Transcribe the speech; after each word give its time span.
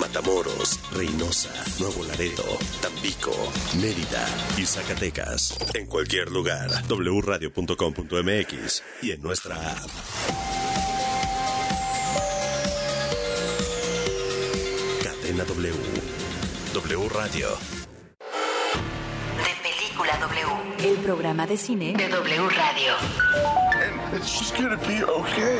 Matamoros, 0.00 0.80
Reynosa, 0.92 1.50
Nuevo 1.78 2.04
Laredo, 2.04 2.44
Tampico, 2.80 3.32
Mérida 3.80 4.26
y 4.56 4.66
Zacatecas. 4.66 5.56
En 5.74 5.86
cualquier 5.86 6.30
lugar, 6.30 6.70
wradio.com.mx 6.88 8.82
y 9.02 9.12
en 9.12 9.22
nuestra 9.22 9.54
app. 9.54 9.90
Cadena 15.02 15.44
W. 15.44 15.72
W 16.74 17.08
Radio. 17.10 17.48
De 19.36 19.54
Película 19.62 20.16
W. 20.18 20.88
El 20.90 20.96
programa 20.98 21.46
de 21.46 21.56
cine 21.56 21.94
de 21.96 22.08
W 22.08 22.48
Radio. 22.48 22.94
it's 24.16 24.38
just 24.38 24.56
gonna 24.56 24.76
be 24.86 25.02
okay. 25.02 25.58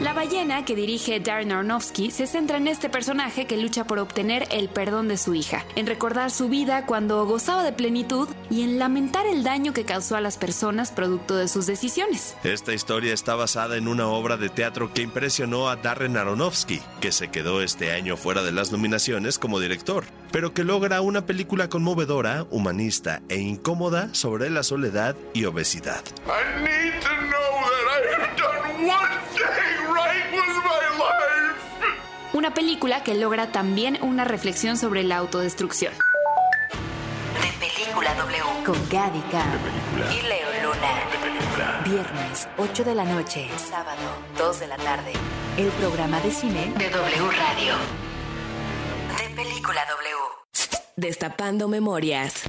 La 0.00 0.12
ballena 0.12 0.64
que 0.64 0.76
dirige 0.76 1.18
Darren 1.18 1.50
Aronofsky 1.50 2.12
se 2.12 2.28
centra 2.28 2.58
en 2.58 2.68
este 2.68 2.88
personaje 2.88 3.46
que 3.46 3.56
lucha 3.56 3.84
por 3.84 3.98
obtener 3.98 4.46
el 4.52 4.68
perdón 4.68 5.08
de 5.08 5.16
su 5.16 5.34
hija, 5.34 5.64
en 5.74 5.88
recordar 5.88 6.30
su 6.30 6.48
vida 6.48 6.86
cuando 6.86 7.26
gozaba 7.26 7.64
de 7.64 7.72
plenitud 7.72 8.28
y 8.48 8.62
en 8.62 8.78
lamentar 8.78 9.26
el 9.26 9.42
daño 9.42 9.72
que 9.72 9.84
causó 9.84 10.14
a 10.14 10.20
las 10.20 10.38
personas 10.38 10.92
producto 10.92 11.34
de 11.34 11.48
sus 11.48 11.66
decisiones. 11.66 12.36
Esta 12.44 12.74
historia 12.74 13.12
está 13.12 13.34
basada 13.34 13.76
en 13.76 13.88
una 13.88 14.06
obra 14.06 14.36
de 14.36 14.48
teatro 14.48 14.92
que 14.94 15.02
impresionó 15.02 15.68
a 15.68 15.74
Darren 15.74 16.16
Aronofsky, 16.16 16.80
que 17.00 17.10
se 17.10 17.28
quedó 17.32 17.60
este 17.60 17.90
año 17.90 18.16
fuera 18.16 18.44
de 18.44 18.52
las 18.52 18.70
nominaciones 18.70 19.40
como 19.40 19.58
director, 19.58 20.04
pero 20.30 20.54
que 20.54 20.62
logra 20.62 21.00
una 21.00 21.26
película 21.26 21.68
conmovedora, 21.68 22.46
humanista 22.50 23.20
e 23.28 23.38
incómoda 23.38 24.14
sobre 24.14 24.48
la 24.48 24.62
soledad 24.62 25.16
y 25.34 25.44
obesidad. 25.46 26.04
Una 32.38 32.54
película 32.54 33.02
que 33.02 33.16
logra 33.16 33.50
también 33.50 33.98
una 34.00 34.24
reflexión 34.24 34.76
sobre 34.76 35.02
la 35.02 35.16
autodestrucción. 35.16 35.92
De 37.42 37.66
película 37.66 38.14
W 38.14 38.64
con 38.64 38.76
Gaby 38.88 39.18
y 39.18 40.22
Leo 40.22 40.48
Luna. 40.62 41.82
Viernes, 41.84 42.48
8 42.56 42.84
de 42.84 42.94
la 42.94 43.04
noche. 43.04 43.48
Sábado, 43.56 43.98
2 44.38 44.60
de 44.60 44.66
la 44.68 44.76
tarde. 44.76 45.14
El 45.56 45.66
programa 45.70 46.20
de 46.20 46.30
cine 46.30 46.72
de 46.78 46.88
W 46.90 47.28
Radio. 47.32 47.74
De 49.18 49.34
película 49.34 49.84
W. 49.88 50.62
Destapando 50.94 51.66
memorias. 51.66 52.44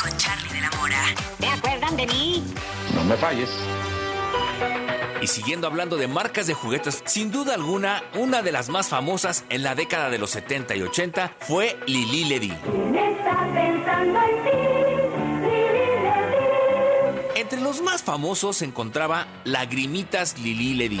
Con 0.00 0.16
Charlie 0.16 0.52
de 0.52 0.60
la 0.60 0.70
Mora. 0.78 1.02
¿Te 1.40 1.48
acuerdan 1.48 1.96
de 1.96 2.06
mí? 2.06 2.44
No 2.94 3.02
me 3.02 3.16
falles. 3.16 3.50
Y 5.20 5.26
siguiendo 5.28 5.66
hablando 5.66 5.96
de 5.96 6.08
marcas 6.08 6.46
de 6.46 6.54
juguetes, 6.54 7.02
sin 7.06 7.30
duda 7.30 7.54
alguna, 7.54 8.02
una 8.14 8.42
de 8.42 8.52
las 8.52 8.68
más 8.68 8.88
famosas 8.88 9.44
en 9.48 9.62
la 9.62 9.74
década 9.74 10.10
de 10.10 10.18
los 10.18 10.30
70 10.30 10.76
y 10.76 10.82
80 10.82 11.36
fue 11.40 11.78
Lili 11.86 12.24
Ledy. 12.24 12.52
Entre 17.34 17.60
los 17.60 17.80
más 17.80 18.02
famosos 18.02 18.56
se 18.56 18.64
encontraba 18.64 19.26
Lagrimitas 19.44 20.38
Lili 20.38 20.74
Ledy. 20.74 21.00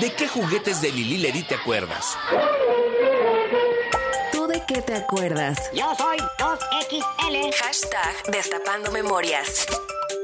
¿De 0.00 0.12
qué 0.12 0.28
juguetes 0.28 0.80
de 0.80 0.92
Lili 0.92 1.18
Ledy 1.18 1.42
te 1.42 1.56
acuerdas? 1.56 2.16
¿Tú 4.30 4.46
de 4.46 4.62
qué 4.64 4.80
te 4.80 4.94
acuerdas? 4.94 5.58
Yo 5.74 5.92
soy 5.96 6.18
2XL. 6.38 7.52
Hashtag 7.52 8.30
Destapando 8.30 8.92
Memorias. 8.92 9.66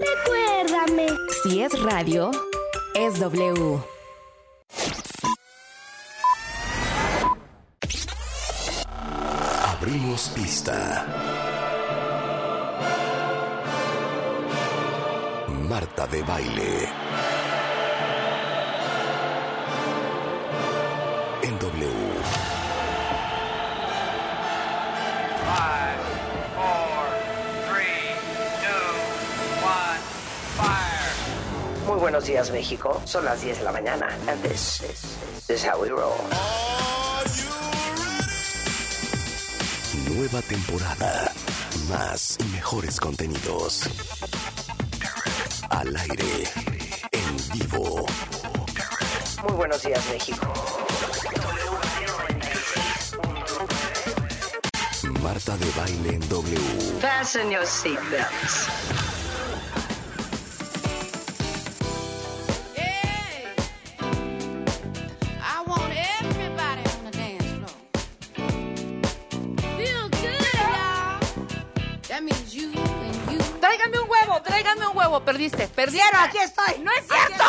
Recuérdame. 0.01 1.07
Si 1.43 1.61
es 1.61 1.83
radio, 1.83 2.31
es 2.95 3.19
W. 3.19 3.81
Abrimos 9.73 10.31
pista. 10.37 11.05
Marta 15.69 16.07
de 16.07 16.23
baile. 16.23 17.34
Buenos 32.15 32.29
días, 32.29 32.51
México. 32.53 33.03
Son 33.07 33.25
las 33.25 33.43
10 33.43 33.59
de 33.59 33.65
la 33.65 33.73
mañana. 33.73 34.07
And 34.29 34.41
this 34.41 34.81
is, 34.83 35.19
this 35.49 35.65
is 35.65 35.65
how 35.65 35.81
we 35.83 35.89
roll. 35.89 36.15
Nueva 40.15 40.41
temporada. 40.43 41.33
Más 41.91 42.39
y 42.39 42.45
mejores 42.53 43.01
contenidos. 43.01 43.91
Al 45.71 45.97
aire. 45.97 46.45
En 47.11 47.59
vivo. 47.59 48.07
Muy 49.43 49.53
buenos 49.57 49.83
días, 49.83 50.05
México. 50.13 50.47
Marta 55.21 55.57
de 55.57 55.71
Baile 55.77 56.15
en 56.15 56.29
W. 56.29 57.01
Fasten 57.01 57.51
your 57.51 57.67
seatbelts. 57.67 59.24
Aquí 76.25 76.39
estoy. 76.39 76.79
No 76.83 76.91
es 76.93 77.05
cierto. 77.07 77.45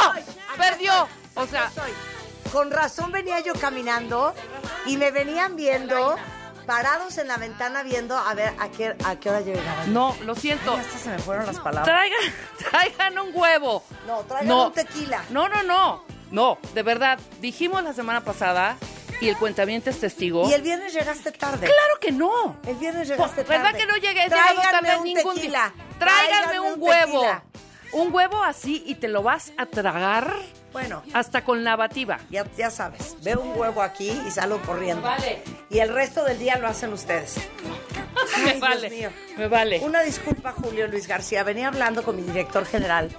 Perdió. 0.57 1.07
O 1.35 1.41
aquí 1.41 1.51
sea, 1.51 1.65
estoy. 1.65 1.91
Con 2.51 2.71
razón 2.71 3.11
venía 3.11 3.39
yo 3.41 3.53
caminando 3.53 4.33
y 4.85 4.97
me 4.97 5.11
venían 5.11 5.55
viendo, 5.55 6.15
parados 6.65 7.17
en 7.17 7.27
la 7.27 7.37
ventana 7.37 7.83
viendo 7.83 8.17
a 8.17 8.33
ver 8.33 8.53
a 8.59 8.69
qué, 8.69 8.95
a 9.03 9.15
qué 9.17 9.29
hora 9.29 9.41
llegaban. 9.41 9.91
no, 9.93 10.15
lo 10.23 10.35
siento. 10.35 10.71
Ay, 10.73 10.79
hasta 10.79 10.97
se 10.97 11.09
me 11.09 11.19
fueron 11.19 11.45
las 11.45 11.59
palabras. 11.59 11.85
Traigan, 11.85 12.19
traigan 12.69 13.19
un 13.19 13.31
huevo. 13.33 13.83
No, 14.07 14.19
traigan 14.21 14.47
No. 14.47 14.67
un 14.67 14.73
tequila. 14.73 15.23
No, 15.29 15.49
no, 15.49 15.63
no. 15.63 16.03
No, 16.31 16.57
de 16.73 16.83
verdad. 16.83 17.19
Dijimos 17.41 17.83
la 17.83 17.93
semana 17.93 18.23
pasada 18.23 18.77
y 19.21 19.27
el 19.29 19.37
cuentamiento 19.37 19.89
es 19.89 19.99
testigo. 19.99 20.49
Y 20.49 20.53
el 20.53 20.61
viernes 20.61 20.93
llegaste 20.93 21.31
tarde. 21.31 21.65
Claro 21.67 21.99
que 21.99 22.11
no. 22.11 22.57
El 22.67 22.75
viernes 22.75 23.07
llegaste 23.07 23.43
tarde. 23.43 23.57
¿Verdad 23.57 23.77
que 23.77 23.85
no 23.85 23.95
llegué? 23.97 24.27
Tráiganme 24.29 24.71
tarde 24.71 24.97
un 24.97 25.03
ningún 25.03 25.35
tequila. 25.35 25.71
día. 25.75 25.85
Tráiganme 25.99 26.59
un, 26.61 26.75
huevo. 26.81 27.21
tequila. 27.21 27.43
Un 27.95 28.13
huevo 28.13 28.43
así 28.43 28.83
y 28.85 28.95
te 28.95 29.07
lo 29.07 29.23
vas 29.23 29.51
a 29.57 29.65
tragar 29.67 30.33
Bueno, 30.73 31.01
hasta 31.13 31.43
con 31.45 31.63
lavativa. 31.63 32.19
ya, 32.29 32.45
ya 32.57 32.69
sabes, 32.69 33.15
veo 33.23 33.39
un 33.41 33.57
huevo 33.57 33.81
aquí 33.81 34.11
y 34.27 34.31
salgo 34.31 34.59
corriendo. 34.63 35.01
Vale. 35.03 35.41
Y 35.69 35.79
el 35.79 35.89
resto 35.89 36.23
del 36.25 36.37
día 36.37 36.57
lo 36.57 36.67
hacen 36.67 36.91
ustedes. 36.93 37.37
Ay, 38.35 38.43
me 38.43 38.51
Dios 38.51 38.59
vale. 38.61 38.89
mío. 38.89 39.09
Me 39.37 39.47
vale. 39.47 39.79
Una 39.79 40.01
disculpa, 40.01 40.51
Julio 40.51 40.87
Luis 40.87 41.07
García. 41.07 41.43
Venía 41.43 41.67
hablando 41.69 42.03
con 42.03 42.15
mi 42.15 42.21
director 42.21 42.65
general 42.65 43.09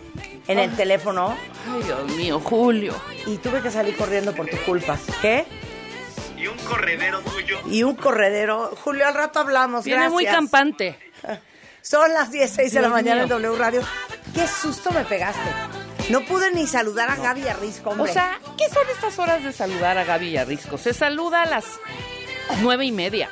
en 0.47 0.59
el 0.59 0.75
teléfono 0.77 1.37
Ay, 1.73 1.83
Dios 1.83 2.05
mío, 2.17 2.41
Julio. 2.41 2.95
y 3.27 3.37
tuve 3.39 3.63
que 3.63 3.71
salir 3.71 3.97
corriendo 3.97 4.35
por 4.35 4.47
tu 4.47 4.57
culpa. 4.59 4.99
¿Qué? 5.23 5.47
Y 6.37 6.47
un 6.49 6.57
corredero 6.59 7.21
tuyo. 7.21 7.59
Y 7.71 7.83
un 7.83 7.95
corredero. 7.97 8.77
Julio, 8.85 9.07
al 9.07 9.15
rato 9.15 9.39
hablamos. 9.41 9.85
Viene 9.87 10.01
Gracias. 10.03 10.13
muy 10.13 10.27
campante. 10.27 10.99
Son 11.81 12.13
las 12.13 12.31
16 12.31 12.73
de 12.75 12.81
la 12.83 12.89
mañana 12.89 13.23
en. 13.23 13.29
W 13.29 13.57
Radio. 13.57 13.81
Qué 14.37 14.47
susto 14.47 14.93
me 14.93 15.03
pegaste. 15.05 15.41
No 16.11 16.21
pude 16.21 16.53
ni 16.53 16.67
saludar 16.69 17.11
a 17.11 17.17
Gaby 17.17 17.49
Arrisco, 17.49 17.89
O 17.91 17.93
hombre. 17.95 18.13
sea, 18.13 18.39
¿qué 18.57 18.69
son 18.69 18.85
estas 18.95 19.19
horas 19.19 19.43
de 19.43 19.53
saludar 19.53 19.99
a 19.99 20.05
Gaby 20.05 20.29
y 20.29 20.37
a 20.37 20.45
Risco? 20.45 20.79
Se 20.79 20.95
saluda 20.95 21.43
a 21.43 21.47
las 21.47 21.65
nueve 22.61 22.85
y 22.85 22.93
media, 22.93 23.31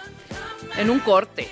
en 0.76 0.90
un 0.90 0.98
corte. 1.00 1.48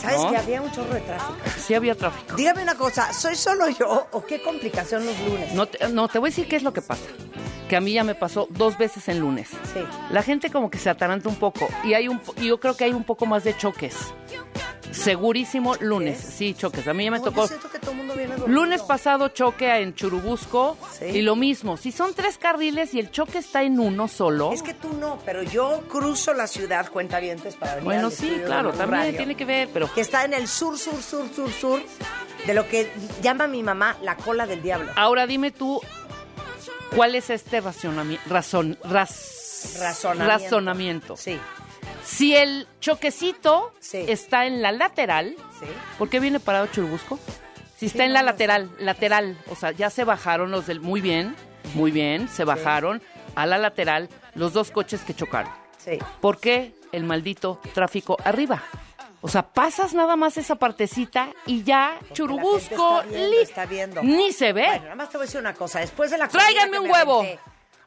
¿sabes 0.00 0.18
¿no? 0.18 0.30
que 0.30 0.36
había 0.36 0.60
un 0.60 0.70
chorro 0.70 0.94
de 0.94 1.00
tráfico? 1.00 1.34
Sí 1.58 1.74
había 1.74 1.94
tráfico. 1.94 2.36
Dígame 2.36 2.62
una 2.62 2.74
cosa, 2.76 3.12
¿soy 3.12 3.34
solo 3.34 3.68
yo 3.70 4.06
o 4.12 4.24
qué 4.24 4.42
complicación 4.42 5.06
los 5.06 5.18
lunes? 5.20 5.52
No 5.54 5.66
te, 5.66 5.88
no, 5.88 6.08
te 6.08 6.18
voy 6.18 6.28
a 6.28 6.30
decir 6.30 6.46
qué 6.48 6.56
es 6.56 6.62
lo 6.62 6.72
que 6.72 6.82
pasa. 6.82 7.04
Que 7.68 7.76
a 7.76 7.80
mí 7.80 7.92
ya 7.94 8.04
me 8.04 8.14
pasó 8.14 8.46
dos 8.50 8.76
veces 8.76 9.08
en 9.08 9.20
lunes. 9.20 9.48
Sí. 9.72 9.80
La 10.10 10.22
gente 10.22 10.50
como 10.50 10.70
que 10.70 10.78
se 10.78 10.90
ataranta 10.90 11.28
un 11.30 11.36
poco 11.36 11.66
y 11.84 11.94
hay 11.94 12.08
un, 12.08 12.20
yo 12.36 12.60
creo 12.60 12.76
que 12.76 12.84
hay 12.84 12.92
un 12.92 13.04
poco 13.04 13.24
más 13.26 13.44
de 13.44 13.56
choques. 13.56 13.94
Segurísimo 14.90 15.74
lunes. 15.80 16.18
Sí, 16.20 16.52
choques. 16.54 16.86
A 16.86 16.92
mí 16.92 17.04
ya 17.04 17.10
me 17.10 17.20
tocó. 17.20 17.42
Yo 17.42 17.48
siento 17.48 17.70
que 17.70 17.78
todo 17.78 17.92
el 17.92 17.96
mundo 17.96 18.14
viene 18.14 18.36
dormido. 18.36 18.48
Lunes 18.60 18.82
pasado 18.82 19.28
choque 19.28 19.74
en 19.80 19.94
Churubusco 19.94 20.76
Sí. 20.98 21.06
y 21.06 21.22
lo 21.22 21.34
mismo. 21.34 21.78
Si 21.78 21.92
son 21.92 22.12
tres 22.14 22.36
carriles 22.36 22.92
y 22.92 23.00
el 23.00 23.10
choque 23.10 23.38
está 23.38 23.62
en 23.62 23.80
uno 23.80 24.06
solo. 24.06 24.52
Es 24.52 24.62
que 24.62 24.74
tú 24.74 24.92
no, 24.92 25.18
pero 25.24 25.42
yo 25.42 25.82
cruzo 25.88 26.34
la 26.34 26.46
ciudad, 26.46 26.90
cuentavientes, 26.90 27.54
para 27.56 27.76
venir 27.76 27.84
bueno, 27.86 28.06
al 28.08 28.12
sí, 28.12 28.42
claro, 28.44 28.72
también 28.72 29.00
Radio, 29.04 29.16
tiene 29.16 29.34
que 29.34 29.44
ver, 29.46 29.70
pero 29.72 29.90
Que 29.92 30.02
está 30.02 30.24
en 30.26 30.34
el 30.34 30.46
sur, 30.46 30.78
sur, 30.78 31.02
sur, 31.02 31.26
sur, 31.34 31.50
sur, 31.50 31.82
de 32.46 32.52
lo 32.54 32.68
que 32.68 32.92
llama 33.22 33.46
mi 33.46 33.62
mamá 33.62 33.96
la 34.02 34.16
cola 34.16 34.46
del 34.46 34.60
diablo. 34.62 34.92
ahora 34.96 35.26
dime 35.26 35.52
tú 35.52 35.80
cuál 36.94 37.14
es 37.14 37.30
este 37.30 37.60
razón, 37.62 38.76
ras- 38.84 39.78
Razonamiento. 39.80 40.44
razonamiento. 40.44 41.16
Sí, 41.16 41.38
Si 42.04 42.34
el 42.36 42.66
choquecito 42.80 43.72
Sí. 43.80 44.04
está 44.08 44.46
en 44.46 44.62
la 44.62 44.72
lateral, 44.72 45.34
sí. 45.60 45.66
¿por 45.98 46.08
qué 46.08 46.20
viene 46.20 46.40
parado 46.40 46.66
Churubusco? 46.66 47.18
Si 47.76 47.86
está 47.86 47.98
Sí, 48.00 48.04
en 48.04 48.12
la 48.12 48.20
no, 48.20 48.26
no 48.26 48.32
lateral, 48.32 48.70
lateral, 48.78 49.38
o 49.50 49.56
sea, 49.56 49.72
ya 49.72 49.90
se 49.90 50.04
bajaron 50.04 50.50
los 50.50 50.66
del 50.66 50.80
muy 50.80 51.00
bien, 51.00 51.34
muy 51.74 51.90
bien, 51.90 52.28
se 52.28 52.44
bajaron 52.44 53.02
a 53.34 53.46
la 53.46 53.58
lateral 53.58 54.08
los 54.34 54.52
dos 54.52 54.70
coches 54.70 55.00
que 55.02 55.14
chocaron. 55.14 55.50
Sí. 55.78 55.98
¿Por 56.20 56.38
qué 56.38 56.74
el 56.92 57.04
maldito 57.04 57.60
tráfico 57.74 58.16
arriba? 58.24 58.62
O 59.24 59.28
sea, 59.28 59.42
pasas 59.42 59.94
nada 59.94 60.16
más 60.16 60.36
esa 60.36 60.56
partecita 60.56 61.28
y 61.46 61.62
ya 61.62 61.94
Porque 62.00 62.14
Churubusco 62.14 63.00
está 63.02 63.08
viendo, 63.10 63.30
li- 63.30 63.36
está 63.42 63.66
viendo. 63.66 64.02
ni 64.02 64.32
se 64.32 64.52
ve. 64.52 64.64
Bueno, 64.66 64.82
nada 64.84 64.94
más 64.96 65.10
te 65.10 65.16
voy 65.16 65.24
a 65.24 65.26
decir 65.26 65.40
una 65.40 65.54
cosa. 65.54 65.78
Después 65.80 66.10
de 66.10 66.18
la 66.18 66.26
Tráiganme 66.28 66.78
un 66.80 66.90
huevo. 66.90 67.20
aventé, 67.20 67.40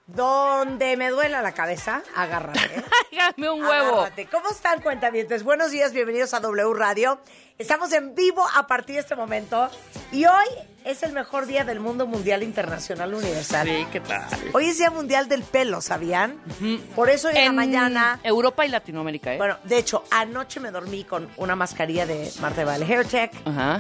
donde 0.07 0.97
me 0.97 1.09
duela 1.09 1.41
la 1.41 1.53
cabeza, 1.53 2.03
agárrate. 2.15 2.59
Tráigame 3.09 3.49
un 3.49 3.63
huevo. 3.63 3.99
Agárrate. 3.99 4.27
¿Cómo 4.27 4.49
están, 4.49 4.81
cuentavientes? 4.81 5.43
Buenos 5.43 5.71
días, 5.71 5.93
bienvenidos 5.93 6.33
a 6.33 6.39
W 6.39 6.73
Radio. 6.73 7.19
Estamos 7.57 7.93
en 7.93 8.13
vivo 8.15 8.45
a 8.53 8.67
partir 8.67 8.95
de 8.95 9.01
este 9.01 9.15
momento. 9.15 9.69
Y 10.11 10.25
hoy 10.25 10.45
es 10.83 11.03
el 11.03 11.13
mejor 11.13 11.45
día 11.45 11.63
del 11.63 11.79
mundo 11.79 12.05
mundial 12.05 12.43
internacional 12.43 13.13
universal. 13.13 13.65
Sí, 13.65 13.87
¿qué 13.93 14.01
tal? 14.01 14.25
Hoy 14.51 14.65
es 14.65 14.77
Día 14.77 14.91
Mundial 14.91 15.29
del 15.29 15.41
Pelo, 15.41 15.79
¿sabían? 15.79 16.37
Por 16.95 17.09
eso 17.09 17.29
hoy 17.29 17.35
en, 17.37 17.45
la 17.45 17.51
mañana... 17.53 18.19
Europa 18.23 18.65
y 18.65 18.69
Latinoamérica, 18.69 19.33
¿eh? 19.33 19.37
Bueno, 19.37 19.57
de 19.63 19.77
hecho, 19.77 20.03
anoche 20.11 20.59
me 20.59 20.69
dormí 20.69 21.05
con 21.05 21.29
una 21.37 21.55
mascarilla 21.55 22.05
de 22.05 22.29
Marta 22.41 22.59
de 22.59 22.65
Valle 22.65 22.83
Hair 22.93 23.07
Tech. 23.07 23.31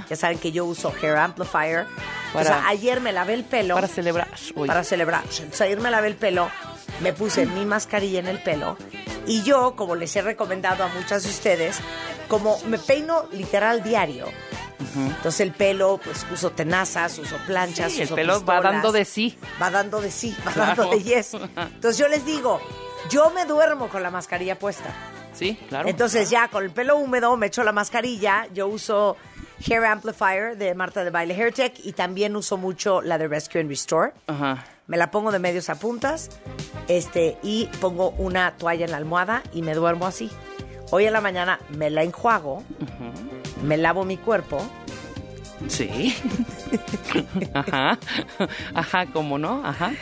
Ya 0.09 0.15
saben 0.15 0.39
que 0.39 0.53
yo 0.53 0.63
uso 0.63 0.93
Hair 1.01 1.17
Amplifier. 1.17 1.85
Para- 2.31 2.41
o 2.41 2.53
sea, 2.53 2.67
ayer 2.69 3.01
me 3.01 3.11
lavé 3.11 3.33
el 3.33 3.43
pelo. 3.43 3.75
Para 3.75 3.89
celebrar 3.89 4.29
hoy. 4.55 4.69
Para 4.69 4.85
celebrar. 4.85 5.23
Entonces, 5.23 5.59
ayer 5.59 5.81
me 5.81 5.91
lavé 5.91 6.07
el 6.07 6.15
pelo, 6.15 6.49
me 7.01 7.11
puse 7.11 7.45
mi 7.45 7.65
mascarilla 7.65 8.21
en 8.21 8.27
el 8.27 8.41
pelo. 8.41 8.77
Y 9.27 9.43
yo, 9.43 9.75
como 9.75 9.95
les 9.95 10.15
he 10.15 10.21
recomendado 10.21 10.83
a 10.83 10.87
muchas 10.87 11.23
de 11.23 11.29
ustedes, 11.29 11.79
como 12.27 12.57
me 12.65 12.77
peino 12.77 13.25
literal 13.31 13.83
diario. 13.83 14.27
Entonces 14.95 15.41
el 15.41 15.51
pelo, 15.51 15.99
pues 16.03 16.25
uso 16.31 16.51
tenazas, 16.51 17.17
uso 17.17 17.37
planchas, 17.47 17.91
Sí, 17.91 17.99
el 18.01 18.05
uso 18.05 18.15
pelo 18.15 18.45
va 18.45 18.61
dando 18.61 18.91
de 18.91 19.03
sí. 19.05 19.37
Va 19.61 19.69
dando 19.71 19.99
de 20.01 20.11
sí, 20.11 20.35
va 20.45 20.51
Claro. 20.51 20.83
dando 20.83 20.95
de 20.97 21.03
yes. 21.03 21.33
Entonces 21.57 21.97
yo 21.97 22.07
les 22.07 22.25
digo, 22.25 22.59
yo 23.09 23.29
me 23.31 23.45
duermo 23.45 23.87
con 23.89 24.03
la 24.03 24.11
mascarilla 24.11 24.57
puesta. 24.59 24.89
Sí, 25.33 25.57
claro. 25.69 25.89
Entonces 25.89 26.29
ya 26.29 26.47
con 26.49 26.63
el 26.63 26.71
pelo 26.71 26.97
húmedo 26.97 27.35
me 27.35 27.47
echo 27.47 27.63
la 27.63 27.71
mascarilla. 27.73 28.47
Yo 28.53 28.67
uso 28.67 29.17
Hair 29.67 29.83
Amplifier 29.85 30.55
de 30.57 30.73
Marta 30.75 31.03
de 31.03 31.09
Baile 31.09 31.33
Hair 31.35 31.53
Tech 31.53 31.73
y 31.83 31.91
también 31.93 32.35
uso 32.35 32.55
mucho 32.57 33.01
la 33.01 33.17
de 33.17 33.27
Rescue 33.27 33.59
and 33.59 33.69
Restore. 33.69 34.13
Ajá. 34.27 34.63
Me 34.87 34.97
la 34.97 35.09
pongo 35.11 35.31
de 35.31 35.39
medios 35.39 35.69
a 35.69 35.75
puntas 35.75 36.29
este, 36.87 37.37
y 37.41 37.65
pongo 37.81 38.11
una 38.11 38.55
toalla 38.55 38.85
en 38.85 38.91
la 38.91 38.97
almohada 38.97 39.41
y 39.51 39.61
me 39.61 39.73
duermo 39.73 40.05
así. 40.05 40.29
Hoy 40.91 41.05
en 41.05 41.13
la 41.13 41.21
mañana 41.21 41.59
me 41.69 41.89
la 41.89 42.03
enjuago, 42.03 42.63
me 43.63 43.77
lavo 43.77 44.03
mi 44.05 44.17
cuerpo. 44.17 44.63
Sí. 45.67 46.15
Ajá. 47.53 47.97
Ajá, 48.73 49.05
¿cómo 49.11 49.37
no? 49.37 49.65
Ajá. 49.65 49.93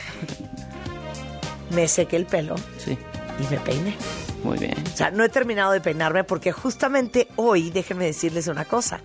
me 1.72 1.88
sequé 1.88 2.16
el 2.18 2.26
pelo 2.26 2.56
Sí. 2.78 2.98
y 3.40 3.52
me 3.54 3.60
peiné. 3.60 3.96
Muy 4.44 4.58
bien. 4.60 4.76
O 4.94 4.98
sea, 4.98 5.10
no 5.12 5.24
he 5.24 5.30
terminado 5.30 5.72
de 5.72 5.80
peinarme 5.80 6.24
porque 6.24 6.52
justamente 6.52 7.28
hoy, 7.38 7.70
déjenme 7.72 8.06
decirles 8.06 8.48
una 8.48 8.66
cosa, 8.66 9.00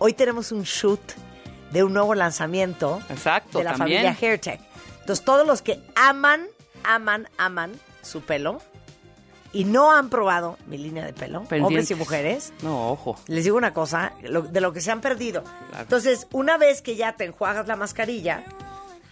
hoy 0.00 0.14
tenemos 0.14 0.50
un 0.52 0.62
shoot 0.64 1.00
de 1.70 1.84
un 1.84 1.92
nuevo 1.92 2.14
lanzamiento 2.14 3.00
Exacto, 3.08 3.58
de 3.58 3.64
la 3.64 3.74
también. 3.74 4.02
familia 4.02 4.18
Hairtech. 4.20 4.60
Entonces, 5.00 5.24
todos 5.24 5.46
los 5.46 5.62
que 5.62 5.80
aman, 5.94 6.46
aman, 6.82 7.28
aman 7.38 7.72
su 8.02 8.20
pelo 8.22 8.60
y 9.54 9.64
no 9.64 9.90
han 9.92 10.10
probado 10.10 10.58
mi 10.66 10.76
línea 10.76 11.04
de 11.06 11.12
pelo, 11.14 11.44
hombres 11.62 11.90
y 11.90 11.94
mujeres, 11.94 12.52
No, 12.62 12.90
ojo. 12.90 13.16
les 13.28 13.44
digo 13.44 13.56
una 13.56 13.72
cosa, 13.72 14.12
lo- 14.22 14.42
de 14.42 14.60
lo 14.60 14.72
que 14.74 14.80
se 14.82 14.90
han 14.90 15.00
perdido. 15.00 15.42
Claro. 15.44 15.82
Entonces, 15.82 16.26
una 16.32 16.58
vez 16.58 16.82
que 16.82 16.96
ya 16.96 17.12
te 17.14 17.24
enjuagas 17.24 17.66
la 17.66 17.76
mascarilla, 17.76 18.44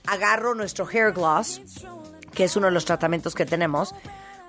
agarro 0.06 0.54
nuestro 0.54 0.86
hair 0.86 1.12
gloss, 1.12 1.60
que 2.34 2.44
es 2.44 2.56
uno 2.56 2.66
de 2.66 2.72
los 2.72 2.84
tratamientos 2.84 3.34
que 3.34 3.46
tenemos. 3.46 3.94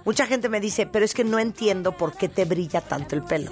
Mucha 0.05 0.25
gente 0.25 0.49
me 0.49 0.59
dice, 0.59 0.85
pero 0.85 1.05
es 1.05 1.13
que 1.13 1.23
no 1.23 1.39
entiendo 1.39 1.93
por 1.93 2.11
qué 2.17 2.27
te 2.27 2.43
brilla 2.43 2.81
tanto 2.81 3.15
el 3.15 3.23
pelo. 3.23 3.51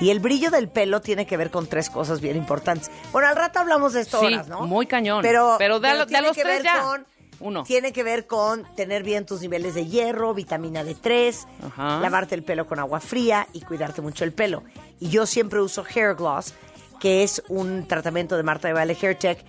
Y 0.00 0.10
el 0.10 0.20
brillo 0.20 0.50
del 0.50 0.68
pelo 0.68 1.00
tiene 1.00 1.24
que 1.26 1.38
ver 1.38 1.50
con 1.50 1.66
tres 1.68 1.88
cosas 1.88 2.20
bien 2.20 2.36
importantes. 2.36 2.90
Bueno, 3.12 3.28
al 3.28 3.36
rato 3.36 3.60
hablamos 3.60 3.94
de 3.94 4.02
esto 4.02 4.20
Sí, 4.20 4.26
horas, 4.26 4.48
¿no? 4.48 4.66
muy 4.66 4.86
cañón. 4.86 5.22
Pero, 5.22 5.54
Pero 5.58 5.80
de 5.80 5.88
a 5.88 5.94
lo- 5.94 5.98
de 6.00 6.02
a 6.04 6.06
tiene 6.06 6.26
los 6.26 6.36
que 6.36 6.42
tres 6.42 6.56
ver 6.56 6.64
ya. 6.64 6.82
con- 6.82 7.06
Uno. 7.40 7.64
Tiene 7.64 7.92
que 7.92 8.02
ver 8.02 8.26
con 8.26 8.64
tener 8.76 9.02
bien 9.02 9.24
tus 9.26 9.40
niveles 9.40 9.74
de 9.74 9.86
hierro, 9.86 10.34
vitamina 10.34 10.84
D3, 10.84 11.46
Ajá. 11.66 12.00
lavarte 12.00 12.34
el 12.34 12.42
pelo 12.42 12.66
con 12.66 12.78
agua 12.78 13.00
fría 13.00 13.46
y 13.52 13.62
cuidarte 13.62 14.02
mucho 14.02 14.24
el 14.24 14.32
pelo. 14.32 14.62
Y 15.00 15.08
yo 15.08 15.26
siempre 15.26 15.60
uso 15.60 15.84
Hair 15.84 16.14
Gloss, 16.14 16.54
que 17.00 17.22
es 17.22 17.42
un 17.48 17.86
tratamiento 17.88 18.36
de 18.36 18.42
Marta 18.42 18.68
de 18.68 18.74
Valle 18.74 18.96
Hair 19.00 19.14
Tech 19.18 19.44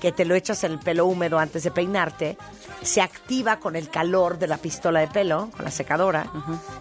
que 0.00 0.12
te 0.12 0.24
lo 0.26 0.34
echas 0.34 0.62
en 0.64 0.72
el 0.72 0.78
pelo 0.78 1.06
húmedo 1.06 1.38
antes 1.38 1.62
de 1.62 1.70
peinarte, 1.70 2.36
se 2.82 3.00
activa 3.00 3.60
con 3.60 3.76
el 3.76 3.88
calor 3.88 4.38
de 4.38 4.46
la 4.46 4.58
pistola 4.58 5.00
de 5.00 5.06
pelo, 5.08 5.48
con 5.56 5.64
la 5.64 5.70
secadora. 5.70 6.30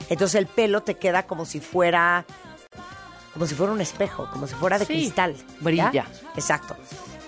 Entonces 0.09 0.35
el 0.35 0.47
pelo 0.47 0.83
te 0.83 0.95
queda 0.95 1.23
como 1.25 1.45
si 1.45 1.61
fuera 1.61 2.25
como 3.33 3.47
si 3.47 3.53
fuera 3.55 3.71
un 3.73 3.81
espejo, 3.81 4.29
como 4.31 4.47
si 4.47 4.55
fuera 4.55 4.77
de 4.79 4.85
Sí, 4.85 4.93
cristal. 4.93 5.35
¿ya? 5.35 5.43
brilla. 5.59 6.05
Exacto. 6.35 6.75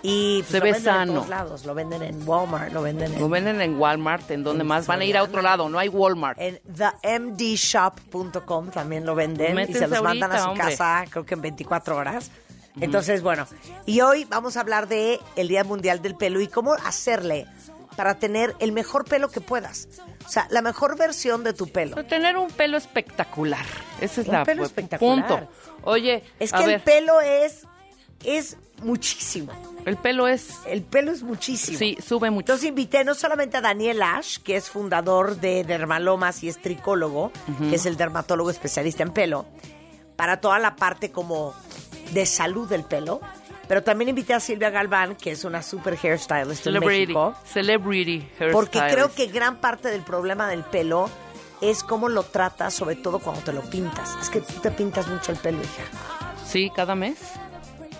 Y 0.03 0.43
pues, 0.43 0.49
Se 0.51 0.57
lo 0.59 0.63
ve 0.63 0.71
venden 0.71 0.89
en 0.91 0.97
sano. 0.97 1.13
todos 1.13 1.29
lados, 1.29 1.65
lo 1.65 1.73
venden 1.73 2.03
en 2.03 2.27
Walmart, 2.27 2.71
lo 2.71 2.81
venden 2.81 3.13
en 3.13 3.19
Lo 3.19 3.29
venden 3.29 3.61
en 3.61 3.79
Walmart, 3.79 4.29
en 4.31 4.43
donde 4.43 4.63
más 4.63 4.87
van 4.87 5.01
a 5.01 5.05
ir 5.05 5.17
a 5.17 5.23
otro 5.23 5.41
lado, 5.41 5.69
no 5.69 5.79
hay 5.79 5.89
Walmart. 5.89 6.39
En 6.39 6.59
themdshop.com 7.01 8.69
también 8.71 9.05
lo 9.05 9.15
venden 9.15 9.59
y 9.59 9.73
se 9.73 9.87
los 9.87 10.01
mandan 10.01 10.31
a 10.31 10.39
su 10.43 10.49
hombre. 10.49 10.65
casa, 10.71 11.05
creo 11.09 11.25
que 11.25 11.33
en 11.33 11.41
24 11.41 11.97
horas. 11.97 12.31
Entonces, 12.79 13.23
bueno, 13.23 13.47
y 13.87 14.01
hoy 14.01 14.25
vamos 14.25 14.55
a 14.55 14.61
hablar 14.61 14.87
de 14.87 15.19
el 15.35 15.47
Día 15.47 15.63
Mundial 15.63 16.01
del 16.01 16.15
Pelo 16.15 16.39
y 16.41 16.47
cómo 16.47 16.73
hacerle 16.73 17.47
para 17.95 18.19
tener 18.19 18.55
el 18.59 18.71
mejor 18.71 19.05
pelo 19.05 19.29
que 19.29 19.41
puedas. 19.41 19.87
O 20.23 20.29
sea, 20.29 20.47
la 20.51 20.61
mejor 20.61 20.95
versión 20.95 21.43
de 21.43 21.53
tu 21.53 21.67
pelo. 21.67 22.05
Tener 22.05 22.37
un 22.37 22.49
pelo 22.49 22.77
espectacular. 22.77 23.65
Esa 23.99 24.21
es 24.21 24.27
Un 24.27 24.33
la 24.33 24.43
pelo 24.43 24.63
espectacular. 24.63 25.27
Punto. 25.27 25.49
Oye, 25.83 26.23
Es 26.39 26.53
a 26.53 26.59
que 26.59 26.75
el 26.75 26.81
pelo 26.81 27.19
es 27.21 27.65
es 28.23 28.57
muchísimo. 28.83 29.51
el 29.85 29.97
pelo 29.97 30.27
es 30.27 30.49
El 30.67 30.83
pelo 30.83 31.11
es 31.11 31.23
muchísimo. 31.23 31.77
sí, 31.77 31.97
sube 32.05 32.29
mucho. 32.31 32.41
Entonces 32.53 32.69
invité 32.69 33.03
no 33.03 33.15
solamente 33.15 33.57
a 33.57 33.61
Daniel 33.61 34.01
Ash, 34.01 34.37
que 34.39 34.55
es 34.55 34.69
fundador 34.69 35.37
de 35.37 35.63
Dermalomas 35.63 36.43
y 36.43 36.49
es 36.49 36.61
tricólogo, 36.61 37.31
que 37.69 37.75
es 37.75 37.85
el 37.85 37.97
dermatólogo 37.97 38.49
especialista 38.49 39.03
en 39.03 39.11
pelo, 39.11 39.45
para 40.15 40.39
toda 40.41 40.59
la 40.59 40.75
parte 40.75 41.11
como 41.11 41.53
de 42.11 42.25
salud 42.25 42.67
del 42.69 42.83
pelo. 42.83 43.21
Pero 43.67 43.83
también 43.83 44.07
invité 44.07 44.33
a 44.33 44.39
Silvia 44.39 44.69
Galván, 44.69 45.15
que 45.17 45.31
es 45.31 45.43
una 45.43 45.61
super 45.61 45.97
hairstylist 46.01 46.51
en 46.51 46.73
Celebrity, 46.73 47.01
México. 47.07 47.35
celebrity 47.45 48.29
Porque 48.53 48.79
hairstylist. 48.79 48.93
creo 48.93 49.11
que 49.13 49.27
gran 49.27 49.57
parte 49.57 49.89
del 49.89 50.03
problema 50.03 50.47
del 50.47 50.63
pelo 50.63 51.09
es 51.59 51.83
cómo 51.83 52.07
lo 52.07 52.23
tratas, 52.23 52.73
sobre 52.73 52.95
todo 52.95 53.19
cuando 53.19 53.41
te 53.41 53.51
lo 53.51 53.61
pintas. 53.63 54.15
Es 54.21 54.29
que 54.29 54.39
tú 54.39 54.53
te 54.61 54.71
pintas 54.71 55.07
mucho 55.09 55.33
el 55.33 55.37
pelo, 55.37 55.57
hija. 55.61 55.83
Sí, 56.45 56.71
cada 56.73 56.95
mes. 56.95 57.17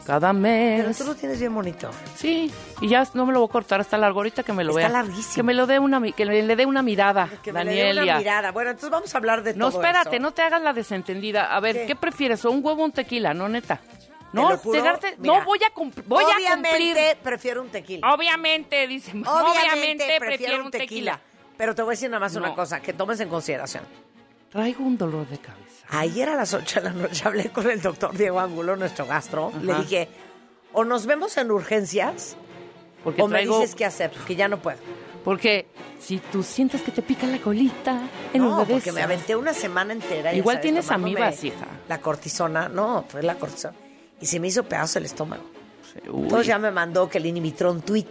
Cada 0.08 0.30
Pero 0.32 0.40
mes. 0.88 0.98
tú 0.98 1.04
lo 1.04 1.16
tienes 1.16 1.38
bien 1.38 1.54
bonito. 1.54 1.92
Sí, 2.16 2.50
y 2.80 2.88
ya 2.88 3.06
no 3.14 3.26
me 3.26 3.34
lo 3.34 3.42
voy 3.42 3.50
a 3.50 3.52
cortar, 3.52 3.82
está 3.82 3.98
largo 3.98 4.20
ahorita 4.20 4.42
que 4.42 4.54
me 4.54 4.64
lo 4.64 4.70
Está 4.72 4.80
vea. 4.80 4.90
larguísimo. 5.04 5.36
Que 5.36 5.44
me 5.44 5.54
lo 5.54 5.68
dé 5.68 5.80
una 5.80 6.02
que 6.14 6.24
le, 6.26 6.44
le 6.44 6.56
dé 6.56 6.66
una 6.66 6.82
mirada, 6.82 7.30
Que 7.44 7.52
me 7.52 7.66
le 7.66 7.74
dé 7.74 7.92
una 8.02 8.18
mirada. 8.18 8.52
Bueno, 8.52 8.70
entonces 8.70 8.90
vamos 8.90 9.14
a 9.14 9.18
hablar 9.18 9.44
de 9.44 9.54
No, 9.54 9.70
todo 9.70 9.82
espérate, 9.82 10.16
eso. 10.16 10.22
no 10.24 10.32
te 10.32 10.42
hagas 10.44 10.62
la 10.62 10.72
desentendida. 10.72 11.54
A 11.54 11.60
ver, 11.60 11.76
¿Qué? 11.82 11.86
¿qué, 11.88 11.96
prefieres? 11.98 12.44
¿O 12.46 12.52
un 12.52 12.64
huevo 12.66 12.82
o 12.84 12.86
un 12.86 12.92
tequila? 12.94 13.34
No, 13.34 13.50
neta. 13.50 13.82
No, 14.32 14.50
mira, 14.66 15.00
no 15.20 15.44
voy 15.46 15.60
a, 15.64 15.74
cumpl- 15.74 16.04
voy 16.06 16.24
a 16.24 16.28
Obviamente 16.36 16.70
cumplir. 16.70 16.98
prefiero 17.24 17.62
un 17.62 17.70
tequila. 17.70 18.14
Obviamente, 18.14 18.88
dice. 18.88 19.12
Obviamente, 19.12 20.06
prefiero 20.20 20.64
un 20.64 20.72
tequila. 20.72 21.20
Pero 21.58 21.74
te 21.76 21.82
voy 21.82 21.92
a 21.92 21.94
decir 21.94 22.10
nada 22.10 22.20
más 22.22 22.36
una 22.36 22.50
No. 22.50 22.56
cosa, 22.56 22.80
que 22.82 22.94
tomes 22.94 23.20
en 23.20 23.30
consideración. 23.30 23.84
Traigo 24.52 24.84
un 24.84 24.98
dolor 24.98 25.28
de 25.28 25.38
cabeza. 25.38 25.86
Ayer 25.90 26.30
a 26.30 26.36
las 26.36 26.54
8 26.54 26.82
de 26.82 26.86
la 26.86 26.94
noche 26.94 27.24
hablé 27.26 27.50
con 27.50 27.70
el 27.70 27.82
doctor 27.82 28.16
Diego 28.16 28.40
Angulo, 28.40 28.76
nuestro 28.76 29.06
gastro. 29.06 29.52
Le 29.62 29.76
dije, 29.76 30.08
o 30.74 30.84
nos 30.84 31.06
vemos 31.06 31.38
en 31.38 31.52
urgencias 31.52 32.36
Porque 33.04 33.22
o 33.22 33.28
me 33.28 33.46
dices 33.46 33.76
qué 33.76 33.86
hacer, 33.86 34.12
porque 34.12 34.36
ya 34.36 34.48
no 34.48 34.62
puedo. 34.62 34.78
Porque 35.24 35.68
si 36.00 36.20
tú 36.20 36.44
sientes 36.44 36.82
que 36.82 36.92
te 36.92 37.02
pica 37.02 37.28
la 37.28 37.40
colita, 37.40 38.02
en 38.34 38.42
No, 38.42 38.60
de 38.60 38.74
porque 38.74 38.92
me 38.92 39.02
aventé 39.02 39.36
una 39.36 39.54
semana 39.54 39.92
entera. 39.94 40.34
Igual 40.34 40.56
sabes, 40.56 40.62
tienes 40.62 40.92
amibas, 40.92 41.44
hija. 41.44 41.68
La 41.90 42.00
cortisona, 42.00 42.70
no, 42.70 43.06
fue 43.08 43.24
la 43.24 43.36
cortisona. 43.36 43.76
Y 44.22 44.26
se 44.26 44.40
me 44.40 44.48
hizo 44.48 44.64
pedazo 44.64 45.00
el 45.00 45.06
estómago. 45.06 45.44
Uy. 46.10 46.24
Entonces 46.24 46.48
ya 46.48 46.58
me 46.60 46.72
mandó 46.72 47.10
que 47.10 47.18
el 47.18 47.26
inhibitrón 47.26 47.82
tweet. 47.82 48.06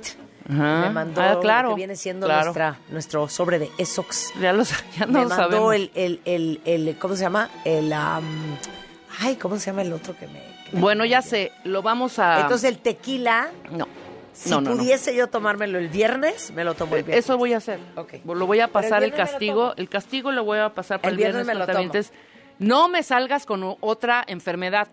Ajá. 0.49 0.81
Me 0.83 0.91
mandó 0.91 1.21
Ah, 1.21 1.39
claro, 1.41 1.71
lo 1.71 1.75
que 1.75 1.81
viene 1.81 1.97
siendo 1.97 2.27
claro. 2.27 2.45
nuestra, 2.47 2.79
nuestro 2.91 3.29
sobre 3.29 3.59
de 3.59 3.71
Essox. 3.79 4.33
Ya 4.41 4.53
lo, 4.53 4.65
sa- 4.65 4.77
ya 4.99 5.07
me 5.07 5.21
mandó 5.21 5.35
sabemos. 5.35 5.75
el, 5.75 5.91
el, 5.95 6.21
el, 6.25 6.61
el- 6.65 6.97
¿cómo 6.99 7.17
se 7.17 7.23
llama? 7.23 7.51
El, 7.65 7.93
ay, 7.93 9.37
¿cómo 9.41 9.59
se 9.59 9.67
llama 9.71 9.83
el 9.83 9.93
otro 9.93 10.17
que 10.17 10.27
me... 10.29 10.41
que 10.71 10.77
me- 10.77 10.81
Bueno, 10.81 11.05
ya 11.05 11.23
sé, 11.23 11.53
lo 11.65 11.83
vamos 11.83 12.19
a... 12.19 12.43
Entonces 12.43 12.71
el 12.71 12.79
tequila, 12.79 13.49
no, 13.71 13.87
si 14.33 14.51
no, 14.51 14.61
no, 14.61 14.71
no. 14.71 14.77
pudiese 14.77 15.15
yo 15.17 15.27
tomármelo 15.29 15.79
el 15.79 15.89
viernes, 15.89 16.51
me 16.53 16.63
lo 16.63 16.75
tomo 16.75 16.97
el 16.97 17.03
viernes. 17.03 17.25
Eso 17.25 17.39
voy 17.39 17.55
a 17.55 17.57
hacer. 17.57 17.81
Ok. 17.97 18.15
Lo 18.25 18.47
voy 18.47 18.61
a 18.61 18.65
el 18.67 18.71
pasar 18.71 19.03
el, 19.03 19.13
castigo. 19.13 19.71
tomo. 19.71 19.75
El 19.79 19.89
castigo 19.89 20.31
lo 20.31 20.45
voy 20.45 20.59
a 20.59 20.69
pasar 20.75 21.01
para 21.01 21.09
El 21.09 21.15
el, 21.15 21.19
viernes 21.19 21.47
viernes, 21.47 21.55
me 21.55 21.59
lo 21.59 21.65
cuentavientes. 21.65 22.13
No 22.59 22.89
me 22.89 23.03
salgas 23.03 23.47
con 23.47 23.77
otra 23.81 24.23
enfermedad, 24.27 24.89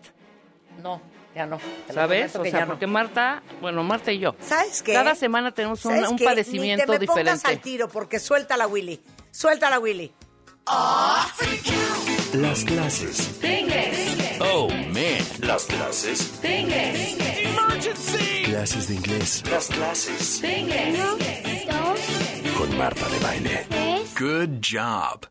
No, 0.82 1.00
ya 1.34 1.46
no. 1.46 1.58
¿sabes? 1.92 2.34
O 2.36 2.44
sea, 2.44 2.60
no. 2.60 2.66
porque 2.68 2.86
Marta, 2.86 3.42
bueno, 3.60 3.82
Marta 3.82 4.12
y 4.12 4.18
yo. 4.18 4.34
¿Sabes 4.40 4.82
qué? 4.82 4.92
Cada 4.92 5.14
semana 5.14 5.52
tenemos 5.52 5.84
un, 5.84 5.92
¿Sabes 5.94 6.10
un 6.10 6.18
padecimiento 6.18 6.92
Ni 6.92 6.98
te 6.98 7.00
me 7.00 7.06
pongas 7.06 7.24
diferente. 7.24 7.48
al 7.48 7.60
tiro 7.60 7.88
porque 7.88 8.18
suelta 8.18 8.56
la 8.56 8.66
Willy. 8.66 9.00
Suelta 9.30 9.70
la 9.70 9.78
Willy. 9.78 10.12
Las 12.32 12.64
clases. 12.64 13.40
Oh, 14.40 14.68
man. 14.68 15.04
Las 15.40 15.64
clases. 15.64 16.40
Clases 18.44 18.88
de 18.88 18.94
inglés. 18.94 19.42
Las 19.50 19.66
clases. 19.68 20.42
Con 22.56 22.76
Marta 22.78 23.08
de 23.08 23.18
baile. 23.20 23.66
Good 24.18 24.60
job. 24.62 25.26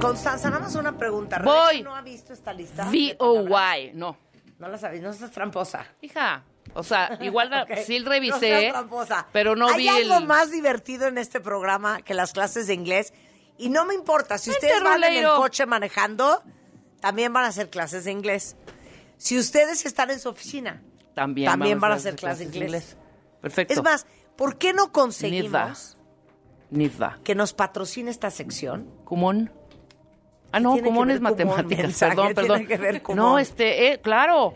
Constanza, 0.00 0.48
nada 0.50 0.62
más 0.62 0.74
una 0.74 0.96
pregunta. 0.96 1.40
Voy. 1.44 1.54
¿Rebeca 1.72 1.90
¿No 1.90 1.96
ha 1.96 2.02
visto 2.02 2.32
esta 2.32 2.52
lista? 2.52 2.88
V-O-Y, 2.88 3.92
no. 3.94 4.16
No 4.58 4.68
la 4.68 4.78
sabes, 4.78 5.02
no 5.02 5.10
estás 5.10 5.30
tramposa. 5.30 5.86
Hija, 6.00 6.42
o 6.74 6.82
sea, 6.82 7.18
igual 7.22 7.50
la- 7.50 7.62
Ok. 7.64 7.70
sí 7.86 8.00
No 8.00 8.10
revisé, 8.10 8.68
tramposa. 8.70 9.26
pero 9.32 9.56
no 9.56 9.68
Hay 9.68 9.76
vi 9.78 9.88
algo 9.88 10.16
el... 10.18 10.26
más 10.26 10.50
divertido 10.50 11.06
en 11.06 11.18
este 11.18 11.40
programa 11.40 12.02
que 12.02 12.14
las 12.14 12.32
clases 12.32 12.66
de 12.66 12.74
inglés. 12.74 13.12
Y 13.58 13.68
no 13.68 13.84
me 13.84 13.94
importa, 13.94 14.38
si 14.38 14.50
Vente, 14.50 14.66
ustedes 14.66 14.82
van 14.82 15.04
en 15.04 15.24
el 15.24 15.28
coche 15.30 15.66
manejando, 15.66 16.42
también 17.00 17.32
van 17.32 17.44
a 17.44 17.48
hacer 17.48 17.68
clases 17.68 18.04
de 18.04 18.12
inglés. 18.12 18.56
Si 19.18 19.38
ustedes 19.38 19.84
están 19.84 20.10
en 20.10 20.18
su 20.18 20.30
oficina, 20.30 20.82
También, 21.14 21.50
también 21.50 21.78
van 21.78 21.92
a 21.92 21.96
hacer 21.96 22.16
clases 22.16 22.50
de 22.50 22.58
inglés. 22.58 22.96
Perfecto. 23.42 23.74
Es 23.74 23.82
más, 23.82 24.06
¿por 24.36 24.56
qué 24.56 24.72
no 24.72 24.92
conseguimos 24.92 25.98
Nidva. 26.70 27.18
que 27.22 27.34
nos 27.34 27.52
patrocine 27.52 28.10
esta 28.10 28.30
sección? 28.30 28.90
Cumón. 29.04 29.52
Ah, 30.52 30.60
no, 30.60 30.74
ver 30.74 31.10
es 31.10 31.20
matemáticas, 31.20 31.96
perdón, 31.98 32.28
¿Qué 32.28 32.34
perdón. 32.34 32.58
tiene 32.58 32.66
que 32.66 32.76
ver? 32.78 33.02
No, 33.14 33.38
este, 33.38 33.92
eh, 33.92 33.98
claro. 34.00 34.54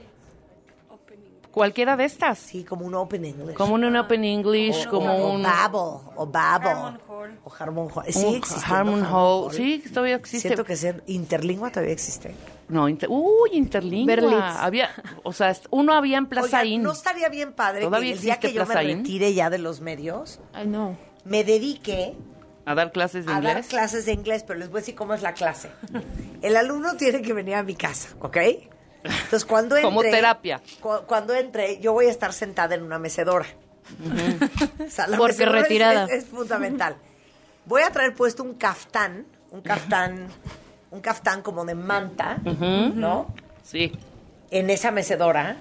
Cualquiera 1.51 1.97
de 1.97 2.05
estas. 2.05 2.41
Sí, 2.41 2.65
como 2.65 2.85
un 2.85 2.97
Open 2.97 3.25
English. 3.25 3.55
Como 3.55 3.75
un 3.75 3.95
Open 3.97 4.25
English, 4.25 4.87
O- 4.89 4.91
como 4.91 5.13
o 5.15 5.33
un... 5.35 5.43
Babel, 5.45 6.01
o 6.17 6.27
Babel. 6.27 6.99
O 7.45 7.53
Harmon 7.57 7.89
Hall. 7.95 8.05
Sí 8.09 8.35
existe. 8.35 8.65
Harmon. 8.67 9.05
Hall. 9.09 9.53
Sí, 9.53 9.81
todavía 9.93 10.17
existe. 10.17 10.49
Siento 10.49 10.65
que 10.65 10.75
ser 10.75 11.05
interlingua 11.07 11.71
todavía 11.71 11.93
existe. 11.93 12.35
No, 12.69 12.89
inter- 12.89 13.09
uy, 13.09 13.51
interlingua. 13.53 14.17
Berlitz. 14.17 14.57
Había, 14.59 14.91
o 15.23 15.33
sea, 15.33 15.57
uno 15.71 15.93
había 15.95 16.19
en 16.19 16.27
Plaza 16.27 16.65
In. 16.65 16.83
¿no 16.83 16.91
estaría 16.91 17.29
bien 17.29 17.53
padre 17.53 17.81
que 17.81 17.85
¿Todavía 17.87 18.15
el 18.15 18.21
día 18.21 18.41
que 18.41 18.53
yo 18.53 18.67
me 18.67 18.75
retire 18.75 19.33
ya 19.33 19.49
de 19.49 19.59
los 19.59 19.81
medios, 19.81 20.41
Ay, 20.55 20.67
no. 20.67 20.97
me 21.25 21.45
dedique 21.45 22.17
a 22.67 22.75
dar 22.75 22.93
clases 22.93 23.27
de 23.27 23.33
a 23.33 23.35
dar 23.41 23.45
inglés. 23.45 23.67
clases 23.69 24.07
de 24.07 24.13
inglés? 24.13 24.45
Pero 24.47 24.59
les 24.59 24.69
voy 24.71 24.79
a 24.79 24.81
decir 24.81 24.95
cómo 24.95 25.15
es 25.15 25.23
la 25.23 25.35
clase. 25.35 25.71
El 26.43 26.57
alumno 26.57 26.97
tiene 26.97 27.21
que 27.23 27.33
venir 27.33 27.55
a 27.57 27.63
mi 27.63 27.75
casa, 27.75 28.09
¿ok? 28.21 28.37
Entonces, 29.05 29.45
cuando 29.45 29.77
entre... 29.77 29.89
Como 29.89 30.01
terapia. 30.03 30.63
cu- 30.81 31.03
cuando 31.07 31.35
entre, 31.35 31.79
yo 31.81 31.93
voy 31.93 32.07
a 32.07 32.11
estar 32.11 32.33
sentada 32.33 32.75
en 32.75 32.83
una 32.83 32.99
mecedora. 32.99 33.47
O 34.87 34.91
sea, 34.91 35.07
la 35.07 35.17
Porque 35.19 35.35
mecedora 35.35 35.61
retirada. 35.63 36.05
Es, 36.07 36.25
es 36.25 36.25
fundamental. 36.27 36.97
Voy 37.67 37.83
a 37.83 37.91
traer 37.91 38.15
puesto 38.15 38.43
un 38.43 38.55
caftán, 38.55 39.27
un 39.51 39.61
caftán, 39.61 40.29
un 40.91 41.01
caftán 41.01 41.43
como 41.43 41.65
de 41.65 41.75
manta, 41.75 42.39
¿no? 42.95 43.35
Sí. 43.63 43.93
En 44.51 44.71
esa 44.71 44.91
mecedora, 44.91 45.57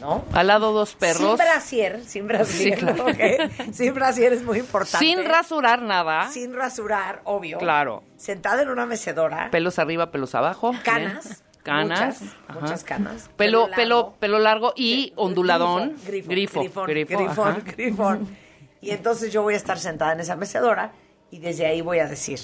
¿no? 0.00 0.24
Al 0.32 0.46
lado 0.46 0.72
dos 0.72 0.94
perros. 0.94 1.36
Sin 1.38 1.46
brasier, 1.46 2.04
sin 2.04 2.26
brasier, 2.28 2.74
Sí, 2.78 2.84
claro. 2.84 3.06
¿ok? 3.06 3.72
Sin 3.72 3.94
brasier 3.94 4.32
es 4.32 4.42
muy 4.42 4.58
importante. 4.58 5.04
Sin 5.04 5.24
rasurar 5.24 5.82
nada. 5.82 6.28
Sin 6.30 6.54
rasurar, 6.54 7.20
obvio. 7.24 7.58
Claro. 7.58 8.02
Sentada 8.16 8.62
en 8.62 8.68
una 8.70 8.86
mecedora. 8.86 9.50
Pelos 9.50 9.78
arriba, 9.78 10.10
pelos 10.10 10.34
abajo. 10.34 10.72
Canas. 10.84 11.24
Bien. 11.26 11.36
Canas. 11.62 12.20
Muchas, 12.58 12.84
canas. 12.84 13.28
Pelo, 13.36 13.60
largo. 13.68 13.76
pelo, 13.76 14.14
pelo 14.18 14.38
largo 14.38 14.72
y 14.76 15.12
onduladón. 15.16 15.94
Grifo, 16.06 16.28
Grifo. 16.30 16.60
grifón, 16.60 16.86
grifo, 16.86 17.18
grifón, 17.18 17.62
grifón. 17.76 18.36
Y 18.80 18.90
entonces 18.92 19.30
yo 19.30 19.42
voy 19.42 19.52
a 19.54 19.56
estar 19.58 19.78
sentada 19.78 20.12
en 20.14 20.20
esa 20.20 20.36
mecedora 20.36 20.92
y 21.30 21.38
desde 21.38 21.66
ahí 21.66 21.82
voy 21.82 21.98
a 21.98 22.06
decir, 22.06 22.40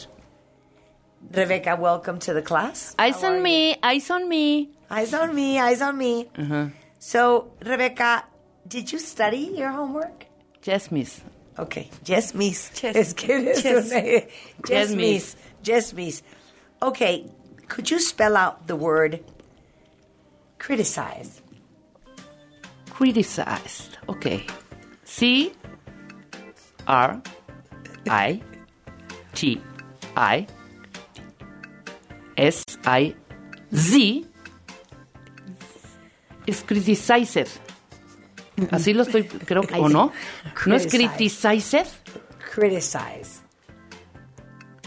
Rebecca, 1.31 1.75
welcome 1.75 2.19
to 2.19 2.35
the 2.35 2.43
class. 2.43 2.95
Eyes 2.99 3.23
How 3.23 3.29
on 3.31 3.43
me, 3.43 3.79
eyes 3.83 4.11
on 4.11 4.29
me. 4.29 4.69
Eyes 4.91 5.15
on 5.15 5.35
me, 5.35 5.59
eyes 5.61 5.81
on 5.81 5.97
me. 5.97 6.29
Ajá. 6.37 6.71
So, 7.07 7.53
Rebecca, 7.65 8.25
did 8.67 8.91
you 8.91 8.99
study 8.99 9.53
your 9.55 9.71
homework? 9.71 10.27
Yes, 10.65 10.91
miss. 10.91 11.21
Okay, 11.57 11.89
yes, 12.05 12.35
miss. 12.35 12.69
Yes. 12.83 12.97
Es 12.97 13.13
que 13.15 13.33
eres 13.33 13.63
Yes. 13.65 13.93
una- 13.93 14.03
Yes, 14.03 14.25
Yes, 14.69 14.89
miss. 14.91 14.97
miss. 14.97 15.37
Yes, 15.63 15.93
miss. 15.93 16.23
Okay, 16.83 17.31
could 17.69 17.89
you 17.93 18.01
spell 18.01 18.37
out 18.37 18.67
the 18.67 18.75
word 18.75 19.21
criticize? 20.59 21.41
Criticized. 22.91 23.99
Okay. 24.09 24.45
C 25.05 25.53
R 26.89 27.23
I 28.11 28.41
T 29.33 29.61
I 30.17 30.47
S 32.37 32.65
I. 32.85 33.15
Z 33.73 34.27
es 36.47 36.63
criticized. 36.65 37.49
Así 38.71 38.95
lo 38.95 39.03
estoy, 39.03 39.25
creo 39.25 39.63
que, 39.63 39.75
¿o 39.75 39.89
no? 39.89 40.13
¿No 40.67 40.75
es 40.77 40.87
Criticize. 40.87 41.49
criticized? 41.49 41.87
Criticize. 42.55 43.41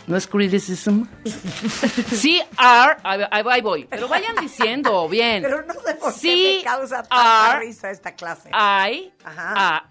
¿No 0.08 0.18
es 0.18 0.26
criticism? 0.26 1.04
C, 1.24 2.40
R, 2.58 2.98
ahí, 3.04 3.44
ahí- 3.46 3.62
voy. 3.62 3.86
Pero 3.86 4.08
vayan 4.08 4.36
diciendo 4.42 5.08
bien. 5.08 5.44
Pero 5.44 5.64
no 5.68 5.74
sé 5.76 5.94
por 5.96 6.12
qué 6.16 6.20
C, 6.20 6.56
me 6.58 6.64
causa 6.64 7.04
tanta 7.04 7.58
R, 7.58 7.66
risa 7.68 7.92
esta 7.92 8.16
clase. 8.16 8.50
I, 8.50 9.14
Ajá. 9.24 9.76
A, 9.78 9.86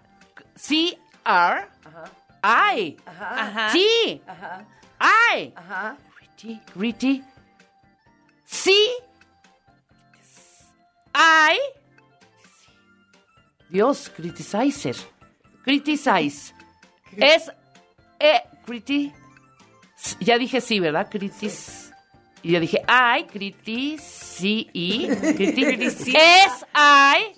C, 0.56 0.98
R, 1.25 1.68
I, 2.42 2.96
Ajá. 3.06 3.70
T, 3.72 4.22
Ajá. 4.26 4.64
I, 5.37 5.52
Ajá. 5.54 5.96
gritty, 6.18 6.60
gritty, 6.75 7.25
C, 8.44 8.72
I, 11.14 11.58
Dios, 13.68 14.10
criticizer, 14.14 14.96
criticize, 15.64 16.54
es, 17.16 17.50
eh, 18.18 18.42
criti, 18.64 19.12
ya 20.20 20.38
dije 20.38 20.60
sí, 20.60 20.80
¿verdad? 20.80 21.08
Critis, 21.10 21.92
y 22.42 22.52
ya 22.52 22.60
dije 22.60 22.82
I, 22.88 23.24
critis, 23.24 24.00
sí, 24.02 24.68
y, 24.72 25.08
criti, 25.08 25.64
es 25.84 26.06
I, 26.74 27.34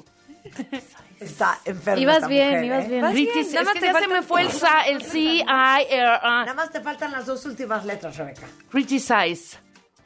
Está 1.20 1.58
enferma 1.66 2.00
Ibas 2.00 2.16
esta 2.16 2.28
bien, 2.28 2.48
mujer, 2.48 2.64
ibas 2.64 2.84
¿eh? 2.84 2.88
bien. 2.88 3.04
Critis- 3.04 3.14
bien, 3.34 3.38
es 3.40 3.52
nada 3.52 3.64
más 3.64 3.74
que 3.74 3.80
te 3.80 3.86
ya 3.92 4.00
se 4.00 4.08
me 4.08 4.22
fue 4.22 4.40
el, 4.40 4.50
sa, 4.52 4.80
el 4.86 5.02
C, 5.02 5.18
I, 5.18 5.42
R, 5.90 6.06
A. 6.22 6.40
Nada 6.46 6.54
más 6.54 6.70
te 6.70 6.80
faltan 6.80 7.12
las 7.12 7.26
dos 7.26 7.44
últimas 7.44 7.84
letras, 7.84 8.16
Rebeca. 8.16 8.46
Criticize. 8.70 9.58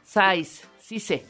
Size. 0.03 0.65
Sí 0.81 0.99
sé. 0.99 1.25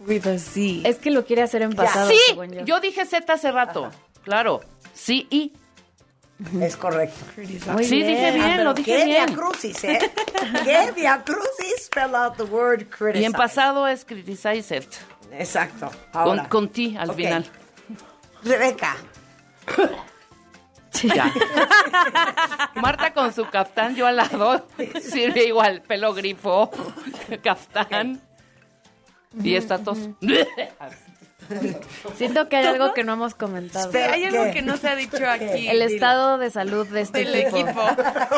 With 0.00 0.26
a 0.26 0.38
Z. 0.38 0.86
Es 0.88 0.98
que 0.98 1.10
lo 1.10 1.24
quiere 1.24 1.42
hacer 1.42 1.62
en 1.62 1.72
pasado, 1.72 2.10
sí, 2.10 2.18
según 2.28 2.50
yo. 2.52 2.64
yo 2.64 2.80
dije 2.80 3.06
Z 3.06 3.32
hace 3.32 3.50
rato. 3.50 3.90
Claro. 4.22 4.60
Sí 4.92 5.26
y. 5.30 5.52
Es 6.60 6.76
correcto. 6.76 7.16
Muy 7.72 7.84
sí, 7.84 7.96
bien. 8.02 8.08
dije 8.08 8.30
bien, 8.32 8.44
Ah, 8.44 8.52
pero 8.52 8.64
lo 8.64 8.74
dije 8.74 8.96
qué 8.96 9.04
bien. 9.04 9.26
Via 9.26 9.34
crucis, 9.36 9.84
¿eh? 9.84 9.98
¿Qué 10.64 10.92
via 10.96 11.22
crucis? 11.24 11.84
Spell 11.86 12.14
out 12.14 12.36
the 12.36 12.42
word 12.42 12.88
criticize. 12.90 13.22
Y 13.22 13.24
en 13.24 13.32
pasado 13.32 13.86
es 13.86 14.04
criticized. 14.04 14.84
Exacto. 15.32 15.90
Con, 16.12 16.20
Ahora. 16.22 16.48
con 16.48 16.68
ti 16.68 16.96
al 16.98 17.10
Ok. 17.10 17.16
final. 17.16 17.46
Rebeca. 18.42 18.96
Ya. 21.02 21.32
Marta 22.76 23.12
con 23.12 23.32
su 23.32 23.48
caftán, 23.50 23.96
yo 23.96 24.06
al 24.06 24.16
lado. 24.16 24.66
Sirve 25.02 25.44
igual. 25.44 25.82
Pelo 25.82 26.14
grifo, 26.14 26.70
caftán. 27.42 28.20
Y 29.42 29.56
esta 29.56 29.78
tos. 29.78 29.98
Siento 32.16 32.48
que 32.48 32.56
hay 32.56 32.66
algo 32.66 32.94
que 32.94 33.04
no 33.04 33.12
hemos 33.14 33.34
comentado. 33.34 33.86
Espera, 33.86 34.14
Hay 34.14 34.24
algo 34.24 34.44
¿qué? 34.44 34.52
que 34.52 34.62
no 34.62 34.76
se 34.78 34.88
ha 34.88 34.96
dicho 34.96 35.28
aquí. 35.28 35.68
El 35.68 35.82
estado 35.82 36.38
de 36.38 36.50
salud 36.50 36.86
de 36.86 37.02
este 37.02 37.18
del 37.24 37.34
equipo. 37.34 37.58
equipo. 37.58 37.82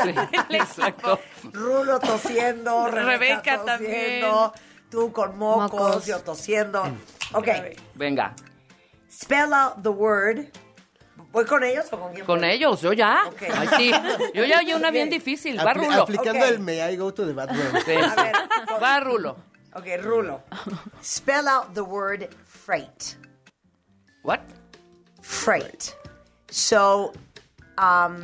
Sí, 0.02 0.14
exacto. 0.56 1.20
Rulo 1.52 2.00
tosiendo, 2.00 2.88
Rebeca, 2.88 3.58
Rebeca 3.58 3.64
tosiendo, 3.64 4.52
tú 4.90 5.12
con 5.12 5.38
mocos, 5.38 5.72
Mocos. 5.80 6.06
yo 6.06 6.18
tosiendo. 6.20 6.82
Ok, 7.32 7.48
Venga. 7.94 8.34
spell 9.10 9.52
out 9.52 9.82
the 9.82 9.88
word. 9.90 10.46
¿Voy 11.36 11.44
con 11.44 11.62
ellos 11.64 11.84
o 11.92 12.00
con 12.00 12.12
quién? 12.14 12.24
Con 12.24 12.40
voy? 12.40 12.48
ellos, 12.50 12.80
yo 12.80 12.92
ya. 12.94 13.24
Ok. 13.28 13.42
Ay, 13.54 13.68
sí. 13.76 13.90
Yo 14.34 14.44
ya 14.44 14.58
oí 14.60 14.72
una 14.72 14.90
bien 14.90 15.10
difícil. 15.10 15.58
Va 15.58 15.72
Apli- 15.74 15.86
Rulo. 15.86 16.02
aplicando 16.02 16.44
Ok. 16.44 16.50
el 16.50 16.58
May 16.60 16.80
I 16.92 16.96
go 16.96 17.12
to 17.12 17.26
the 17.26 17.32
bathroom. 17.34 17.72
Sí. 17.84 17.92
A 17.92 18.14
ver, 18.14 18.34
Va 18.82 19.00
Rulo. 19.00 19.36
ok, 19.74 19.84
Rulo. 20.02 20.40
Spell 21.02 21.46
out 21.46 21.74
the 21.74 21.82
word 21.82 22.28
freight. 22.46 23.16
What? 24.22 24.40
Freight. 25.20 25.94
So, 26.50 27.12
um, 27.78 28.22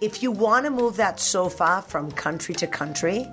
if 0.00 0.22
you 0.22 0.30
want 0.32 0.64
to 0.64 0.70
move 0.70 0.96
that 0.96 1.20
sofa 1.20 1.84
from 1.86 2.10
country 2.12 2.54
to 2.54 2.66
country, 2.66 3.26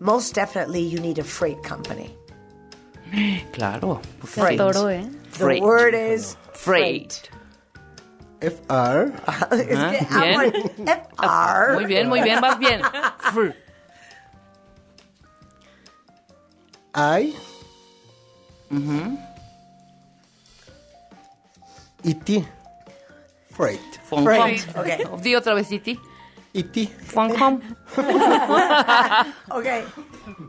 most 0.00 0.34
definitely 0.34 0.82
you 0.82 1.00
need 1.00 1.18
a 1.18 1.24
freight 1.24 1.62
company. 1.62 2.14
Claro. 3.52 4.00
Se 4.28 4.40
atoró, 4.42 4.90
¿eh? 4.90 5.08
The 5.32 5.38
Freight. 5.44 5.62
word 5.62 5.94
is 5.94 6.36
Freight. 6.52 7.30
FR. 8.40 9.12
Es 9.52 9.66
que 9.66 9.74
Ajá, 9.76 10.22
amo 10.22 10.40
el 10.42 10.52
bien. 10.52 10.88
FR. 10.88 11.74
Muy 11.74 11.84
bien, 11.86 12.08
muy 12.08 12.22
bien, 12.22 12.40
vas 12.40 12.58
bien. 12.58 12.80
Fr. 13.32 13.54
I. 16.94 17.34
E.T. 22.04 22.46
Freight. 23.50 23.80
Fon 24.08 24.24
Freight, 24.24 24.76
hom. 24.76 24.82
ok. 25.14 25.20
Di 25.22 25.34
otra 25.34 25.54
vez, 25.54 25.70
Iti. 25.72 25.98
E.T. 26.54 26.86
Fon 26.86 27.30
hom. 27.40 27.60
Ok, 29.50 29.66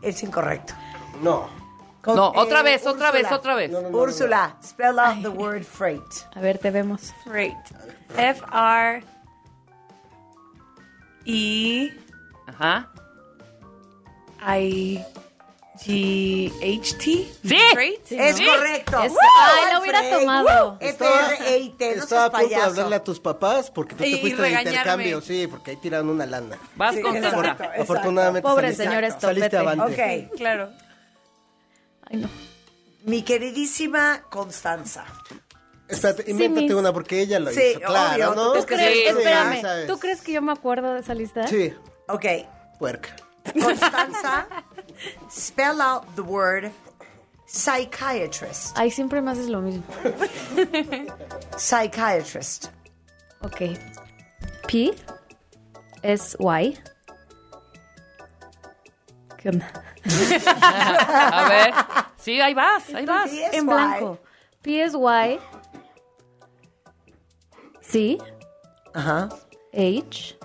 es 0.03 0.23
incorrecto. 0.23 0.73
No. 1.21 1.49
Con- 2.07 2.15
No, 2.15 2.29
otra 2.35 2.61
eh, 2.61 2.63
vez, 2.63 2.87
otra 2.87 3.11
vez, 3.11 3.23
Úrsula. 3.23 3.37
otra 3.37 3.55
vez. 3.55 3.69
No, 3.69 3.81
no, 3.81 3.89
no, 3.89 3.97
Úrsula, 3.97 4.55
spell 4.63 4.97
out 4.97 5.21
the 5.21 5.27
word 5.27 5.63
freight. 5.63 6.01
A 6.35 6.39
ver, 6.39 6.57
te 6.57 6.71
vemos. 6.71 7.13
Freight. 7.25 7.53
F 8.15 8.41
R 8.53 9.03
E 11.25 11.91
Ajá. 12.47 12.89
I 14.57 15.03
G 15.83 16.51
H 16.61 16.93
T. 16.97 17.03
Sí. 17.03 17.57
Freight. 17.73 18.11
Es 18.11 18.37
Sí. 18.37 18.45
correcto. 18.47 19.03
Es-. 19.03 19.11
Ay, 19.37 19.73
lo 19.73 19.81
hubiera 19.81 19.99
Freight. 19.99 20.19
tomado. 20.19 20.77
F-R-E-I-T, 20.79 21.95
no 21.97 22.03
Estaba 22.03 22.07
seas 22.07 22.33
a 22.33 22.39
punto 22.39 22.47
de 22.49 22.55
hablarle 22.63 22.95
a 22.95 23.03
tus 23.03 23.19
papás 23.19 23.69
porque 23.69 23.95
tú 23.95 24.03
Y- 24.05 24.13
te 24.15 24.21
fuiste 24.21 24.41
de 24.41 24.51
intercambio, 24.53 25.21
sí, 25.21 25.45
porque 25.47 25.71
ahí 25.71 25.77
tiraron 25.77 26.09
una 26.09 26.25
lana. 26.25 26.57
Vas 26.75 26.95
Sí, 26.95 27.01
con. 27.01 27.15
Afortunadamente 27.17 28.47
Pobre 28.47 28.73
saliste, 28.73 28.83
señor 28.85 29.19
saliste 29.19 29.45
estopete. 29.45 29.57
avante. 29.57 30.29
Ok, 30.31 30.37
Claro. 30.37 30.69
Ay, 32.09 32.17
no. 32.17 32.29
mi 33.05 33.21
queridísima 33.23 34.23
Constanza. 34.29 35.05
Espérate, 35.87 36.29
invéntate 36.29 36.65
mis- 36.65 36.73
una 36.75 36.91
porque 36.91 37.21
ella 37.21 37.39
lo 37.39 37.51
Sí, 37.51 37.61
hizo, 37.71 37.79
claro, 37.81 38.31
obvio, 38.31 38.35
¿no? 38.35 38.51
tú 38.53 38.59
¿Tú 38.59 38.65
crees, 38.65 38.93
Sí, 38.93 39.03
espérame, 39.07 39.61
sabes. 39.61 39.87
¿tú 39.87 39.97
crees 39.99 40.21
que 40.21 40.33
yo 40.33 40.41
me 40.41 40.51
acuerdo 40.51 40.93
de 40.93 40.99
esa 40.99 41.13
lista? 41.13 41.47
Sí, 41.47 41.73
Ok, 42.09 42.25
puerca. 42.79 43.15
Constanza, 43.61 44.47
spell 45.31 45.79
out 45.81 46.03
the 46.15 46.21
word 46.21 46.71
psychiatrist. 47.47 48.77
Ay, 48.77 48.91
siempre 48.91 49.21
me 49.21 49.31
haces 49.31 49.47
lo 49.47 49.61
mismo. 49.61 49.83
Psychiatrist. 51.57 52.67
Ok. 53.41 53.61
P 54.67 54.93
es 56.01 56.35
Y. 56.39 56.77
¿Qué 59.47 59.51
onda? 59.51 59.71
A 61.31 61.47
ver. 61.47 61.73
Sí, 62.17 62.41
ahí 62.41 62.53
vas, 62.53 62.93
ahí 62.93 63.05
vas. 63.05 63.29
Sí, 63.29 63.41
es 63.41 63.53
en 63.53 63.65
blanco. 63.65 64.19
P 64.61 64.83
es 64.83 64.93
Y. 64.93 65.39
C. 67.79 68.17
Ajá. 68.93 69.29
H. 69.71 70.37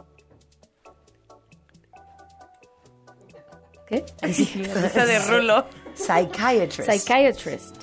¿Qué? 3.89 4.05
Esa 4.23 5.05
de 5.05 5.19
Rulo. 5.19 5.67
Psychiatrist. 5.95 6.89
Psychiatrist. 6.89 7.77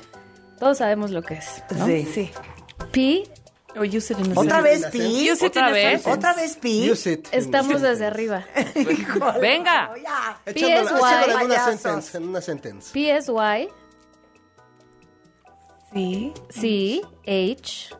Todos 0.57 0.77
sabemos 0.77 1.11
lo 1.11 1.21
que 1.21 1.33
es. 1.33 1.63
¿no? 1.75 1.85
Sí. 1.85 2.05
Sí. 2.05 2.31
P. 2.93 3.23
O 3.75 3.83
use 3.83 4.11
it 4.11 4.17
in 4.19 4.29
the 4.33 4.35
Otra 4.35 4.61
vez 4.63 4.83
Pi. 4.91 4.97
Use 5.29 5.43
it 5.45 5.51
Otra 5.55 5.71
vez. 5.71 6.01
sentence. 6.01 6.09
Otra 6.27 6.33
vez 6.35 6.55
Pi. 6.57 6.89
Use 6.91 7.05
it. 7.11 7.27
Estamos 7.31 7.81
desde 7.81 8.05
arriba. 8.07 8.43
Venga. 9.41 9.89
no, 9.89 9.97
ya. 9.97 10.39
P 10.43 10.51
Echándolo- 10.53 10.81
es 10.81 10.91
echándolo 10.91 11.33
Y. 11.33 11.35
en 11.39 11.45
una 11.45 11.65
sentence, 11.65 12.17
en 12.17 12.23
una 12.27 12.41
sentence. 12.41 12.91
P 12.93 13.15
es 13.15 13.29
Y. 13.29 13.69
Sí. 15.93 16.33
C. 16.49 17.01
H. 17.27 17.95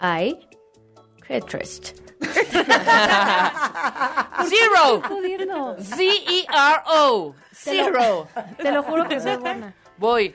I. 0.00 0.36
Psychiatrist. 1.22 1.98
Zero. 4.48 5.02
Z-E-R-O. 5.80 7.34
Zero. 7.54 8.28
Te 8.58 8.70
lo 8.72 8.82
juro 8.82 9.08
que 9.08 9.20
soy 9.20 9.36
buena. 9.36 9.74
Voy. 9.98 10.34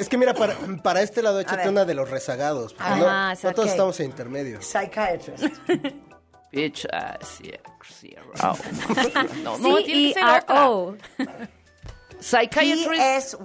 Es 0.00 0.08
que 0.08 0.16
mira, 0.18 0.34
para, 0.34 0.54
para 0.82 1.02
este 1.02 1.22
lado 1.22 1.38
échate 1.40 1.68
una 1.68 1.84
de 1.84 1.94
los 1.94 2.08
rezagados. 2.10 2.72
porque 2.74 2.90
Ajá, 2.92 3.34
no, 3.34 3.48
no 3.50 3.54
todos 3.54 3.68
estamos 3.68 4.00
en 4.00 4.06
intermedio. 4.06 4.60
Psychiatrist. 4.62 5.44
Bitch, 6.52 6.86
sí, 7.22 7.52
zero. 7.88 8.32
No, 9.44 9.56
no, 9.58 9.76
C 9.78 9.84
tiene 9.84 10.10
E 10.10 10.14
que 10.14 10.14
ser 10.14 10.22
R 10.28 10.38
otra. 10.40 10.70
O. 10.70 10.96
Psychiatrist. 12.20 13.36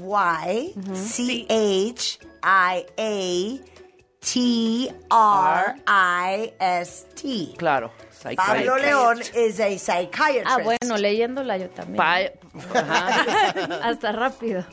P-S-Y-C-H-I-A-T-R-I-S-T. 6.25 7.53
Claro. 7.57 7.91
Pablo 8.35 8.77
León 8.77 9.19
is 9.35 9.59
a 9.59 9.69
psychiatrist. 9.77 10.47
Ah, 10.47 10.57
bueno, 10.63 10.97
leyéndola 10.97 11.57
yo 11.57 11.69
también. 11.69 11.97
Pa- 11.97 12.31
Ajá. 12.79 13.79
Hasta 13.83 14.11
rápido. 14.11 14.65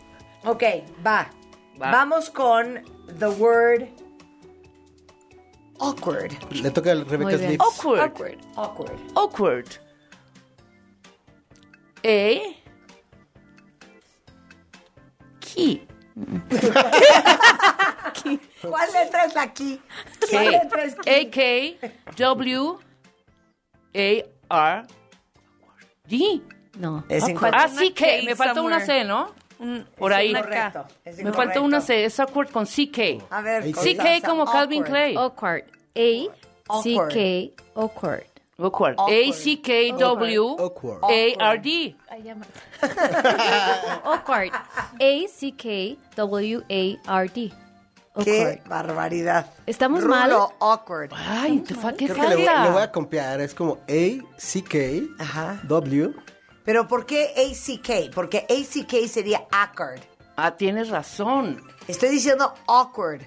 Ok, 0.44 0.62
va. 1.06 1.28
Va. 1.82 1.90
Vamos 1.90 2.30
con 2.30 2.80
the 3.18 3.28
word 3.30 3.88
awkward. 5.80 6.32
Le 6.52 6.70
toca 6.70 6.92
a 6.92 6.94
bien. 6.94 7.38
Smith. 7.38 7.60
Awkward. 7.60 8.00
Awkward. 8.00 8.38
Awkward. 8.56 8.98
Awkward. 9.16 9.78
A. 12.04 12.56
Key. 15.40 15.86
¿Cuál 18.62 18.92
letra 18.92 19.24
es 19.24 19.34
la 19.34 19.42
aquí? 19.42 19.80
K. 20.20 20.26
¿Cuál 20.30 20.50
letra 20.52 20.84
es 20.84 20.94
A 20.98 21.30
K 21.30 21.40
W 22.16 22.78
A 23.94 24.76
R 24.76 24.86
D. 26.08 26.42
No. 26.78 27.04
Es 27.08 27.24
Ah, 27.24 27.30
incorrecto. 27.30 27.78
sí 27.78 27.90
que 27.92 28.22
me 28.24 28.36
falta 28.36 28.62
una 28.62 28.80
C, 28.80 29.04
¿no? 29.04 29.34
Por 29.96 30.12
ahí. 30.12 30.34
Me 31.22 31.32
falta 31.32 31.60
una 31.60 31.80
C, 31.80 32.04
es 32.04 32.18
awkward 32.20 32.50
con 32.50 32.66
CK. 32.66 33.22
A 33.30 33.40
ver, 33.42 33.64
CK 33.72 34.20
CK 34.20 34.24
como 34.26 34.44
Calvin 34.44 34.82
Klein. 34.82 35.16
Awkward. 35.18 35.64
A 35.94 36.80
C 36.82 36.96
K 37.12 37.62
awkward. 37.74 38.24
Awkward. 38.58 38.96
A 38.98 39.32
C 39.32 39.60
K 39.60 39.92
W 39.98 40.56
Awkward. 40.58 41.04
A 41.04 41.34
R 41.38 41.58
D. 41.60 41.96
Awkward. 44.04 44.50
A 45.00 45.26
C 45.28 45.52
K 45.52 45.96
W 46.16 46.62
A 46.68 46.96
R 47.20 47.28
D. 47.28 47.52
Qué 48.24 48.42
Awkward. 48.42 48.68
barbaridad. 48.68 49.46
Estamos 49.66 50.02
Rulo, 50.02 50.14
mal. 50.14 50.32
awkward. 50.60 51.10
Ay, 51.14 51.62
¿qué 51.66 51.74
Creo 51.74 51.96
que 51.96 52.04
le, 52.28 52.36
voy- 52.36 52.44
falta? 52.44 52.64
le 52.64 52.70
voy 52.70 52.82
a 52.82 52.92
copiar. 52.92 53.40
Es 53.40 53.54
como 53.54 53.78
A-C-K 53.88 54.78
Ajá. 55.18 55.60
W. 55.64 56.12
Pero 56.64 56.86
¿por 56.88 57.06
qué 57.06 57.32
ACK? 57.36 58.14
Porque 58.14 58.46
ACK 58.48 59.08
sería 59.08 59.46
awkward. 59.50 60.00
Ah, 60.36 60.56
tienes 60.56 60.88
razón. 60.88 61.62
Estoy 61.88 62.10
diciendo 62.10 62.54
awkward. 62.66 63.22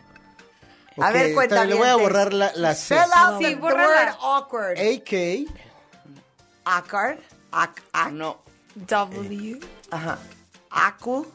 A 0.98 1.12
ver, 1.12 1.36
bien, 1.36 1.70
Le 1.70 1.76
voy 1.76 1.88
a 1.88 1.96
borrar 1.96 2.34
la, 2.34 2.52
la 2.56 2.74
C. 2.74 2.96
Spell 2.96 3.12
out 3.14 3.42
Sí, 3.42 3.56
the, 3.56 3.56
word 3.56 4.16
awkward. 4.22 4.78
A-K 4.80 5.46
Awkward. 6.64 7.20
Ac, 7.52 7.84
ac, 7.94 8.12
No. 8.12 8.42
W. 8.76 9.60
Ajá. 9.92 10.18
Acu. 10.70 11.28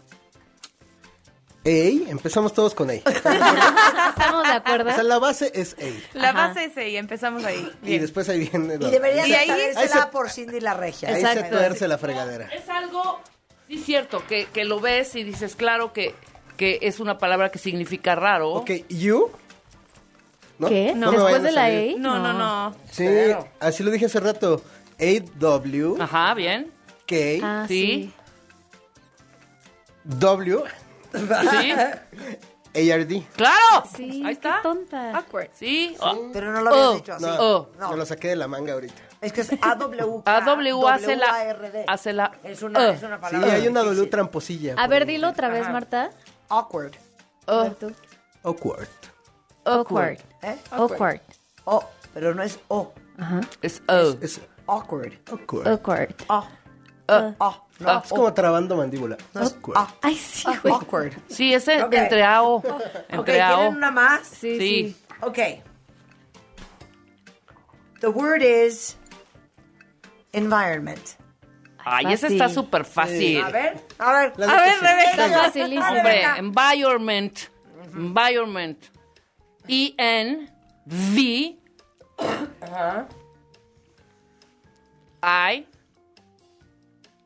A. 1.71 2.11
Empezamos 2.11 2.53
todos 2.53 2.75
con 2.75 2.91
A. 2.91 2.95
¿Estamos 2.95 4.43
de 4.47 4.53
acuerdo? 4.55 4.91
O 4.91 4.95
sea, 4.95 5.03
la 5.03 5.19
base 5.19 5.51
es 5.55 5.77
A. 5.79 6.19
La 6.19 6.31
Ajá. 6.31 6.49
base 6.49 6.65
es 6.65 6.77
ahí, 6.77 6.97
empezamos 6.97 7.45
ahí. 7.45 7.71
Y 7.83 7.99
después 7.99 8.29
ahí 8.29 8.49
viene. 8.49 8.75
Y 8.75 8.79
la- 8.79 8.91
deberías 8.91 9.29
Y 9.29 9.35
ahí- 9.35 9.51
ahí 9.51 9.89
se- 9.89 10.07
por 10.13 10.31
Cindy 10.31 10.61
la 10.61 10.75
regia. 10.75 11.09
Ahí 11.11 11.23
se 11.25 11.43
tuerce 11.45 11.89
la 11.89 11.99
fregadera. 11.99 12.47
Es 12.49 12.69
algo, 12.69 13.21
sí 13.69 13.79
cierto, 13.79 14.23
que, 14.27 14.47
que 14.47 14.65
lo 14.65 14.81
ves 14.81 15.15
y 15.17 15.23
dices, 15.25 15.57
claro 15.57 15.93
que, 15.93 16.15
que 16.57 16.79
es 16.83 17.01
una 17.01 17.19
palabra 17.19 17.51
que 17.51 17.59
significa 17.59 18.15
raro. 18.15 18.51
Ok, 18.51 18.71
you. 18.89 19.31
¿No? 20.59 20.69
¿Qué? 20.69 20.93
No 20.95 21.11
me 21.11 21.19
¿Después 21.19 21.43
de 21.43 21.53
la. 21.53 21.65
A? 21.67 21.71
No, 21.99 22.19
no, 22.19 22.33
no. 22.35 22.77
Sí, 22.91 23.07
así 23.61 23.83
lo 23.83 23.91
dije 23.91 24.07
hace 24.07 24.21
rato. 24.21 24.63
A-W. 25.01 25.95
Ajá, 25.99 26.35
bien. 26.35 26.71
K. 27.07 27.15
Ah, 27.43 27.65
Sí. 27.67 28.13
sí. 28.13 28.13
W. 30.05 30.63
Sí. 31.13 31.73
A-R-D. 32.73 33.27
¡Claro! 33.35 33.85
Sí, 33.97 34.23
Ahí 34.25 34.37
qué 34.37 34.49
está. 34.49 34.63
tonta. 34.63 35.17
Awkward. 35.19 35.49
Sí. 35.55 35.97
Oh. 36.01 36.31
Pero 36.33 36.53
no 36.53 36.61
lo 36.61 36.71
habías 36.71 36.87
Oh, 36.87 36.95
dicho 36.95 37.13
así. 37.15 37.25
No, 37.25 37.37
Oh. 37.41 37.69
me 37.91 37.97
lo 37.97 38.07
saqué 38.07 38.29
de 38.29 38.37
la 38.37 38.47
manga 38.47 38.75
ahorita. 38.75 38.95
Es 39.21 39.33
que 39.33 39.41
es 39.41 39.51
AW. 39.61 40.23
AW 40.25 40.87
hace 40.89 41.17
la, 41.17 41.83
hace 41.89 42.13
la. 42.13 42.31
Es 42.45 42.63
una, 42.63 42.79
Uh. 42.79 42.93
es 42.93 43.03
una 43.03 43.17
Sí, 43.17 43.23
palabra. 43.23 43.53
hay 43.55 43.67
una 43.67 43.81
W 43.81 43.91
difícil. 43.91 44.11
tramposilla. 44.11 44.75
A 44.79 44.87
ver, 44.87 45.05
dilo 45.05 45.29
otra 45.31 45.49
vez, 45.49 45.69
Marta. 45.69 46.11
Awkward. 46.49 46.93
A 47.47 47.63
ver, 47.65 47.75
tú. 47.75 47.93
Awkward. 48.45 48.89
Awkward. 49.65 50.19
¿Eh? 50.43 50.57
Awkward. 50.71 51.21
O, 51.65 51.85
pero 52.15 52.35
no 52.37 52.43
es 52.45 52.61
O. 52.69 52.93
Ajá. 53.19 53.41
Es 53.63 53.83
O. 53.89 54.17
Es 54.23 54.41
Awkward. 54.69 55.15
awkward. 55.29 55.67
Awkward. 55.69 56.15
O. 56.29 56.39
Uh. 57.09 57.35
O. 57.39 57.67
No, 57.81 57.99
Es 58.03 58.09
como 58.11 58.33
trabando 58.35 58.77
mandíbula. 58.77 59.17
no 59.35 59.43
es 59.43 59.53
Awkward. 59.55 59.89
Ay, 60.03 60.15
sí, 60.15 60.47
güey. 60.63 60.75
Awkward. 60.75 61.13
Sí, 61.29 61.55
ese 61.55 61.83
Ok. 61.83 61.93
entre 61.95 62.23
A 62.23 62.43
o. 62.43 62.57
Ok, 62.57 62.65
Entre 63.09 63.41
A 63.43 63.49
¿quieren 63.55 63.67
o. 63.75 63.77
una 63.77 63.91
más? 63.91 64.27
Sí, 64.27 64.59
Sí. 64.59 64.95
sí. 64.95 64.97
Ok. 65.23 65.39
The 68.01 68.09
word 68.09 68.43
is 68.43 68.97
environment. 70.33 71.01
Ay, 71.83 72.07
ese 72.13 72.27
Fácil. 72.27 72.41
está 72.43 72.49
súper 72.51 72.85
fácil. 72.85 73.41
A 73.43 73.49
ver, 73.51 73.81
a 73.99 74.13
ver. 74.13 74.33
La 74.37 74.45
A 74.47 74.49
neta 74.49 74.61
ver, 74.61 74.73
sí. 74.75 74.81
Rebeca. 74.87 75.27
Está 75.27 75.43
facilísimo. 75.45 75.87
Hombre, 75.89 76.03
Rebeca. 76.03 76.37
environment. 76.39 77.39
Environment. 77.95 78.85
E 79.69 79.95
N 79.97 80.49
V 80.87 81.59
I 85.23 85.67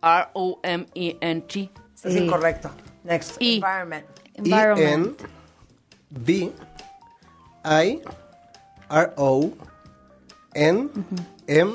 R 0.04 0.28
O 0.34 0.60
M 0.62 0.86
E 0.94 1.16
N 1.20 1.40
T. 1.42 1.70
Es 2.02 2.12
Sí. 2.12 2.18
incorrecto. 2.18 2.70
Next. 3.04 3.36
Y. 3.40 3.56
Environment. 3.56 4.06
Environment. 4.34 5.20
E-N 5.20 5.30
V 6.10 6.52
I 7.64 8.00
R 8.90 9.12
O 9.16 9.50
N 10.54 10.90
M 11.46 11.72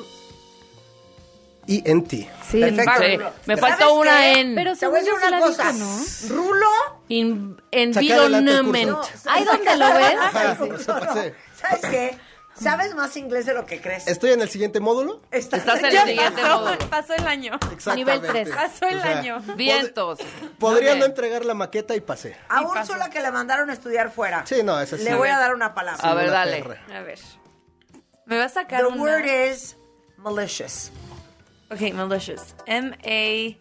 E 1.68 1.82
N 1.86 2.02
T. 2.04 2.30
Sí. 2.50 2.60
Perfecto. 2.62 2.94
Sí, 3.00 3.18
me 3.46 3.56
¿Sabes 3.58 3.60
faltó 3.78 3.94
una 3.96 4.18
qué? 4.20 4.40
N. 4.42 4.56
Pero 4.56 4.76
Te 4.76 4.88
voy 4.88 4.96
a 4.98 5.00
decir 5.02 5.14
sí 5.20 5.28
una 5.28 5.40
la 5.40 5.46
cosa. 5.46 5.72
dijo, 5.72 5.86
¿no? 5.86 6.36
Rulo. 6.36 6.68
In- 7.10 7.62
environment. 7.72 8.92
curso. 8.92 9.30
¿Ahí 9.30 9.44
dónde 9.46 9.78
lo 9.78 9.94
ves? 9.94 10.16
Ajá, 10.20 10.58
No, 10.60 10.78
se 10.78 10.88
no. 10.88 11.00
pasé. 11.00 11.36
¿Sabes 11.56 11.82
qué? 11.82 12.18
¿Sabes 12.62 12.94
más 12.96 13.16
inglés 13.18 13.46
de 13.46 13.54
lo 13.54 13.66
que 13.66 13.80
crees? 13.82 14.08
Estoy 14.08 14.32
en 14.32 14.42
el 14.42 14.50
siguiente 14.50 14.80
módulo. 14.80 15.22
Estás, 15.32 15.60
Estás 15.62 15.80
en 15.80 15.86
el 15.86 15.92
Ya 15.94 16.06
siguiente 16.06 16.42
pasó. 16.42 16.60
módulo. 16.62 16.90
Pasó 16.90 17.14
el 17.16 17.28
año. 17.28 17.54
Exactamente. 17.72 17.96
Nivel 17.96 18.22
tres. 18.22 18.50
Pasó 18.56 18.86
el 18.88 18.98
O 18.98 19.02
sea, 19.02 19.20
año. 19.20 19.40
Vientos. 19.56 20.20
Podría 20.60 20.96
no 20.96 21.06
entregar 21.06 21.46
la 21.46 21.54
maqueta 21.54 21.96
y 21.96 22.02
pasé. 22.02 22.36
A 22.50 22.62
Y 22.62 22.66
pasó. 22.66 22.94
Úrsula 22.94 23.10
que 23.10 23.22
le 23.22 23.32
mandaron 23.32 23.70
a 23.70 23.74
estudiar 23.74 24.12
fuera. 24.12 24.46
Sí, 24.46 24.62
no, 24.64 24.80
esa 24.80 24.98
sí. 24.98 25.04
Le 25.04 25.16
voy 25.16 25.30
a 25.30 25.38
dar 25.40 25.54
una 25.56 25.74
palabra. 25.74 26.08
A 26.10 26.14
ver, 26.14 26.26
Una 26.30 26.34
dale. 26.34 26.62
perra. 26.64 26.82
A 26.98 27.02
ver. 27.02 27.20
Me 28.26 28.38
va 28.38 28.46
a 28.46 28.50
sacar 28.50 28.82
The 28.82 28.88
una. 28.88 29.02
word 29.02 29.26
is 29.26 29.76
malicious. 30.18 30.92
Ok, 31.72 31.94
malicious. 31.94 32.56
M-A-L-I. 32.66 33.56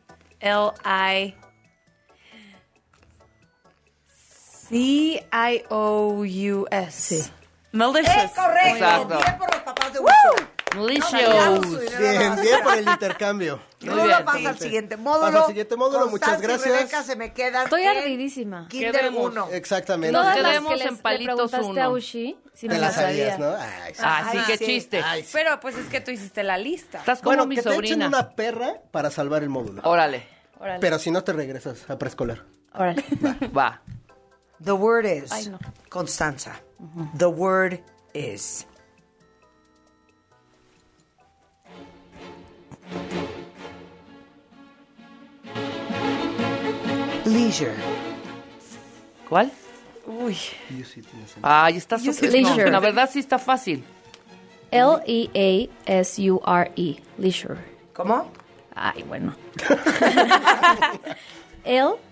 C-I-O-U-S. 5.70 6.92
Sí. 7.24 7.30
Malicious. 7.72 8.16
¡Es 8.24 8.30
correcto! 8.32 8.74
Exacto. 8.76 9.18
Bien 9.18 9.38
por 9.38 9.52
los 9.54 9.62
papás 9.62 9.92
de 9.92 9.98
Úrsula. 10.00 10.48
Malicious. 10.76 11.98
Bien, 11.98 12.36
bien 12.40 12.62
por 12.62 12.74
el 12.76 12.88
intercambio. 12.88 13.60
Muy 13.80 13.90
Rulo 13.90 14.04
bien. 14.04 14.24
pasa 14.24 14.48
al 14.50 14.58
siguiente 14.58 14.96
módulo. 14.96 15.26
Pasa 15.26 15.40
al 15.40 15.46
siguiente 15.46 15.76
módulo, 15.76 16.06
muchas 16.08 16.38
y 16.38 16.42
gracias. 16.42 16.74
Rebeca 16.76 17.02
se 17.02 17.16
me 17.16 17.32
quedan 17.32 17.64
Estoy 17.64 17.82
en 17.82 17.96
ardidísima. 17.98 18.66
Kinder 18.68 18.92
Quedemos. 18.92 19.30
1. 19.32 19.48
Exactamente. 19.52 20.12
Nos 20.12 20.22
Todas 20.22 20.36
las 20.40 20.50
quedemos 20.50 20.70
que 20.72 20.76
les, 20.78 20.86
en 20.88 20.94
le 20.96 21.02
palitos 21.02 21.34
preguntaste 21.50 21.66
uno. 21.66 21.82
a 21.82 21.88
Ushi, 21.90 22.38
si 22.54 22.68
Te 22.68 22.78
la 22.78 22.90
sabías, 22.90 23.38
¿no? 23.38 23.54
Ay, 23.58 23.94
sí. 23.94 24.02
Ah, 24.04 24.28
sí, 24.32 24.38
qué 24.46 24.58
sí. 24.58 24.66
chiste. 24.66 25.02
Ay, 25.04 25.22
sí. 25.22 25.30
Pero 25.32 25.60
pues 25.60 25.76
es 25.76 25.86
que 25.86 26.00
tú 26.00 26.10
hiciste 26.10 26.42
la 26.42 26.58
lista. 26.58 26.98
Estás 26.98 27.18
como 27.20 27.30
Bueno, 27.30 27.46
mi 27.46 27.54
que 27.56 27.62
te 27.62 27.68
echen 27.70 27.76
sobrina. 27.76 28.06
una 28.08 28.30
perra 28.30 28.74
para 28.90 29.10
salvar 29.10 29.42
el 29.42 29.48
módulo. 29.48 29.82
Órale. 29.84 30.26
Órale. 30.60 30.80
Pero 30.80 30.98
si 30.98 31.10
no 31.10 31.22
te 31.24 31.32
regresas 31.32 31.88
a 31.88 31.98
preescolar. 31.98 32.42
Órale. 32.74 33.04
Va. 33.56 33.80
The 34.60 34.74
word 34.74 35.06
is 35.06 35.30
Ay, 35.32 35.44
no. 35.50 35.58
Constanza. 35.88 36.52
The 37.14 37.30
word 37.30 37.80
is 38.14 38.66
leisure. 47.24 47.76
¿Cuál? 49.28 49.50
Uy. 50.06 50.36
Ay, 51.42 51.76
está 51.76 51.98
súper. 51.98 52.30
No, 52.30 52.30
Leisure. 52.32 52.70
la 52.70 52.80
verdad 52.80 53.10
sí 53.12 53.18
está 53.18 53.38
fácil. 53.38 53.84
E 54.70 54.78
L-E-A-S-U-R-E. 54.78 55.76
Leisure. 57.18 57.58
¿Cómo? 57.92 58.30
Ay, 58.74 59.02
bueno. 59.02 59.34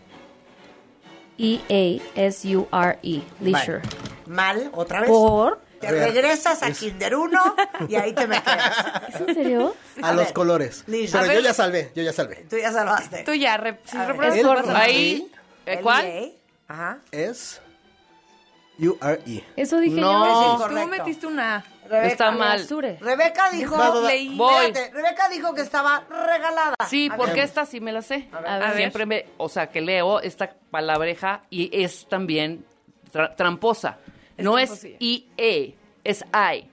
L-E-A-S-U-R-E. 1.38 3.22
Leisure. 3.40 3.83
Mal, 4.27 4.70
otra 4.75 5.01
vez. 5.01 5.11
¿Por? 5.11 5.61
Te 5.81 5.90
regresas 5.90 6.62
a 6.62 6.70
Kinder 6.72 7.14
1 7.16 7.55
y 7.88 7.96
ahí 7.96 8.12
te 8.14 8.27
me 8.27 8.42
quedas. 8.42 9.20
¿Es 9.29 9.35
serio? 9.35 9.77
A, 10.03 10.12
los 10.14 10.33
colores. 10.33 10.85
Liz. 10.87 11.12
Pero 11.12 11.33
yo 11.33 11.40
ya 11.40 11.53
salvé, 11.53 11.92
yo 11.94 12.03
ya 12.03 12.12
salvé. 12.14 12.46
Tú 12.49 12.57
ya 12.57 12.72
salvaste. 12.72 13.25
Tú 13.25 13.35
ya, 13.35 13.57
re- 13.59 13.79
si 13.85 13.96
a- 13.96 14.07
rey 14.12 14.42
Ahí. 14.75 15.31
¿eh, 15.66 15.81
¿Cuál? 15.83 16.33
Ajá. 16.68 16.99
es 17.12 17.61
U-R-E. 18.79 19.44
Eso 19.57 19.79
dije 19.79 20.01
No. 20.01 20.59
yo. 20.59 20.66
Tú 20.68 20.87
metiste 20.88 21.27
una. 21.27 21.62
Rebeca. 21.88 22.07
Está 22.07 22.31
mal. 22.31 22.66
Rebeca 23.01 23.51
dijo. 23.51 23.77
Voy. 23.77 24.64
Espérate, 24.66 24.90
Rebeca 24.92 25.29
dijo 25.29 25.55
que 25.55 25.62
estaba 25.62 26.05
regalada. 26.09 26.75
Sí, 26.88 27.09
A 27.11 27.16
porque 27.16 27.35
ver. 27.35 27.44
esta 27.44 27.64
sí 27.66 27.81
me 27.81 27.92
la 27.92 28.03
sé. 28.03 28.29
A 28.33 28.59
ver. 28.59 28.77
Siempre 28.77 29.07
me, 29.07 29.27
o 29.38 29.49
sea, 29.49 29.68
que 29.68 29.81
leo 29.81 30.20
esta 30.20 30.53
palabreja 30.70 31.42
y 31.51 31.70
es 31.72 32.07
también 32.09 32.64
tra- 33.12 33.35
tramposa. 33.37 33.99
Es 34.37 34.44
no 34.44 34.59
es 34.59 34.68
tramposilla. 34.68 34.96
I-E, 35.01 35.75
es 36.05 36.25
I. 36.35 36.66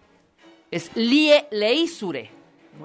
Es 0.71 0.95
lie, 0.95 1.47
leisure. 1.51 2.31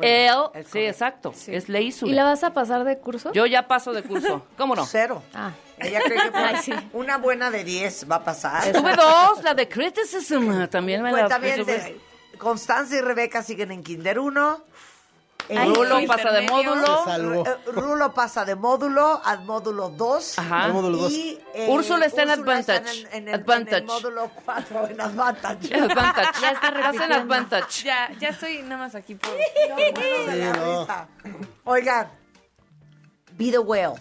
El, 0.02 0.36
sí, 0.70 0.80
exacto, 0.80 1.32
es 1.46 1.70
leisure. 1.70 2.12
¿Y 2.12 2.14
la 2.14 2.22
vas 2.24 2.44
a 2.44 2.52
pasar 2.52 2.84
de 2.84 2.98
curso? 2.98 3.32
Yo 3.32 3.46
ya 3.46 3.66
paso 3.66 3.94
de 3.94 4.02
curso. 4.02 4.44
¿Cómo 4.58 4.76
no? 4.76 4.84
Cero. 4.84 5.22
Ah. 5.32 5.52
Ella 5.78 6.00
cree 6.04 6.18
que 6.30 6.30
Ay, 6.36 6.56
sí. 6.62 6.72
una 6.92 7.16
buena 7.16 7.50
de 7.50 7.64
10 7.64 8.06
va 8.10 8.16
a 8.16 8.24
pasar. 8.24 8.70
Tuve 8.70 8.94
dos, 8.94 9.42
la 9.42 9.54
de 9.54 9.66
criticism. 9.66 10.66
También 10.66 11.02
me 11.02 11.10
la 11.10 11.20
Cuenta 11.20 11.38
bien, 11.38 11.64
Constanza 12.38 12.96
y 12.96 13.00
Rebeca 13.00 13.42
siguen 13.42 13.72
en 13.72 13.82
Kinder 13.82 14.18
1. 14.18 14.64
Ay, 15.50 15.72
Rulo 15.72 15.98
sí. 16.00 16.06
pasa 16.06 16.30
de 16.30 16.42
módulo. 16.42 17.04
Eh, 17.46 17.56
Rulo 17.72 18.12
pasa 18.12 18.44
de 18.44 18.54
módulo 18.54 19.20
a 19.24 19.36
módulo 19.36 19.88
2. 19.88 20.38
Ajá. 20.38 20.68
Módulo 20.68 20.98
dos. 20.98 21.10
Y, 21.12 21.40
eh, 21.54 21.66
Úrsula 21.70 22.04
está 22.04 22.24
en 22.24 22.30
Úrsula 22.30 22.58
está 22.58 22.74
Advantage. 22.74 23.00
en 23.00 23.22
en 23.22 23.28
el- 23.28 23.34
Advantage. 23.34 23.76
en 23.76 23.82
el 23.82 23.86
módulo 23.86 24.30
4, 24.44 24.88
en 24.88 25.00
Advantage. 25.00 25.74
Advantage. 25.74 26.40
Ya 26.42 26.50
está 26.50 26.68
Hacen 26.68 26.82
repitiendo. 26.82 27.14
advantage. 27.14 27.82
Ya, 27.84 28.10
ya 28.20 28.28
estoy 28.28 28.62
nada 28.62 28.76
más 28.76 28.94
aquí 28.94 29.14
por. 29.14 29.30
Sí, 29.30 30.42
no. 30.54 30.86
Oigan, 31.64 32.10
Be 33.32 33.50
the 33.50 33.58
Whale. 33.58 33.94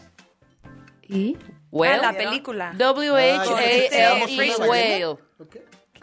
¿Y? 1.04 1.38
Whale. 1.72 1.94
Ah, 1.96 2.12
la 2.12 2.18
película. 2.18 2.74
W-H-A-L-E, 2.76 4.56
whale. 4.68 5.18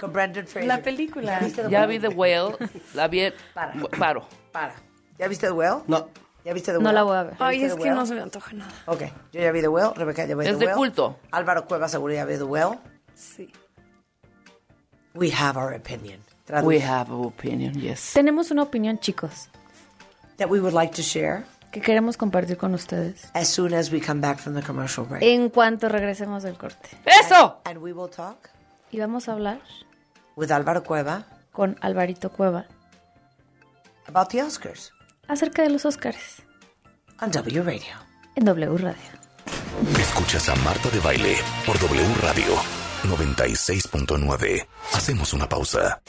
Con 0.04 0.12
Brendan 0.12 0.46
Fraser. 0.46 0.68
La 0.68 0.82
película. 0.82 1.38
¿Viste 1.40 1.62
The 1.62 1.70
Ya 1.70 1.80
Whale? 1.80 1.98
vi 1.98 1.98
The 1.98 2.08
Whale. 2.14 2.56
La 2.94 3.08
vi. 3.08 3.32
Para. 3.54 3.72
Paro. 3.98 4.28
Para. 4.52 4.74
¿Ya 5.18 5.28
viste 5.28 5.46
The 5.46 5.52
Whale? 5.52 5.82
No. 5.86 6.08
¿Ya 6.44 6.52
viste 6.52 6.72
The 6.72 6.76
Whale? 6.78 6.84
No 6.84 6.92
la 6.92 7.02
voy 7.04 7.16
a 7.16 7.22
ver. 7.22 7.32
¿Ya 7.38 7.46
Ay, 7.46 7.64
es 7.64 7.74
que 7.74 7.90
no 7.90 8.04
se 8.04 8.14
me 8.14 8.20
antoja 8.20 8.52
nada. 8.52 8.70
Ok, 8.84 9.02
yo 9.32 9.40
ya 9.40 9.50
vi 9.50 9.62
The 9.62 9.68
Whale, 9.68 9.94
Rebeca 9.94 10.26
ya 10.26 10.36
vi 10.36 10.44
Es 10.46 10.52
The 10.52 10.58
de 10.58 10.66
Whale. 10.66 10.76
culto. 10.76 11.18
Álvaro 11.30 11.64
Cueva 11.66 11.88
seguro 11.88 12.12
ya 12.12 12.26
vi 12.26 12.36
The 12.36 12.42
Whale. 12.42 12.78
Sí. 13.14 13.50
We 15.14 15.30
have 15.32 15.58
our 15.58 15.72
opinion. 15.72 16.20
Traduce. 16.44 16.66
We 16.66 16.82
have 16.82 17.10
an 17.10 17.24
opinion, 17.24 17.72
yes. 17.80 18.12
Tenemos 18.12 18.50
una 18.50 18.62
opinión, 18.64 18.98
chicos, 18.98 19.48
That 20.36 20.50
we 20.50 20.60
would 20.60 20.74
like 20.74 20.94
to 20.96 21.02
share 21.02 21.44
que 21.70 21.80
queremos 21.80 22.18
compartir 22.18 22.58
con 22.58 22.74
ustedes. 22.74 23.30
as 23.32 23.48
soon 23.48 23.72
as 23.72 23.90
we 23.90 24.00
come 24.00 24.20
back 24.20 24.38
from 24.38 24.54
the 24.54 24.60
commercial 24.62 25.06
break. 25.06 25.22
En 25.22 25.48
cuanto 25.48 25.88
regresemos 25.88 26.42
del 26.42 26.58
corte. 26.58 26.90
¡Eso! 27.06 27.60
And 27.64 27.78
we 27.78 27.92
will 27.94 28.10
talk 28.10 28.50
Y 28.92 28.98
vamos 29.00 29.28
a 29.28 29.32
hablar 29.32 29.60
with 30.36 30.50
Álvaro 30.50 30.82
Cueva 30.84 31.26
con 31.52 31.76
Alvarito 31.80 32.30
Cueva 32.30 32.66
about 34.06 34.28
the 34.28 34.42
Oscars 34.42 34.92
acerca 35.28 35.62
de 35.62 35.70
los 35.70 35.84
Óscares 35.84 36.42
on 37.20 37.30
W 37.30 37.62
Radio. 37.62 37.94
en 38.36 38.44
W 38.44 38.76
Radio. 38.78 39.02
Escuchas 39.98 40.48
a 40.48 40.54
Marta 40.56 40.88
de 40.90 41.00
Baile 41.00 41.36
por 41.66 41.78
W 41.78 42.14
Radio 42.22 42.54
96.9. 43.04 44.66
Hacemos 44.94 45.32
una 45.34 45.48
pausa. 45.48 46.00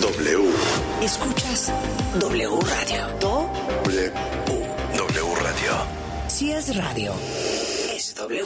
W. 0.00 0.50
Escuchas 1.02 1.72
W 2.18 2.60
Radio. 2.60 3.06
Do, 3.20 3.50
W. 3.84 4.12
W 4.96 5.34
Radio. 5.42 5.72
si 6.28 6.52
es 6.52 6.74
radio, 6.76 7.12
es 7.94 8.14
W. 8.14 8.44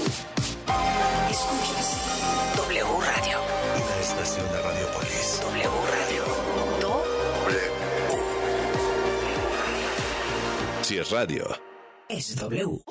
Escuchas 1.30 2.56
W 2.56 2.84
Radio. 3.00 3.38
Una 3.76 4.00
estación 4.00 4.46
de 4.52 4.62
Radiopolis. 4.62 5.40
W 5.42 5.68
Radio. 5.90 6.24
Do, 6.80 7.04
Si 10.82 10.98
es 10.98 11.10
radio. 11.10 11.44
es 12.08 12.36
W. 12.36 12.82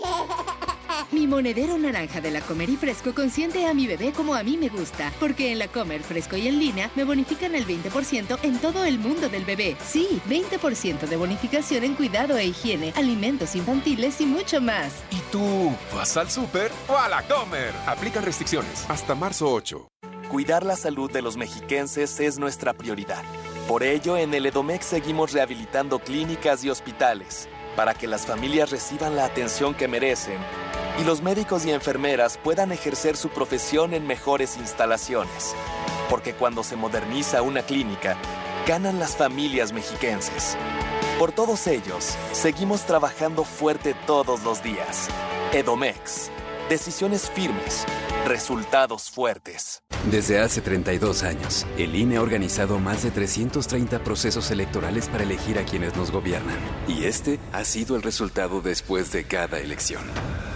Mi 1.13 1.28
monedero 1.28 1.78
naranja 1.78 2.21
de 2.21 2.32
la 2.32 2.41
Comer 2.41 2.71
y 2.71 2.76
Fresco 2.76 3.13
consiente 3.13 3.67
a 3.67 3.76
mi 3.76 3.86
bebé 3.86 4.13
como 4.13 4.34
a 4.34 4.41
mí 4.41 4.58
me 4.58 4.69
gusta, 4.69 5.13
porque 5.19 5.52
en 5.52 5.60
la 5.60 5.67
Comer 5.67 6.02
Fresco 6.02 6.38
y 6.38 6.47
en 6.47 6.58
línea 6.58 6.89
me 6.95 7.04
bonifican 7.04 7.54
el 7.54 7.67
20% 7.67 8.39
en 8.41 8.58
todo 8.58 8.84
el 8.84 8.97
mundo 8.97 9.30
del 9.30 9.45
bebé. 9.45 9.78
Sí, 9.86 10.19
20% 10.28 11.02
de 11.02 11.15
bonificación 11.15 11.84
en 11.84 11.93
cuidado 11.93 12.36
e 12.36 12.45
higiene, 12.45 12.93
alimentos 12.95 13.56
infantiles 13.56 14.21
y 14.21 14.26
mucho 14.26 14.60
más. 14.60 14.91
¿Y 15.12 15.19
tú 15.32 15.71
vas 15.93 16.17
al 16.17 16.32
súper 16.32 16.71
o 16.88 16.97
a 16.97 17.08
la 17.08 17.21
comer? 17.28 17.76
Aplican 17.86 18.23
restricciones 18.23 18.89
hasta 18.89 19.13
marzo 19.13 19.54
8. 19.54 19.88
Cuidar 20.30 20.65
la 20.65 20.76
salud 20.76 21.12
de 21.12 21.21
los 21.21 21.38
mexiquenses 21.38 22.19
es 22.19 22.39
nuestra 22.39 22.73
prioridad. 22.73 23.23
Por 23.67 23.84
ello, 23.84 24.17
en 24.17 24.34
el 24.34 24.47
Edomex 24.47 24.88
seguimos 24.88 25.32
rehabilitando 25.32 25.99
clínicas 25.99 26.63
y 26.63 26.71
hospitales 26.71 27.47
para 27.75 27.93
que 27.93 28.07
las 28.07 28.25
familias 28.25 28.69
reciban 28.71 29.15
la 29.15 29.25
atención 29.25 29.73
que 29.73 29.88
merecen 29.88 30.38
y 30.99 31.03
los 31.03 31.21
médicos 31.21 31.65
y 31.65 31.71
enfermeras 31.71 32.38
puedan 32.38 32.71
ejercer 32.71 33.17
su 33.17 33.29
profesión 33.29 33.93
en 33.93 34.05
mejores 34.05 34.57
instalaciones. 34.57 35.55
Porque 36.09 36.33
cuando 36.33 36.63
se 36.63 36.75
moderniza 36.75 37.41
una 37.41 37.63
clínica, 37.63 38.17
ganan 38.67 38.99
las 38.99 39.15
familias 39.15 39.73
mexiquenses. 39.73 40.55
Por 41.17 41.31
todos 41.31 41.67
ellos, 41.67 42.15
seguimos 42.31 42.86
trabajando 42.86 43.43
fuerte 43.43 43.95
todos 44.05 44.43
los 44.43 44.62
días. 44.62 45.07
Edomex. 45.51 46.29
Decisiones 46.69 47.29
firmes. 47.29 47.86
Resultados 48.25 49.12
fuertes. 49.12 49.83
Desde 50.09 50.39
hace 50.39 50.62
32 50.62 51.23
años, 51.23 51.67
el 51.77 51.93
INE 51.93 52.15
ha 52.15 52.21
organizado 52.21 52.79
más 52.79 53.03
de 53.03 53.12
330 53.12 53.99
procesos 53.99 54.49
electorales 54.49 55.09
para 55.09 55.23
elegir 55.23 55.59
a 55.59 55.65
quienes 55.65 55.97
nos 55.97 56.09
gobiernan. 56.09 56.55
Y 56.88 57.03
este 57.03 57.38
ha 57.51 57.65
sido 57.65 57.97
el 57.97 58.01
resultado 58.01 58.62
después 58.62 59.12
de 59.12 59.25
cada 59.25 59.59
elección. 59.59 60.03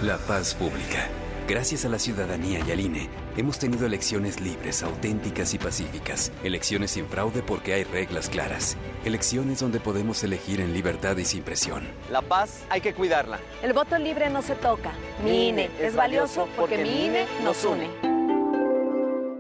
La 0.02 0.18
paz 0.18 0.56
pública. 0.56 1.10
Gracias 1.48 1.86
a 1.86 1.90
la 1.90 1.98
ciudadanía 1.98 2.60
y 2.68 2.72
al 2.72 2.80
INE, 2.82 3.10
hemos 3.38 3.58
tenido 3.58 3.86
elecciones 3.86 4.42
libres, 4.42 4.84
auténticas 4.84 5.54
y 5.54 5.58
pacíficas. 5.58 6.30
Elecciones 6.44 6.92
sin 6.92 7.08
fraude 7.08 7.42
porque 7.42 7.74
hay 7.74 7.86
reglas 7.86 8.28
claras. 8.28 8.76
Elecciones 9.06 9.62
donde 9.62 9.80
podemos 9.80 10.22
elegir 10.26 10.60
en 10.60 10.74
libertad 10.74 11.16
y 11.16 11.24
sin 11.24 11.44
presión. 11.44 11.88
La 12.12 12.22
paz 12.22 12.66
hay 12.70 12.82
que 12.82 12.94
cuidarla. 12.94 13.40
El 13.64 13.72
voto 13.72 13.98
libre 13.98 14.30
no 14.30 14.42
se 14.42 14.56
toca. 14.56 14.92
Mi 15.24 15.48
INE 15.48 15.70
es 15.80 15.96
valioso 15.96 16.50
porque 16.58 16.80
mi 16.80 17.06
INE 17.06 17.26
nos 17.46 17.64
une. 17.64 18.07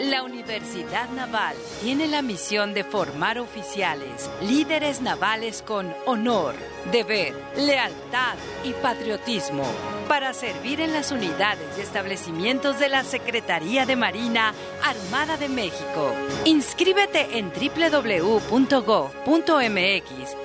La 0.00 0.24
Universidad 0.24 1.08
Naval 1.10 1.54
tiene 1.80 2.08
la 2.08 2.20
misión 2.20 2.74
de 2.74 2.82
formar 2.82 3.38
oficiales, 3.38 4.28
líderes 4.42 5.00
navales 5.00 5.62
con 5.62 5.94
honor, 6.06 6.56
deber, 6.90 7.32
lealtad 7.56 8.34
y 8.64 8.72
patriotismo 8.72 9.62
para 10.08 10.32
servir 10.32 10.80
en 10.80 10.92
las 10.92 11.12
unidades 11.12 11.78
y 11.78 11.82
establecimientos 11.82 12.80
de 12.80 12.88
la 12.88 13.04
Secretaría 13.04 13.86
de 13.86 13.94
Marina 13.94 14.52
Armada 14.82 15.36
de 15.36 15.48
México. 15.48 16.12
Inscríbete 16.44 17.38
en 17.38 17.52
www.gov.mx, 17.52 18.50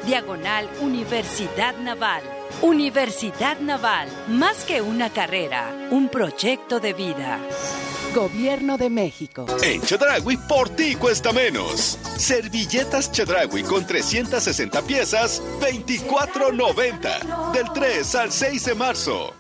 diagonal 0.06 0.70
Universidad 0.80 1.76
Naval. 1.78 2.22
Universidad 2.62 3.60
Naval, 3.62 4.10
más 4.28 4.64
que 4.64 4.84
una 4.84 5.10
carrera, 5.10 5.74
un 5.90 6.08
proyecto 6.08 6.80
de 6.80 6.94
vida. 6.94 7.40
Gobierno 8.14 8.78
de 8.78 8.90
México. 8.90 9.46
En 9.62 9.82
Chedragui, 9.82 10.38
por 10.38 10.70
ti 10.70 10.96
cuesta 10.96 11.32
menos. 11.32 11.98
Servilletas 12.18 13.12
Chedragui 13.12 13.64
con 13.64 13.86
360 13.86 14.82
piezas, 14.84 15.42
24.90. 15.60 17.52
Del 17.54 17.72
3 17.74 18.16
al 18.16 18.32
6 18.32 18.66
de 18.66 18.76
marzo. 18.76 19.34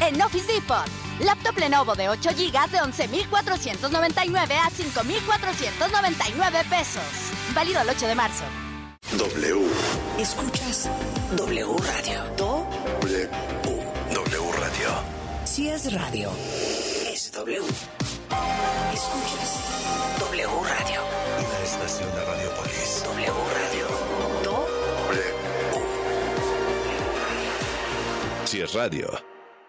En 0.00 0.20
Office 0.22 0.52
Depot, 0.52 0.86
laptop 1.20 1.58
Lenovo 1.58 1.94
de 1.94 2.08
8 2.08 2.30
GB 2.30 2.70
de 2.70 2.78
11.499 2.78 4.52
a 4.52 4.70
5.499 4.70 6.68
pesos. 6.68 7.02
Válido 7.54 7.82
el 7.82 7.88
8 7.90 8.06
de 8.06 8.14
marzo. 8.14 8.44
W. 9.18 9.66
Escuchas 10.18 10.88
W 11.36 11.76
Radio. 11.78 12.24
W. 12.36 13.28
W 14.14 14.52
Radio. 14.52 15.20
Si 15.44 15.68
es 15.68 15.92
radio, 15.92 16.30
W. 17.32 17.58
Escuchas 18.92 20.18
W 20.18 20.46
Radio. 20.46 21.00
Y 21.38 21.42
la 21.42 21.62
estación 21.62 22.10
de 22.12 22.24
Radiopolis. 22.24 23.04
W 23.04 23.32
Radio. 23.54 23.86
Si 28.44 28.60
es 28.60 28.74
radio. 28.74 29.29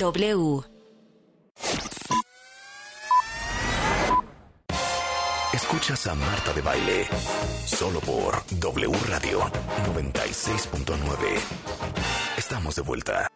W. 0.00 0.62
Escuchas 5.52 6.06
a 6.06 6.14
Marta 6.14 6.54
de 6.54 6.62
Baile. 6.62 7.06
Solo 7.66 8.00
por 8.00 8.42
W 8.46 8.96
Radio 9.08 9.40
96.9. 9.94 11.04
Estamos 12.38 12.76
de 12.76 12.82
vuelta. 12.82 13.28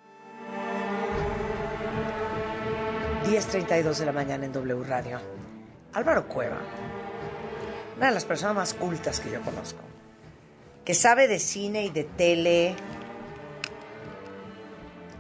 10.32 3.26 3.98
de 3.98 4.06
la 4.06 4.12
mañana 4.12 4.46
en 4.46 4.52
W 4.54 4.84
Radio. 4.84 5.20
Álvaro 5.92 6.26
Cueva, 6.26 6.62
una 7.98 8.06
de 8.06 8.14
las 8.14 8.24
personas 8.24 8.54
más 8.56 8.72
cultas 8.72 9.20
que 9.20 9.30
yo 9.30 9.42
conozco, 9.42 9.82
que 10.82 10.94
sabe 10.94 11.28
de 11.28 11.38
cine 11.40 11.84
y 11.84 11.90
de 11.90 12.04
tele 12.04 12.74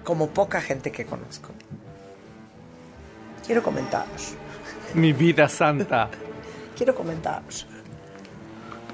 como 0.04 0.28
poca 0.28 0.60
gente 0.60 0.92
que 0.92 1.04
conozco. 1.04 1.50
Quiero 3.44 3.62
comentaros, 3.62 4.34
Mi 4.94 5.12
vida 5.12 5.48
santa. 5.48 6.08
quiero 6.76 6.94
comentaros. 6.94 7.66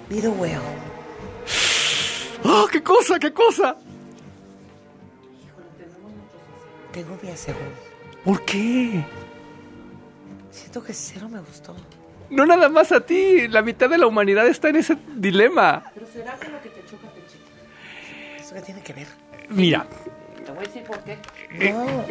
Vi 0.09 0.21
The 0.21 0.29
Whale. 0.29 0.59
¡Oh, 2.45 2.67
qué 2.71 2.83
cosa, 2.83 3.19
qué 3.19 3.33
cosa! 3.33 3.77
Tengo 6.93 7.19
mi 7.23 7.37
segundo. 7.37 7.77
¿Por 8.25 8.45
qué? 8.45 9.05
Siento 10.51 10.83
que 10.83 10.93
cero 10.93 11.29
me 11.29 11.41
gustó. 11.41 11.77
No 12.31 12.47
nada 12.47 12.69
más 12.69 12.91
a 12.93 13.01
ti. 13.01 13.47
La 13.49 13.63
mitad 13.63 13.89
de 13.89 13.99
la 13.99 14.07
humanidad 14.07 14.47
está 14.47 14.69
en 14.69 14.77
ese 14.77 14.97
dilema. 15.17 15.85
Pero 15.95 16.07
será 16.07 16.35
que 16.37 16.49
lo 16.49 16.61
que 16.61 16.69
te 16.71 16.85
choca 16.87 17.09
te 17.09 17.21
chica. 17.27 18.41
¿Eso 18.41 18.55
qué 18.55 18.61
tiene 18.63 18.83
que 18.83 18.93
ver? 18.93 19.07
Mira, 19.49 19.87
Te 20.51 20.57
voy 20.57 20.65
a 20.65 20.67
decir 20.67 20.83
por 20.83 20.99
qué. 21.01 21.19
No, 21.73 22.05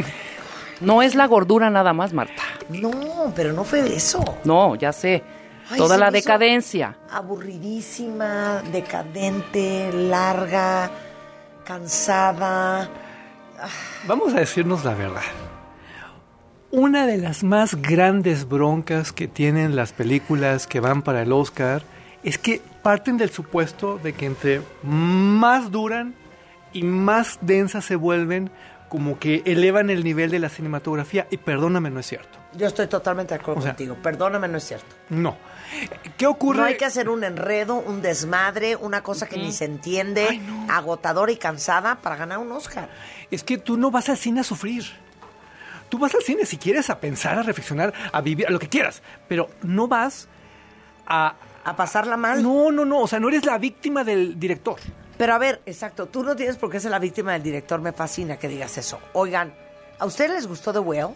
No 0.80 1.02
es 1.02 1.14
la 1.14 1.26
gordura 1.28 1.70
nada 1.70 1.92
más, 1.92 2.14
Marta. 2.14 2.42
no, 2.70 3.34
pero 3.36 3.52
no 3.52 3.66
fue 3.66 3.82
de 3.82 3.98
eso. 3.98 4.24
No, 4.46 4.76
ya 4.76 4.94
sé. 4.94 5.24
Ay, 5.70 5.78
Toda 5.78 5.98
la 5.98 6.10
decadencia. 6.10 6.96
Aburridísima, 7.12 8.64
decadente, 8.72 9.92
larga, 9.92 10.90
cansada. 11.66 12.90
vamos 14.08 14.34
a 14.34 14.40
decirnos 14.40 14.86
la 14.86 14.94
verdad. 14.94 15.22
Una 16.72 17.08
de 17.08 17.18
las 17.18 17.44
más 17.44 17.76
grandes 17.76 18.48
broncas 18.48 19.12
que 19.12 19.28
tienen 19.28 19.76
las 19.76 19.92
películas 19.92 20.66
que 20.66 20.80
van 20.80 21.02
para 21.02 21.24
el 21.24 21.34
Oscar 21.34 21.82
es 22.24 22.38
que 22.38 22.62
parten 22.84 23.18
del 23.18 23.32
supuesto 23.32 24.00
de 24.02 24.14
que 24.14 24.28
entre 24.28 24.62
más 24.84 25.72
duran 25.72 26.16
y 26.74 26.84
más 26.84 27.40
densas 27.42 27.86
se 27.86 27.96
vuelven, 27.96 28.52
como 28.90 29.20
que 29.20 29.44
elevan 29.46 29.90
el 29.90 30.04
nivel 30.04 30.32
de 30.32 30.40
la 30.40 30.50
cinematografía. 30.50 31.28
Y 31.30 31.38
perdóname, 31.38 31.90
no 31.90 32.00
es 32.00 32.08
cierto. 32.08 32.40
Yo 32.54 32.68
estoy 32.68 32.88
totalmente 32.88 33.36
de 33.36 33.40
acuerdo 33.40 33.60
O 33.60 33.64
sea, 33.64 33.74
contigo. 33.74 33.96
Perdóname, 34.02 34.48
no 34.48 34.58
es 34.58 34.64
cierto. 34.64 34.96
No. 35.10 35.38
¿Qué 36.18 36.26
ocurre? 36.26 36.58
No 36.58 36.66
hay 36.66 36.78
que 36.78 36.86
hacer 36.86 37.10
un 37.10 37.24
enredo, 37.24 37.76
un 37.76 38.02
desmadre, 38.02 38.76
una 38.76 39.04
cosa 39.04 39.28
que 39.28 39.38
ni 39.38 39.52
se 39.52 39.66
entiende, 39.66 40.42
agotadora 40.68 41.32
y 41.32 41.38
cansada 41.38 42.02
para 42.02 42.16
ganar 42.16 42.40
un 42.40 42.52
Oscar. 42.52 42.90
Es 43.30 43.44
que 43.44 43.60
tú 43.60 43.78
no 43.78 43.92
vas 43.92 44.10
al 44.10 44.18
cine 44.18 44.40
a 44.42 44.44
sufrir. 44.44 44.84
Tú 45.90 46.00
vas 46.00 46.14
al 46.16 46.22
cine 46.22 46.46
si 46.46 46.58
quieres 46.58 46.90
a 46.90 47.00
pensar, 47.00 47.38
a 47.38 47.44
reflexionar, 47.44 47.94
a 48.12 48.22
vivir, 48.22 48.48
a 48.48 48.52
lo 48.52 48.60
que 48.60 48.70
quieras. 48.70 49.02
Pero 49.28 49.50
no 49.62 49.88
vas 49.88 50.28
a... 51.06 51.36
A 51.66 51.76
pasarla 51.76 52.16
mal. 52.18 52.42
No, 52.42 52.72
no, 52.72 52.86
no. 52.86 53.02
O 53.02 53.08
sea, 53.08 53.20
no 53.20 53.28
eres 53.28 53.46
la 53.46 53.58
víctima 53.58 54.04
del 54.04 54.40
director. 54.40 54.80
Pero 55.20 55.34
a 55.34 55.38
ver, 55.38 55.62
exacto, 55.66 56.06
tú 56.06 56.24
no 56.24 56.34
tienes 56.34 56.56
por 56.56 56.72
qué 56.72 56.80
ser 56.80 56.92
la 56.92 56.98
víctima 57.00 57.34
del 57.34 57.44
director, 57.44 57.82
me 57.82 57.92
fascina 57.92 58.38
que 58.40 58.48
digas 58.48 58.78
eso. 58.78 59.00
Oigan, 59.12 59.54
¿a 60.00 60.06
ustedes 60.06 60.32
les 60.32 60.48
gustó 60.48 60.72
The 60.72 60.80
Whale? 60.80 61.14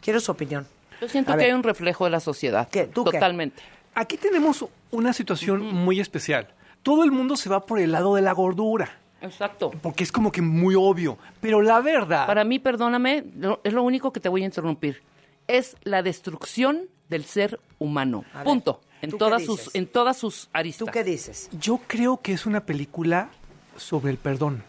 Quiero 0.00 0.20
su 0.20 0.32
opinión. 0.32 0.66
Yo 1.02 1.06
siento 1.08 1.30
A 1.30 1.34
que 1.34 1.40
ver. 1.40 1.46
hay 1.48 1.52
un 1.52 1.62
reflejo 1.62 2.04
de 2.04 2.10
la 2.12 2.20
sociedad. 2.20 2.66
¿Tú 2.94 3.04
qué? 3.04 3.18
Totalmente. 3.18 3.60
Aquí 3.94 4.16
tenemos 4.16 4.64
una 4.90 5.12
situación 5.12 5.60
muy 5.62 6.00
especial. 6.00 6.48
Todo 6.82 7.04
el 7.04 7.12
mundo 7.12 7.36
se 7.36 7.50
va 7.50 7.66
por 7.66 7.78
el 7.78 7.92
lado 7.92 8.14
de 8.14 8.22
la 8.22 8.32
gordura. 8.32 8.98
Exacto. 9.20 9.70
Porque 9.82 10.02
es 10.02 10.12
como 10.12 10.32
que 10.32 10.40
muy 10.40 10.74
obvio. 10.74 11.18
Pero 11.42 11.60
la 11.60 11.80
verdad... 11.82 12.26
Para 12.26 12.44
mí, 12.44 12.58
perdóname, 12.58 13.24
es 13.64 13.72
lo 13.74 13.82
único 13.82 14.14
que 14.14 14.20
te 14.20 14.30
voy 14.30 14.44
a 14.44 14.46
interrumpir. 14.46 15.02
Es 15.46 15.76
la 15.82 16.02
destrucción 16.02 16.86
del 17.10 17.26
ser 17.26 17.60
humano. 17.78 18.24
A 18.32 18.38
ver, 18.38 18.44
Punto. 18.44 18.80
En 19.02 19.10
¿tú 19.10 19.16
qué 19.16 19.18
todas 19.18 19.44
sus 19.44 19.74
en 19.74 19.86
todas 19.86 20.16
sus 20.16 20.48
aristas. 20.52 20.86
¿Tú 20.86 20.92
qué 20.92 21.04
dices? 21.04 21.48
Yo 21.52 21.80
creo 21.86 22.20
que 22.20 22.32
es 22.32 22.46
una 22.46 22.66
película 22.66 23.30
sobre 23.76 24.10
el 24.10 24.18
perdón. 24.18 24.62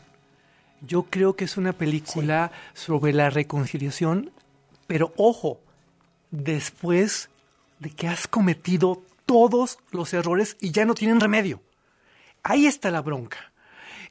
Yo 0.82 1.04
creo 1.04 1.36
que 1.36 1.46
es 1.46 1.58
una 1.58 1.74
película 1.74 2.52
sobre 2.74 3.14
la 3.14 3.30
reconciliación, 3.30 4.32
pero 4.88 5.14
ojo, 5.16 5.60
después 6.32 7.30
de 7.80 7.92
que 7.92 8.08
has 8.08 8.28
cometido 8.28 9.04
todos 9.26 9.78
los 9.92 10.14
errores 10.14 10.58
y 10.60 10.72
ya 10.72 10.86
no 10.86 10.96
tienen 10.96 11.20
remedio. 11.20 11.62
Ahí 12.44 12.66
está 12.66 12.90
la 12.90 13.02
bronca. 13.02 13.54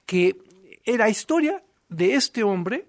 Que 0.07 0.37
en 0.85 0.99
la 0.99 1.09
historia 1.09 1.63
de 1.89 2.15
este 2.15 2.43
hombre, 2.43 2.87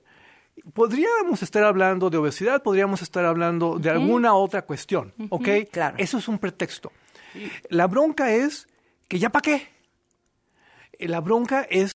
podríamos 0.73 1.41
estar 1.41 1.63
hablando 1.63 2.09
de 2.09 2.17
obesidad, 2.17 2.61
podríamos 2.61 3.01
estar 3.01 3.25
hablando 3.25 3.79
de 3.79 3.89
alguna 3.89 4.33
otra 4.33 4.61
cuestión, 4.63 5.13
¿ok? 5.29 5.47
claro. 5.71 5.95
Eso 5.97 6.19
es 6.19 6.27
un 6.27 6.37
pretexto. 6.37 6.91
La 7.69 7.87
bronca 7.87 8.33
es 8.33 8.67
que 9.07 9.19
ya 9.19 9.29
para 9.29 9.43
qué. 9.43 9.67
La 10.99 11.19
bronca 11.19 11.65
es 11.69 11.91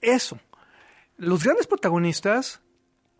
eso. 0.00 0.38
Los 1.16 1.44
grandes 1.44 1.66
protagonistas 1.66 2.60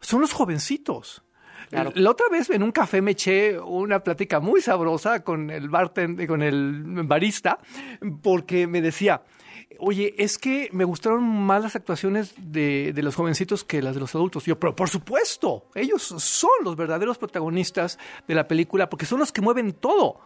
son 0.00 0.20
los 0.20 0.32
jovencitos. 0.32 1.22
Claro. 1.70 1.92
La 1.94 2.10
otra 2.10 2.28
vez 2.30 2.48
en 2.48 2.62
un 2.62 2.72
café 2.72 3.02
me 3.02 3.10
eché 3.10 3.58
una 3.58 4.02
plática 4.02 4.40
muy 4.40 4.62
sabrosa 4.62 5.22
con 5.22 5.50
el 5.50 5.68
bartender, 5.68 6.26
con 6.26 6.42
el 6.42 6.82
barista, 7.04 7.58
porque 8.22 8.66
me 8.66 8.80
decía, 8.80 9.22
oye, 9.78 10.14
es 10.16 10.38
que 10.38 10.70
me 10.72 10.84
gustaron 10.84 11.22
más 11.22 11.62
las 11.62 11.76
actuaciones 11.76 12.34
de, 12.38 12.92
de 12.94 13.02
los 13.02 13.14
jovencitos 13.14 13.64
que 13.64 13.82
las 13.82 13.94
de 13.94 14.00
los 14.00 14.14
adultos. 14.14 14.46
Y 14.46 14.50
yo, 14.50 14.58
pero 14.58 14.74
por 14.74 14.88
supuesto, 14.88 15.66
ellos 15.74 16.02
son 16.02 16.50
los 16.62 16.74
verdaderos 16.76 17.18
protagonistas 17.18 17.98
de 18.26 18.34
la 18.34 18.48
película, 18.48 18.88
porque 18.88 19.04
son 19.04 19.18
los 19.18 19.32
que 19.32 19.42
mueven 19.42 19.74
todo. 19.74 20.20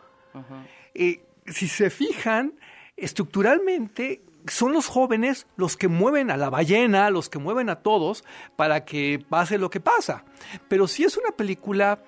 Eh, 0.95 1.25
si 1.47 1.69
se 1.69 1.91
fijan, 1.91 2.55
estructuralmente 2.97 4.23
son 4.47 4.73
los 4.73 4.87
jóvenes 4.87 5.47
los 5.57 5.77
que 5.77 5.89
mueven 5.89 6.31
a 6.31 6.37
la 6.37 6.51
ballena, 6.51 7.11
los 7.11 7.29
que 7.29 7.39
mueven 7.39 7.69
a 7.69 7.77
todos 7.77 8.25
para 8.57 8.85
que 8.85 9.25
pase 9.29 9.59
lo 9.59 9.71
que 9.71 9.81
pasa. 9.81 10.25
Pero 10.69 10.89
sí 10.89 11.05
es 11.05 11.17
una 11.17 11.31
película 11.31 12.03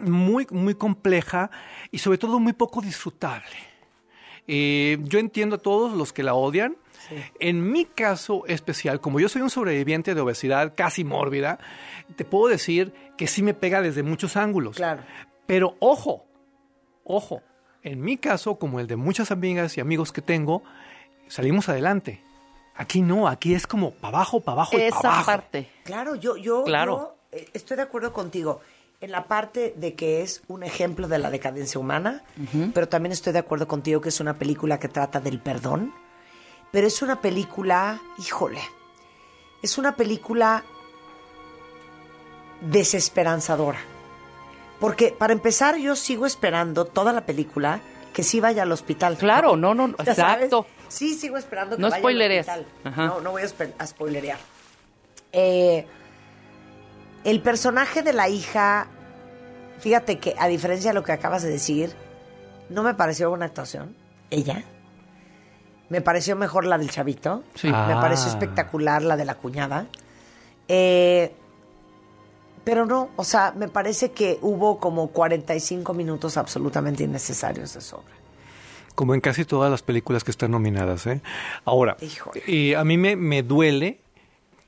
muy, 0.00 0.46
muy 0.50 0.74
compleja 0.74 1.50
y 1.90 1.98
sobre 1.98 2.18
todo 2.18 2.38
muy 2.38 2.52
poco 2.52 2.80
disfrutable. 2.80 3.56
Eh, 4.46 4.98
yo 5.02 5.18
entiendo 5.18 5.56
a 5.56 5.58
todos 5.58 5.92
los 5.92 6.12
que 6.12 6.22
la 6.22 6.34
odian. 6.34 6.76
En 7.38 7.70
mi 7.70 7.86
caso 7.86 8.44
especial, 8.46 9.00
como 9.00 9.18
yo 9.18 9.28
soy 9.28 9.40
un 9.40 9.48
sobreviviente 9.48 10.14
de 10.14 10.20
obesidad 10.20 10.74
casi 10.76 11.04
mórbida, 11.04 11.58
te 12.16 12.24
puedo 12.24 12.48
decir 12.48 12.92
que 13.16 13.26
sí 13.26 13.42
me 13.42 13.54
pega 13.54 13.80
desde 13.80 14.02
muchos 14.02 14.36
ángulos. 14.36 14.76
Claro. 14.76 15.02
Pero 15.46 15.76
ojo, 15.80 16.26
ojo, 17.04 17.42
en 17.82 18.00
mi 18.00 18.16
caso, 18.16 18.56
como 18.58 18.80
el 18.80 18.86
de 18.86 18.96
muchas 18.96 19.30
amigas 19.30 19.76
y 19.76 19.80
amigos 19.80 20.12
que 20.12 20.22
tengo, 20.22 20.62
salimos 21.28 21.68
adelante. 21.68 22.20
Aquí 22.76 23.00
no, 23.02 23.26
aquí 23.28 23.54
es 23.54 23.66
como 23.66 23.90
para 23.92 24.18
abajo, 24.18 24.40
para 24.40 24.54
abajo 24.54 24.78
y 24.78 24.82
Esa 24.82 24.96
para 25.00 25.08
abajo. 25.14 25.26
parte. 25.26 25.70
Claro, 25.84 26.14
yo, 26.14 26.36
yo, 26.36 26.64
Claro. 26.64 26.96
yo, 27.32 27.38
eh, 27.38 27.48
estoy 27.54 27.76
de 27.76 27.82
acuerdo 27.84 28.12
contigo 28.12 28.60
en 29.00 29.10
la 29.12 29.26
parte 29.26 29.74
de 29.76 29.94
que 29.94 30.22
es 30.22 30.42
un 30.48 30.62
ejemplo 30.62 31.06
de 31.08 31.18
la 31.18 31.30
decadencia 31.30 31.78
humana, 31.80 32.24
pero 32.74 32.88
también 32.88 33.12
estoy 33.12 33.32
de 33.32 33.38
acuerdo 33.40 33.68
contigo 33.68 34.00
que 34.00 34.08
es 34.08 34.18
una 34.20 34.34
película 34.38 34.78
que 34.80 34.88
trata 34.88 35.20
del 35.20 35.38
perdón, 35.40 35.92
pero 36.72 36.86
es 36.86 37.00
una 37.00 37.20
película, 37.20 38.00
híjole, 38.18 38.60
es 39.62 39.78
una 39.78 39.94
película 39.94 40.64
desesperanzadora. 42.62 43.78
Porque 44.80 45.14
para 45.16 45.32
empezar 45.32 45.76
yo 45.76 45.96
sigo 45.96 46.26
esperando 46.26 46.84
toda 46.84 47.12
la 47.12 47.26
película 47.26 47.80
que 48.12 48.22
sí 48.22 48.40
vaya 48.40 48.62
al 48.62 48.72
hospital. 48.72 49.16
Claro, 49.16 49.56
no, 49.56 49.74
no, 49.74 49.88
sabes, 49.96 50.08
exacto. 50.18 50.66
Sí, 50.88 51.14
sigo 51.14 51.36
esperando 51.36 51.76
que 51.76 51.82
No 51.82 51.88
vaya 51.90 52.00
spoilerees. 52.00 52.48
al 52.48 52.60
hospital. 52.60 52.92
Ajá. 52.92 53.06
No, 53.06 53.20
no 53.20 53.30
voy 53.32 53.42
a, 53.42 53.86
spoilerear. 53.86 54.38
Eh, 55.32 55.86
el 57.24 57.40
personaje 57.42 58.02
de 58.02 58.12
la 58.12 58.28
hija, 58.28 58.86
fíjate 59.80 60.18
que 60.18 60.34
a 60.38 60.46
diferencia 60.48 60.90
de 60.90 60.94
lo 60.94 61.02
que 61.02 61.12
acabas 61.12 61.42
de 61.42 61.50
decir, 61.50 61.92
no 62.70 62.82
me 62.82 62.94
pareció 62.94 63.28
buena 63.30 63.46
actuación. 63.46 63.94
Ella. 64.30 64.62
Me 65.88 66.00
pareció 66.00 66.36
mejor 66.36 66.66
la 66.66 66.78
del 66.78 66.90
chavito. 66.90 67.42
Sí. 67.54 67.68
Me 67.68 67.74
Ah. 67.76 67.98
pareció 68.00 68.28
espectacular 68.28 69.02
la 69.02 69.16
de 69.16 69.24
la 69.24 69.34
cuñada. 69.34 69.86
Eh, 70.68 71.34
pero 72.68 72.84
no, 72.84 73.08
o 73.16 73.24
sea, 73.24 73.54
me 73.56 73.68
parece 73.68 74.10
que 74.10 74.38
hubo 74.42 74.78
como 74.78 75.08
45 75.08 75.94
minutos 75.94 76.36
absolutamente 76.36 77.02
innecesarios 77.02 77.72
de 77.72 77.80
sobra. 77.80 78.12
Como 78.94 79.14
en 79.14 79.22
casi 79.22 79.46
todas 79.46 79.70
las 79.70 79.80
películas 79.80 80.22
que 80.22 80.30
están 80.30 80.50
nominadas. 80.50 81.06
¿eh? 81.06 81.22
Ahora, 81.64 81.96
eh, 82.46 82.76
a 82.76 82.84
mí 82.84 82.98
me, 82.98 83.16
me 83.16 83.42
duele 83.42 84.00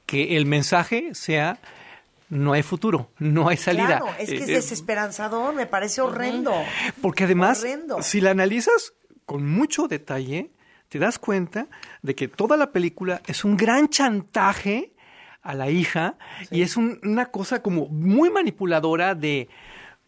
que 0.07 0.39
el 0.39 0.47
mensaje 0.47 1.15
sea 1.15 1.59
no 2.31 2.55
hay 2.55 2.63
futuro, 2.63 3.11
no 3.19 3.51
hay 3.51 3.59
salida. 3.59 3.99
Claro, 3.99 4.07
es 4.19 4.31
que 4.31 4.37
es 4.37 4.49
Eh, 4.49 4.53
eh, 4.53 4.55
desesperanzador, 4.55 5.55
me 5.55 5.67
parece 5.67 6.01
horrendo. 6.01 6.55
Porque 7.03 7.25
además, 7.25 7.61
Horrendo. 7.61 8.01
si 8.01 8.23
la 8.23 8.31
analizas 8.31 8.95
con 9.27 9.47
mucho 9.47 9.89
detalle, 9.89 10.53
te 10.89 10.99
das 10.99 11.19
cuenta 11.19 11.67
de 12.01 12.15
que 12.15 12.29
toda 12.29 12.57
la 12.57 12.73
película 12.73 13.21
es 13.27 13.45
un 13.45 13.59
gran 13.59 13.91
chantaje 13.91 14.95
a 15.43 15.55
la 15.55 15.71
hija 15.71 16.17
y 16.51 16.63
es 16.63 16.77
un- 16.77 17.01
una 17.03 17.27
cosa 17.27 17.63
como 17.63 17.87
muy 17.89 18.29
manipuladora 18.31 19.15
de, 19.15 19.49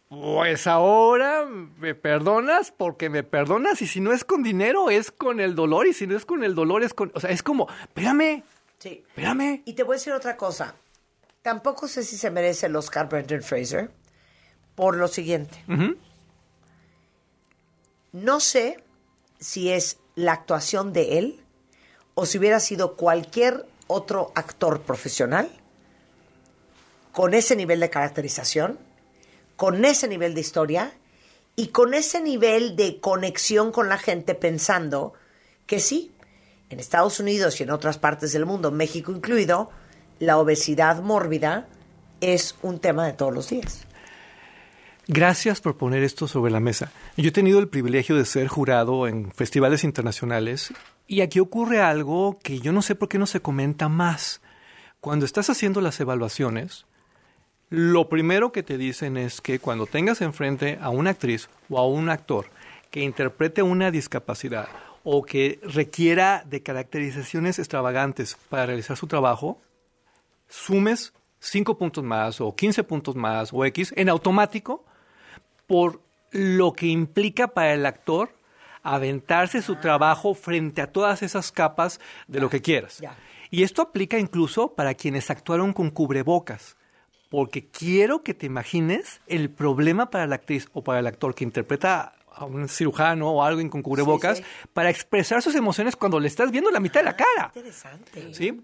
pues 0.09 0.67
ahora 0.67 1.45
me 1.45 1.95
perdonas 1.95 2.71
porque 2.71 3.09
me 3.09 3.23
perdonas 3.23 3.81
y 3.81 3.87
si 3.87 3.99
no 3.99 4.13
es 4.13 4.23
con 4.23 4.43
dinero 4.43 4.89
es 4.91 5.09
con 5.11 5.39
el 5.39 5.55
dolor 5.55 5.87
y 5.87 5.93
si 5.93 6.05
no 6.05 6.15
es 6.15 6.25
con 6.25 6.43
el 6.43 6.53
dolor 6.53 6.83
es 6.83 6.93
con, 6.93 7.11
o 7.15 7.19
sea, 7.19 7.31
es 7.31 7.41
como, 7.41 7.67
espérame, 7.81 8.43
Sí. 8.79 9.03
espérame. 9.07 9.61
Y 9.65 9.73
te 9.73 9.83
voy 9.83 9.95
a 9.95 9.97
decir 9.97 10.13
otra 10.13 10.37
cosa. 10.37 10.75
Tampoco 11.41 11.87
sé 11.87 12.03
si 12.03 12.15
se 12.17 12.29
merece 12.29 12.67
el 12.67 12.75
Oscar 12.75 13.09
Brendan 13.09 13.41
Fraser 13.41 13.89
por 14.75 14.95
lo 14.95 15.07
siguiente. 15.07 15.63
No 18.11 18.39
sé 18.39 18.83
si 19.39 19.71
es 19.71 19.97
la 20.15 20.33
actuación 20.33 20.93
de 20.93 21.17
él 21.17 21.39
o 22.13 22.25
si 22.25 22.37
hubiera 22.37 22.59
sido 22.59 22.95
cualquier 22.95 23.65
otro 23.93 24.31
actor 24.35 24.81
profesional 24.81 25.49
con 27.11 27.33
ese 27.33 27.55
nivel 27.55 27.79
de 27.79 27.89
caracterización, 27.89 28.79
con 29.55 29.85
ese 29.85 30.07
nivel 30.07 30.33
de 30.33 30.41
historia 30.41 30.93
y 31.55 31.67
con 31.67 31.93
ese 31.93 32.21
nivel 32.21 32.75
de 32.75 32.99
conexión 32.99 33.71
con 33.71 33.87
la 33.87 33.99
gente 33.99 34.33
pensando 34.33 35.13
que 35.67 35.79
sí, 35.79 36.11
en 36.69 36.79
Estados 36.79 37.19
Unidos 37.19 37.59
y 37.59 37.63
en 37.63 37.69
otras 37.69 37.99
partes 37.99 38.33
del 38.33 38.47
mundo, 38.47 38.71
México 38.71 39.11
incluido, 39.11 39.69
la 40.19 40.37
obesidad 40.37 41.01
mórbida 41.01 41.67
es 42.19 42.55
un 42.63 42.79
tema 42.79 43.05
de 43.05 43.13
todos 43.13 43.33
los 43.33 43.49
días. 43.49 43.85
Gracias 45.07 45.61
por 45.61 45.77
poner 45.77 46.01
esto 46.01 46.27
sobre 46.27 46.51
la 46.51 46.61
mesa. 46.61 46.91
Yo 47.17 47.29
he 47.29 47.31
tenido 47.31 47.59
el 47.59 47.67
privilegio 47.67 48.15
de 48.15 48.25
ser 48.25 48.47
jurado 48.47 49.05
en 49.07 49.31
festivales 49.33 49.83
internacionales 49.83 50.73
y 51.07 51.21
aquí 51.21 51.39
ocurre 51.39 51.81
algo 51.81 52.39
que 52.41 52.59
yo 52.59 52.71
no 52.71 52.81
sé 52.81 52.95
por 52.95 53.09
qué 53.09 53.17
no 53.17 53.25
se 53.25 53.41
comenta 53.41 53.89
más. 53.89 54.41
Cuando 54.99 55.25
estás 55.25 55.49
haciendo 55.49 55.81
las 55.81 55.99
evaluaciones, 55.99 56.85
lo 57.69 58.07
primero 58.07 58.51
que 58.51 58.63
te 58.63 58.77
dicen 58.77 59.17
es 59.17 59.41
que 59.41 59.59
cuando 59.59 59.85
tengas 59.85 60.21
enfrente 60.21 60.77
a 60.81 60.89
una 60.89 61.09
actriz 61.09 61.49
o 61.69 61.79
a 61.79 61.87
un 61.87 62.09
actor 62.09 62.45
que 62.91 63.01
interprete 63.01 63.63
una 63.63 63.91
discapacidad 63.91 64.67
o 65.03 65.23
que 65.23 65.59
requiera 65.63 66.43
de 66.45 66.61
caracterizaciones 66.63 67.59
extravagantes 67.59 68.37
para 68.49 68.67
realizar 68.67 68.95
su 68.95 69.07
trabajo, 69.07 69.59
sumes 70.47 71.13
5 71.39 71.77
puntos 71.77 72.03
más 72.03 72.39
o 72.39 72.55
15 72.55 72.83
puntos 72.83 73.15
más 73.15 73.49
o 73.51 73.65
X 73.65 73.93
en 73.97 74.07
automático 74.07 74.85
por 75.67 75.99
lo 76.31 76.73
que 76.73 76.87
implica 76.87 77.49
para 77.49 77.73
el 77.73 77.85
actor 77.85 78.29
aventarse 78.83 79.61
su 79.61 79.77
trabajo 79.77 80.33
frente 80.35 80.81
a 80.81 80.91
todas 80.91 81.23
esas 81.23 81.51
capas 81.51 81.99
de 82.27 82.39
lo 82.39 82.49
que 82.49 82.61
quieras. 82.61 83.01
Y 83.49 83.63
esto 83.63 83.81
aplica 83.81 84.19
incluso 84.19 84.73
para 84.75 84.93
quienes 84.93 85.29
actuaron 85.29 85.73
con 85.73 85.89
cubrebocas, 85.89 86.75
porque 87.29 87.67
quiero 87.67 88.21
que 88.23 88.33
te 88.33 88.45
imagines 88.45 89.21
el 89.27 89.49
problema 89.49 90.09
para 90.09 90.27
la 90.27 90.35
actriz 90.35 90.67
o 90.73 90.83
para 90.83 90.99
el 90.99 91.07
actor 91.07 91.33
que 91.33 91.43
interpreta 91.43 92.13
a 92.35 92.45
un 92.45 92.67
cirujano 92.67 93.29
o 93.29 93.43
alguien 93.43 93.69
con 93.69 93.83
cubrebocas 93.83 94.37
Sí, 94.39 94.43
sí. 94.43 94.67
para 94.73 94.89
expresar 94.89 95.41
sus 95.43 95.53
emociones 95.55 95.95
cuando 95.95 96.19
le 96.19 96.27
estás 96.27 96.49
viendo 96.51 96.71
la 96.71 96.79
mitad 96.79 97.01
de 97.01 97.05
la 97.05 97.15
cara. 97.15 97.51
Interesante. 97.55 98.33
¿sí? 98.33 98.59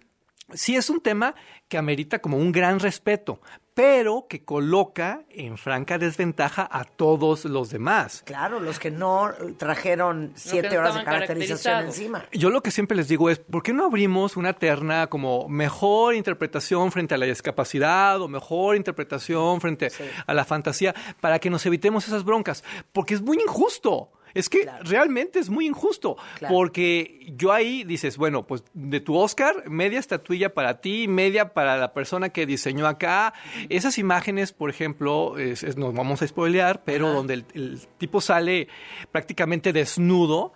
Sí 0.53 0.75
es 0.75 0.89
un 0.89 1.01
tema 1.01 1.35
que 1.67 1.77
amerita 1.77 2.19
como 2.19 2.37
un 2.37 2.51
gran 2.51 2.79
respeto, 2.79 3.41
pero 3.79 4.25
que 4.27 4.43
coloca 4.43 5.21
en 5.29 5.57
franca 5.57 5.97
desventaja 5.97 6.67
a 6.69 6.83
todos 6.83 7.45
los 7.45 7.69
demás. 7.69 8.23
Claro, 8.25 8.59
los 8.59 8.77
que 8.77 8.91
no 8.91 9.31
trajeron 9.57 10.33
siete 10.35 10.77
horas 10.77 10.95
de 10.95 11.03
caracterización 11.05 11.85
encima. 11.85 12.25
Yo 12.33 12.49
lo 12.49 12.61
que 12.61 12.71
siempre 12.71 12.97
les 12.97 13.07
digo 13.07 13.29
es, 13.29 13.39
¿por 13.39 13.63
qué 13.63 13.71
no 13.71 13.85
abrimos 13.85 14.35
una 14.35 14.51
terna 14.51 15.07
como 15.07 15.47
mejor 15.47 16.15
interpretación 16.15 16.91
frente 16.91 17.15
a 17.15 17.17
la 17.17 17.25
discapacidad 17.25 18.21
o 18.21 18.27
mejor 18.27 18.75
interpretación 18.75 19.61
frente 19.61 19.89
a 20.25 20.33
la 20.33 20.43
fantasía 20.43 20.93
para 21.21 21.39
que 21.39 21.49
nos 21.49 21.65
evitemos 21.65 22.05
esas 22.05 22.25
broncas? 22.25 22.65
Porque 22.91 23.13
es 23.13 23.21
muy 23.21 23.37
injusto. 23.37 24.11
Es 24.33 24.49
que 24.49 24.69
realmente 24.83 25.39
es 25.39 25.49
muy 25.49 25.67
injusto, 25.67 26.17
porque 26.47 27.33
yo 27.35 27.51
ahí 27.51 27.83
dices, 27.83 28.17
bueno, 28.17 28.45
pues 28.45 28.63
de 28.73 28.99
tu 28.99 29.15
Oscar, 29.17 29.69
media 29.69 29.99
estatuilla 29.99 30.53
para 30.53 30.81
ti, 30.81 31.07
media 31.07 31.53
para 31.53 31.77
la 31.77 31.93
persona 31.93 32.29
que 32.29 32.45
diseñó 32.45 32.87
acá. 32.87 33.33
Esas 33.69 33.97
imágenes, 33.97 34.53
por 34.53 34.69
ejemplo, 34.69 35.37
es, 35.37 35.77
nos 35.77 35.93
vamos 35.93 36.21
a 36.21 36.27
spoilear, 36.27 36.83
pero 36.83 37.11
donde 37.11 37.45
el, 37.53 37.87
tipo 37.97 38.21
sale 38.21 38.67
prácticamente 39.11 39.73
desnudo, 39.73 40.53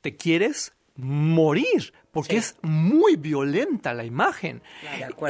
te 0.00 0.16
quieres 0.16 0.72
morir, 0.96 1.92
porque 2.10 2.36
es 2.36 2.56
muy 2.62 3.16
violenta 3.16 3.94
la 3.94 4.04
imagen. 4.04 4.62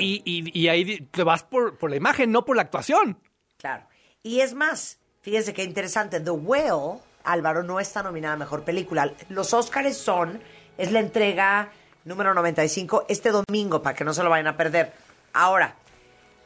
y, 0.00 0.22
y, 0.24 0.58
y, 0.58 0.68
ahí 0.68 1.06
te 1.10 1.22
vas 1.22 1.42
por, 1.42 1.76
por 1.76 1.90
la 1.90 1.96
imagen, 1.96 2.32
no 2.32 2.44
por 2.44 2.56
la 2.56 2.62
actuación. 2.62 3.18
Claro. 3.58 3.86
Y 4.22 4.40
es 4.40 4.54
más, 4.54 4.98
fíjense 5.20 5.52
qué 5.52 5.64
interesante, 5.64 6.20
The 6.20 6.30
Whale 6.30 7.00
Álvaro 7.24 7.62
no 7.62 7.80
está 7.80 8.02
nominada 8.02 8.34
a 8.34 8.38
Mejor 8.38 8.64
Película. 8.64 9.12
Los 9.28 9.52
Óscares 9.52 9.96
son, 9.96 10.40
es 10.76 10.92
la 10.92 11.00
entrega 11.00 11.70
número 12.04 12.34
95 12.34 13.06
este 13.08 13.30
domingo, 13.30 13.82
para 13.82 13.94
que 13.94 14.04
no 14.04 14.14
se 14.14 14.22
lo 14.22 14.30
vayan 14.30 14.46
a 14.46 14.56
perder. 14.56 14.92
Ahora, 15.32 15.74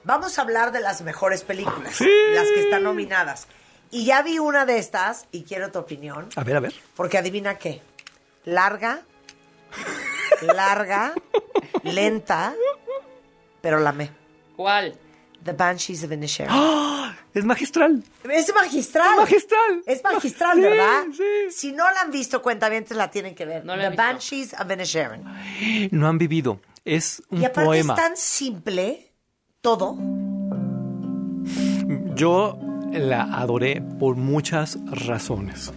vamos 0.05 0.39
a 0.39 0.43
hablar 0.43 0.73
de 0.73 0.81
las 0.81 1.03
mejores 1.03 1.45
películas, 1.45 2.01
las 2.35 2.49
que 2.49 2.61
están 2.61 2.83
nominadas. 2.83 3.47
Y 3.91 4.07
ya 4.07 4.23
vi 4.23 4.39
una 4.39 4.65
de 4.67 4.79
estas 4.79 5.27
y 5.33 5.45
quiero 5.45 5.71
tu 5.71 5.79
opinión. 5.79 6.29
A 6.37 6.45
ver, 6.45 6.57
a 6.57 6.61
ver. 6.61 6.75
Porque 6.97 7.19
adivina 7.19 7.59
qué. 7.59 7.83
Larga, 8.45 9.03
larga, 10.41 11.13
lenta, 11.85 12.55
pero 13.61 13.79
la 13.79 13.93
me. 13.93 14.11
¿Cuál? 14.57 14.99
The 15.45 15.53
Banshees 15.53 16.05
of 16.05 16.13
Inisherin. 16.13 16.51
¡Ah! 16.51 16.89
Es 17.35 17.47
magistral. 17.47 18.05
Es 18.31 18.53
magistral. 18.55 19.09
Es 19.15 19.19
magistral. 19.21 19.83
Es 19.87 20.05
magistral, 20.05 20.61
¿verdad? 20.61 21.05
Si 21.51 21.73
no 21.73 21.85
la 21.85 22.03
han 22.03 22.11
visto, 22.11 22.43
cuentavientes 22.43 22.95
la 22.95 23.11
tienen 23.11 23.35
que 23.35 23.47
ver. 23.47 23.63
The 23.63 23.97
Banshees 23.97 24.53
of 24.53 24.71
Inisherin. 24.71 25.25
No 25.93 26.09
han 26.09 26.19
vivido. 26.19 26.61
Es 26.85 27.23
un 27.31 27.41
y 27.41 27.47
aparte 27.47 27.65
poema. 27.65 27.95
es 27.95 28.01
tan 28.01 28.17
simple 28.19 29.15
todo. 29.63 29.97
Yo 32.15 32.59
la 32.93 33.23
adoré 33.23 33.81
por 33.99 34.17
muchas 34.17 34.79
razones. 34.85 35.73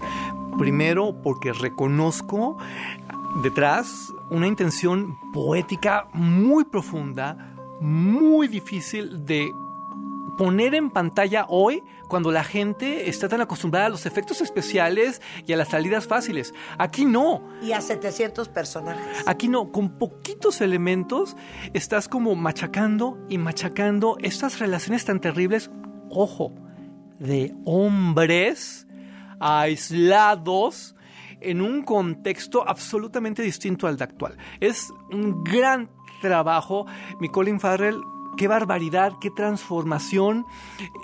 Primero, 0.59 1.21
porque 1.21 1.53
reconozco 1.53 2.57
detrás 3.43 3.87
una 4.29 4.47
intención 4.47 5.15
poética 5.33 6.07
muy 6.13 6.65
profunda, 6.65 7.54
muy 7.79 8.47
difícil 8.47 9.25
de 9.25 9.51
poner 10.37 10.75
en 10.75 10.89
pantalla 10.89 11.45
hoy 11.47 11.83
cuando 12.07 12.31
la 12.31 12.43
gente 12.43 13.09
está 13.09 13.27
tan 13.29 13.41
acostumbrada 13.41 13.87
a 13.87 13.89
los 13.89 14.05
efectos 14.05 14.41
especiales 14.41 15.21
y 15.45 15.53
a 15.53 15.57
las 15.57 15.69
salidas 15.69 16.07
fáciles. 16.07 16.53
Aquí 16.77 17.05
no. 17.05 17.41
Y 17.61 17.71
a 17.71 17.81
700 17.81 18.49
personajes. 18.49 19.23
Aquí 19.25 19.47
no, 19.47 19.71
con 19.71 19.97
poquitos 19.97 20.61
elementos 20.61 21.35
estás 21.73 22.07
como 22.07 22.35
machacando 22.35 23.17
y 23.29 23.37
machacando 23.37 24.17
estas 24.21 24.59
relaciones 24.59 25.05
tan 25.05 25.19
terribles, 25.19 25.71
ojo, 26.09 26.53
de 27.19 27.55
hombres 27.65 28.87
aislados 29.39 30.95
en 31.41 31.61
un 31.61 31.83
contexto 31.83 32.67
absolutamente 32.67 33.41
distinto 33.41 33.87
al 33.87 33.97
de 33.97 34.03
actual. 34.03 34.37
Es 34.59 34.91
un 35.11 35.43
gran 35.43 35.89
trabajo. 36.25 36.85
Mi 37.19 37.29
Colin 37.29 37.59
Farrell, 37.59 38.03
qué 38.37 38.47
barbaridad, 38.47 39.13
qué 39.19 39.29
transformación. 39.31 40.45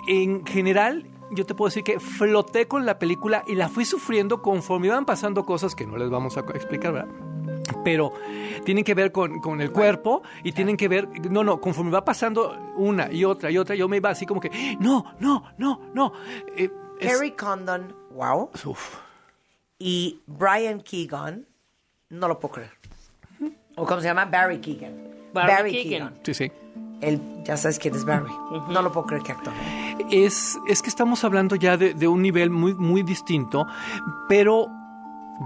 En 0.08 0.44
general, 0.46 1.06
yo 1.30 1.46
te 1.46 1.54
puedo 1.54 1.68
decir 1.68 1.84
que 1.84 1.98
floté 2.00 2.68
con 2.68 2.84
la 2.86 2.98
película 2.98 3.44
y 3.46 3.54
la 3.54 3.68
fui 3.68 3.84
sufriendo 3.84 4.42
conforme 4.42 4.88
iban 4.88 5.04
pasando 5.06 5.44
cosas 5.44 5.74
que 5.74 5.86
no 5.86 5.96
les 5.96 6.10
vamos 6.10 6.36
a 6.36 6.40
explicar, 6.40 6.92
¿verdad? 6.92 7.08
Pero 7.84 8.12
tienen 8.64 8.84
que 8.84 8.94
ver 8.94 9.12
con, 9.12 9.40
con 9.40 9.60
el 9.60 9.72
cuerpo 9.72 10.22
y 10.42 10.52
tienen 10.52 10.76
que 10.76 10.88
ver, 10.88 11.08
no, 11.30 11.42
no, 11.42 11.60
conforme 11.60 11.90
va 11.90 12.04
pasando 12.04 12.56
una 12.76 13.10
y 13.10 13.24
otra 13.24 13.50
y 13.50 13.58
otra, 13.58 13.74
yo 13.74 13.88
me 13.88 13.96
iba 13.98 14.10
así 14.10 14.26
como 14.26 14.40
que, 14.40 14.50
no, 14.78 15.04
no, 15.20 15.44
no, 15.58 15.80
no. 15.94 16.12
Eh, 16.56 16.70
es- 16.98 17.14
Harry 17.16 17.32
Condon, 17.32 17.94
wow. 18.10 18.50
Uf. 18.66 18.98
Y 19.78 20.20
Brian 20.26 20.80
Keegan, 20.80 21.46
no 22.10 22.28
lo 22.28 22.38
puedo 22.38 22.54
creer. 22.54 22.70
¿O 23.76 23.86
cómo 23.86 24.00
se 24.00 24.06
llama? 24.08 24.24
Barry 24.26 24.58
Keegan. 24.60 24.92
Barry 25.32 25.72
Keegan. 25.72 26.14
Sí, 26.22 26.34
sí. 26.34 26.52
Él, 27.00 27.20
ya 27.44 27.56
sabes 27.56 27.78
quién 27.78 27.94
es 27.94 28.04
Barry. 28.04 28.30
No 28.68 28.80
lo 28.82 28.92
puedo 28.92 29.06
creer 29.06 29.22
que 29.24 29.32
actor. 29.32 29.52
es, 30.10 30.58
es 30.68 30.82
que 30.82 30.88
estamos 30.88 31.24
hablando 31.24 31.56
ya 31.56 31.76
de, 31.76 31.94
de 31.94 32.06
un 32.06 32.22
nivel 32.22 32.50
muy, 32.50 32.74
muy 32.74 33.02
distinto, 33.02 33.66
pero 34.28 34.68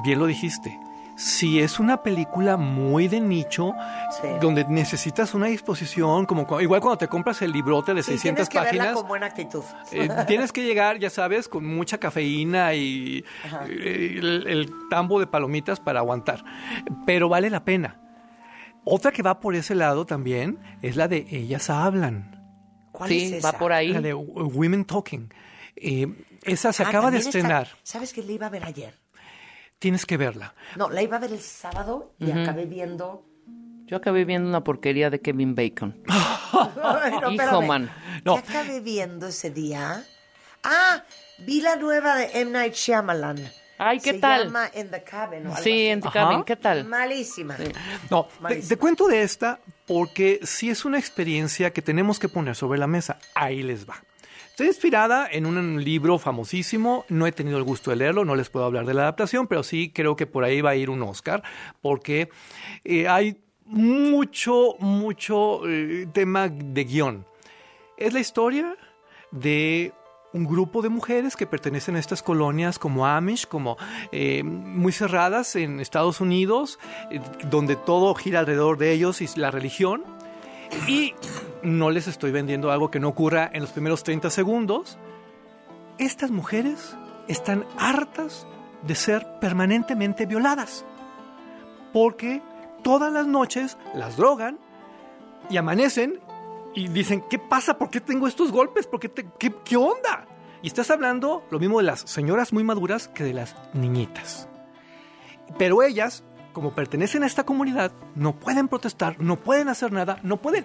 bien 0.05 0.19
lo 0.19 0.27
dijiste. 0.27 0.79
Si 1.17 1.61
es 1.61 1.81
una 1.81 2.03
película 2.03 2.59
muy 2.59 3.09
de 3.09 3.23
nicho, 3.23 3.73
donde 4.39 4.67
necesitas 4.69 5.33
una 5.33 5.47
disposición, 5.47 6.27
como 6.27 6.47
cu- 6.47 6.61
igual 6.61 6.83
cuando 6.83 6.99
te 6.99 7.09
compras 7.09 7.41
el 7.41 7.53
librote 7.53 7.95
de 7.95 8.03
Sí, 8.03 8.19
600 8.19 8.21
tienes 8.21 8.49
que 8.51 8.59
verla 8.59 8.69
páginas, 8.85 9.01
con 9.01 9.09
buena 9.09 9.25
actitud. 9.27 9.63
eh, 9.93 10.11
tienes 10.27 10.53
que 10.53 10.63
llegar, 10.63 10.99
ya 10.99 11.09
sabes, 11.09 11.49
con 11.49 11.65
mucha 11.67 11.97
cafeína 11.97 12.75
y 12.75 13.25
eh, 13.67 14.17
el, 14.19 14.47
el 14.47 14.71
tambo 14.91 15.19
de 15.19 15.27
palomitas 15.27 15.81
para 15.81 16.01
aguantar. 16.01 16.45
Pero 17.07 17.31
vale 17.31 17.49
la 17.49 17.65
pena. 17.65 17.97
Otra 18.89 19.11
que 19.11 19.23
va 19.23 19.41
por 19.41 19.57
ese 19.57 19.75
lado 19.75 20.07
también 20.07 20.59
es 20.81 20.95
la 20.97 21.09
de 21.09 21.27
Ellas 21.31 21.69
Hablan. 21.71 22.33
¿Cuál 22.93 23.11
Sí, 23.11 23.35
es 23.35 23.45
va 23.45 23.49
esa? 23.51 23.59
por 23.59 23.73
ahí. 23.73 23.89
La 23.93 24.01
de 24.01 24.15
Women 24.15 24.85
Talking. 24.85 25.29
Eh, 25.75 26.07
esa 26.45 26.73
se 26.73 26.85
Ah, 26.85 26.89
acaba 26.89 27.11
de 27.11 27.19
está- 27.19 27.31
estrenar. 27.31 27.69
¿Sabes 27.83 28.13
que 28.13 28.23
la 28.23 28.31
iba 28.33 28.47
a 28.47 28.51
ver 28.51 28.65
ayer? 28.65 28.95
Tienes 29.81 30.07
que 30.07 30.17
verla. 30.17 30.55
No, 30.77 30.89
la 30.89 31.03
iba 31.03 31.17
a 31.17 31.21
ver 31.21 31.33
el 31.33 31.41
sábado 31.41 32.15
y 32.21 32.31
acabé 32.31 32.65
viendo. 32.67 33.27
Yo 33.87 33.97
acabé 33.97 34.25
viendo 34.25 34.49
una 34.49 34.63
porquería 34.65 35.11
de 35.11 35.21
Kevin 35.21 35.55
Bacon. 35.55 36.03
No, 36.77 37.09
Hijo, 37.09 37.31
espérame. 37.31 37.67
man. 37.67 37.91
¿Qué 38.25 38.31
acabé 38.31 38.81
viendo 38.81 39.27
ese 39.27 39.51
día? 39.51 40.05
Ah, 40.63 41.03
vi 41.41 41.61
la 41.61 41.77
nueva 41.77 42.15
de 42.17 42.31
M. 42.41 42.53
Night 42.53 42.73
Shyamalan. 42.75 43.37
Ay, 43.79 43.99
¿qué 44.01 44.13
Se 44.13 44.19
tal? 44.19 44.45
llama 44.47 44.71
In 44.75 44.91
the 44.91 45.03
Cabin. 45.03 45.47
o 45.47 45.51
algo 45.51 45.57
Sí, 45.63 45.71
así. 45.71 45.87
en 45.89 46.01
The 46.01 46.09
Cabin, 46.11 46.45
¿qué 46.45 46.57
tal? 46.57 46.85
Malísima. 46.85 47.57
No, 48.11 48.29
te, 48.49 48.57
te 48.57 48.77
cuento 48.77 49.07
de 49.09 49.23
esta 49.23 49.61
porque 49.87 50.41
sí 50.43 50.71
es 50.71 50.85
una 50.85 50.99
experiencia 50.99 51.73
que 51.73 51.83
tenemos 51.83 52.19
que 52.19 52.29
poner 52.29 52.55
sobre 52.57 52.79
la 52.79 52.87
mesa. 52.87 53.19
Ahí 53.35 53.63
les 53.63 53.89
va. 53.89 54.03
Está 54.51 54.65
inspirada 54.65 55.29
en 55.31 55.45
un 55.45 55.85
libro 55.85 56.19
famosísimo. 56.19 57.05
No 57.11 57.27
he 57.27 57.33
tenido 57.33 57.59
el 57.59 57.65
gusto 57.65 57.91
de 57.91 57.97
leerlo, 57.97 58.25
no 58.25 58.35
les 58.35 58.49
puedo 58.49 58.65
hablar 58.65 58.87
de 58.87 58.95
la 58.95 59.03
adaptación, 59.03 59.47
pero 59.47 59.63
sí 59.63 59.91
creo 59.95 60.17
que 60.17 60.27
por 60.27 60.45
ahí 60.45 60.63
va 60.63 60.71
a 60.71 60.75
ir 60.77 60.89
un 60.89 61.03
Oscar, 61.03 61.43
porque 61.83 62.31
eh, 62.85 63.07
hay 63.07 63.37
mucho, 63.67 64.77
mucho 64.79 65.61
eh, 65.69 66.07
tema 66.13 66.49
de 66.49 66.85
guion. 66.85 67.27
Es 67.99 68.15
la 68.15 68.21
historia 68.21 68.75
de 69.31 69.93
un 70.37 70.45
grupo 70.45 70.83
de 70.83 70.91
mujeres 70.91 71.35
que 71.35 71.47
pertenecen 71.47 71.97
a 71.97 71.99
estas 71.99 72.23
colonias 72.23 72.79
como 72.79 73.07
Amish, 73.07 73.47
como 73.47 73.79
eh, 74.13 74.43
muy 74.43 74.93
cerradas 74.93 75.57
en 75.57 75.81
Estados 75.81 76.21
Unidos, 76.21 76.79
eh, 77.11 77.21
donde 77.51 77.75
todo 77.75 78.15
gira 78.15 78.41
alrededor 78.41 78.77
de 78.77 78.93
ellos 78.93 79.23
y 79.23 79.29
la 79.37 79.51
religión. 79.51 80.05
Y 80.87 81.15
no 81.63 81.91
les 81.91 82.07
estoy 82.07 82.33
vendiendo 82.33 82.71
algo 82.71 82.91
que 82.91 83.01
no 83.01 83.09
ocurra 83.09 83.51
en 83.53 83.63
los 83.63 83.71
primeros 83.71 84.05
30 84.05 84.29
segundos. 84.31 84.99
Estas 85.99 86.31
mujeres 86.31 86.95
están 87.29 87.65
hartas 87.79 88.47
de 88.83 88.95
ser 88.95 89.27
permanentemente 89.41 90.27
violadas. 90.27 90.85
Porque 91.95 92.43
todas 92.83 93.11
las 93.11 93.27
noches 93.27 93.79
las 93.95 94.17
drogan 94.17 94.59
y 95.49 95.57
amanecen 95.57 96.21
y 96.77 96.87
dicen, 96.89 97.25
¿qué 97.29 97.39
pasa? 97.41 97.77
¿Por 97.79 97.91
qué 97.91 98.01
tengo 98.01 98.29
estos 98.29 98.53
golpes? 98.53 98.87
¿Por 98.87 99.01
qué, 99.01 99.09
te- 99.09 99.27
qué, 99.39 99.53
qué 99.65 99.77
onda? 99.77 100.29
Y 100.63 100.69
estás 100.69 100.91
hablando 100.93 101.45
lo 101.51 101.59
mismo 101.59 101.79
de 101.79 101.85
las 101.85 102.01
señoras 102.03 102.53
muy 102.53 102.63
maduras 102.63 103.09
que 103.09 103.25
de 103.25 103.33
las 103.35 103.57
niñitas. 103.75 104.49
Pero 105.59 105.83
ellas, 105.83 106.25
como 106.53 106.73
pertenecen 106.75 107.23
a 107.23 107.27
esta 107.27 107.45
comunidad, 107.45 107.93
no 108.15 108.35
pueden 108.35 108.67
protestar, 108.69 109.21
no 109.21 109.37
pueden 109.37 109.69
hacer 109.69 109.93
nada, 109.93 110.19
no 110.23 110.39
pueden... 110.39 110.65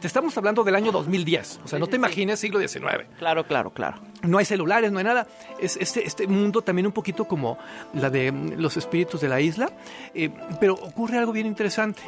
te 0.00 0.06
estamos 0.06 0.36
hablando 0.38 0.64
del 0.64 0.74
año 0.74 0.90
2010, 0.92 1.60
o 1.64 1.68
sea, 1.68 1.78
no 1.78 1.86
te 1.86 1.96
imagines 1.96 2.40
siglo 2.40 2.58
XIX. 2.60 3.06
Claro, 3.18 3.46
claro, 3.46 3.70
claro. 3.72 3.98
No 4.22 4.38
hay 4.38 4.44
celulares, 4.44 4.90
no 4.90 4.98
hay 4.98 5.04
nada. 5.04 5.26
Es 5.60 5.76
este, 5.76 6.06
este 6.06 6.26
mundo 6.26 6.62
también 6.62 6.86
un 6.86 6.92
poquito 6.92 7.26
como 7.26 7.58
la 7.92 8.08
de 8.10 8.32
mm, 8.32 8.52
los 8.58 8.76
espíritus 8.76 9.20
de 9.20 9.28
la 9.28 9.40
isla. 9.40 9.70
Eh, 10.14 10.30
pero 10.60 10.74
ocurre 10.74 11.18
algo 11.18 11.32
bien 11.32 11.46
interesante. 11.46 12.02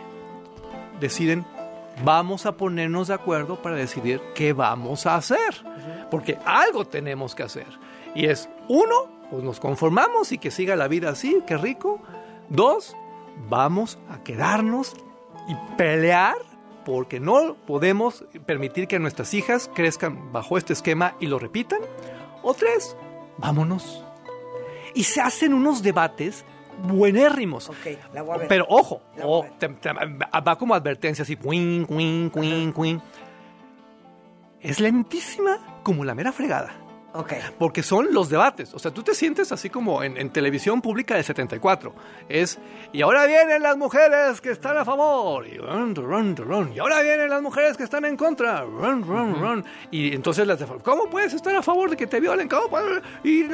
Deciden 1.00 1.44
vamos 2.03 2.47
a 2.47 2.57
ponernos 2.57 3.09
de 3.09 3.14
acuerdo 3.14 3.61
para 3.61 3.76
decidir 3.76 4.20
qué 4.34 4.53
vamos 4.53 5.07
a 5.07 5.16
hacer. 5.16 5.55
Porque 6.11 6.38
algo 6.45 6.86
tenemos 6.86 7.34
que 7.34 7.42
hacer. 7.42 7.66
Y 8.14 8.26
es, 8.26 8.49
uno, 8.68 9.09
pues 9.30 9.42
nos 9.42 9.61
conformamos 9.61 10.32
y 10.32 10.38
que 10.38 10.51
siga 10.51 10.76
la 10.76 10.88
vida 10.88 11.11
así, 11.11 11.42
qué 11.47 11.57
rico. 11.57 12.01
Dos, 12.49 12.97
vamos 13.49 13.99
a 14.09 14.22
quedarnos 14.22 14.95
y 15.49 15.76
pelear 15.76 16.36
porque 16.84 17.18
no 17.18 17.57
podemos 17.66 18.24
permitir 18.47 18.86
que 18.86 18.99
nuestras 18.99 19.32
hijas 19.34 19.70
crezcan 19.74 20.32
bajo 20.32 20.59
este 20.59 20.72
esquema 20.72 21.16
y 21.20 21.26
lo 21.26 21.38
repitan. 21.38 21.80
O 22.42 22.55
tres, 22.55 22.97
vámonos. 23.38 24.05
Y 24.95 25.05
se 25.05 25.20
hacen 25.20 25.55
unos 25.55 25.82
debates 25.82 26.45
buenérrimos. 26.82 27.68
Ok, 27.70 27.76
la 28.12 28.22
voy 28.22 28.34
a 28.34 28.38
ver. 28.38 28.48
Pero 28.48 28.66
ojo, 28.68 29.00
o- 29.22 29.46
te- 29.58 29.68
te- 29.68 29.90
va 29.92 30.56
como 30.58 30.74
advertencia 30.74 31.22
así, 31.22 31.36
queen, 31.36 31.86
queen, 31.86 32.30
queen, 32.30 32.72
queen. 32.72 33.02
Es 34.60 34.80
lentísima 34.80 35.58
como 35.82 36.04
la 36.04 36.14
mera 36.14 36.32
fregada. 36.32 36.72
Ok. 37.14 37.32
Porque 37.58 37.82
son 37.84 38.12
los 38.12 38.28
debates. 38.28 38.74
O 38.74 38.78
sea, 38.80 38.90
tú 38.90 39.02
te 39.04 39.14
sientes 39.14 39.52
así 39.52 39.70
como 39.70 40.02
en, 40.02 40.16
en 40.16 40.30
televisión 40.30 40.82
pública 40.82 41.14
de 41.14 41.22
74. 41.22 41.94
Es, 42.28 42.58
y 42.92 43.02
ahora 43.02 43.24
vienen 43.26 43.62
las 43.62 43.76
mujeres 43.76 44.40
que 44.40 44.50
están 44.50 44.76
a 44.76 44.84
favor. 44.84 45.46
Y, 45.46 45.56
run, 45.56 45.94
run, 45.94 46.36
run. 46.36 46.72
y 46.74 46.80
ahora 46.80 47.00
vienen 47.02 47.30
las 47.30 47.40
mujeres 47.40 47.76
que 47.76 47.84
están 47.84 48.04
en 48.04 48.16
contra. 48.16 48.62
Run, 48.62 49.04
run, 49.04 49.40
run. 49.40 49.64
Y 49.92 50.12
entonces 50.12 50.44
las 50.46 50.58
de 50.58 50.66
¿cómo 50.82 51.08
puedes 51.08 51.32
estar 51.34 51.54
a 51.54 51.62
favor 51.62 51.88
de 51.88 51.96
que 51.96 52.08
te 52.08 52.18
violen? 52.18 52.48
Y, 53.22 53.44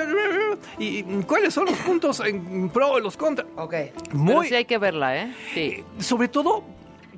y 0.78 1.02
cuáles 1.26 1.52
son 1.52 1.66
los 1.66 1.76
puntos 1.80 2.20
en 2.20 2.70
pro 2.70 2.98
y 2.98 3.02
los 3.02 3.16
contra? 3.16 3.44
Ok. 3.56 3.74
Muy, 4.12 4.26
Pero 4.28 4.42
sí 4.44 4.54
hay 4.54 4.64
que 4.64 4.78
verla, 4.78 5.16
¿eh? 5.18 5.34
Sí. 5.54 5.84
sobre 5.98 6.28
todo, 6.28 6.64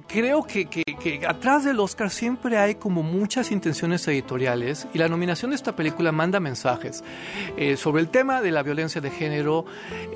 creo 0.07 0.42
que, 0.44 0.66
que- 0.66 0.82
que 0.84 1.26
atrás 1.26 1.64
del 1.64 1.80
Oscar 1.80 2.11
siempre 2.11 2.59
hay 2.59 2.76
como 2.76 3.03
muchas 3.03 3.50
intenciones 3.50 4.07
editoriales 4.09 4.86
y 4.94 4.98
la 4.98 5.09
nominación 5.09 5.50
de 5.50 5.57
esta 5.57 5.74
película 5.74 6.12
manda 6.12 6.38
mensajes 6.40 7.03
eh, 7.57 7.76
sobre 7.76 8.03
el 8.03 8.09
tema 8.09 8.40
de 8.40 8.50
la 8.50 8.62
violencia 8.62 9.00
de 9.00 9.11
género 9.11 9.64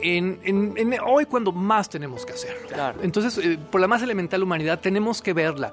en, 0.02 0.40
en- 0.44 0.74
en 0.76 0.96
hoy 1.04 1.26
cuando 1.26 1.52
más 1.52 1.88
tenemos 1.88 2.24
que 2.26 2.32
hacer. 2.34 2.56
Entonces, 3.02 3.38
eh, 3.44 3.58
por 3.70 3.80
la 3.80 3.88
más 3.88 4.02
elemental 4.02 4.42
humanidad, 4.42 4.78
tenemos 4.80 5.22
que 5.22 5.32
verla. 5.32 5.72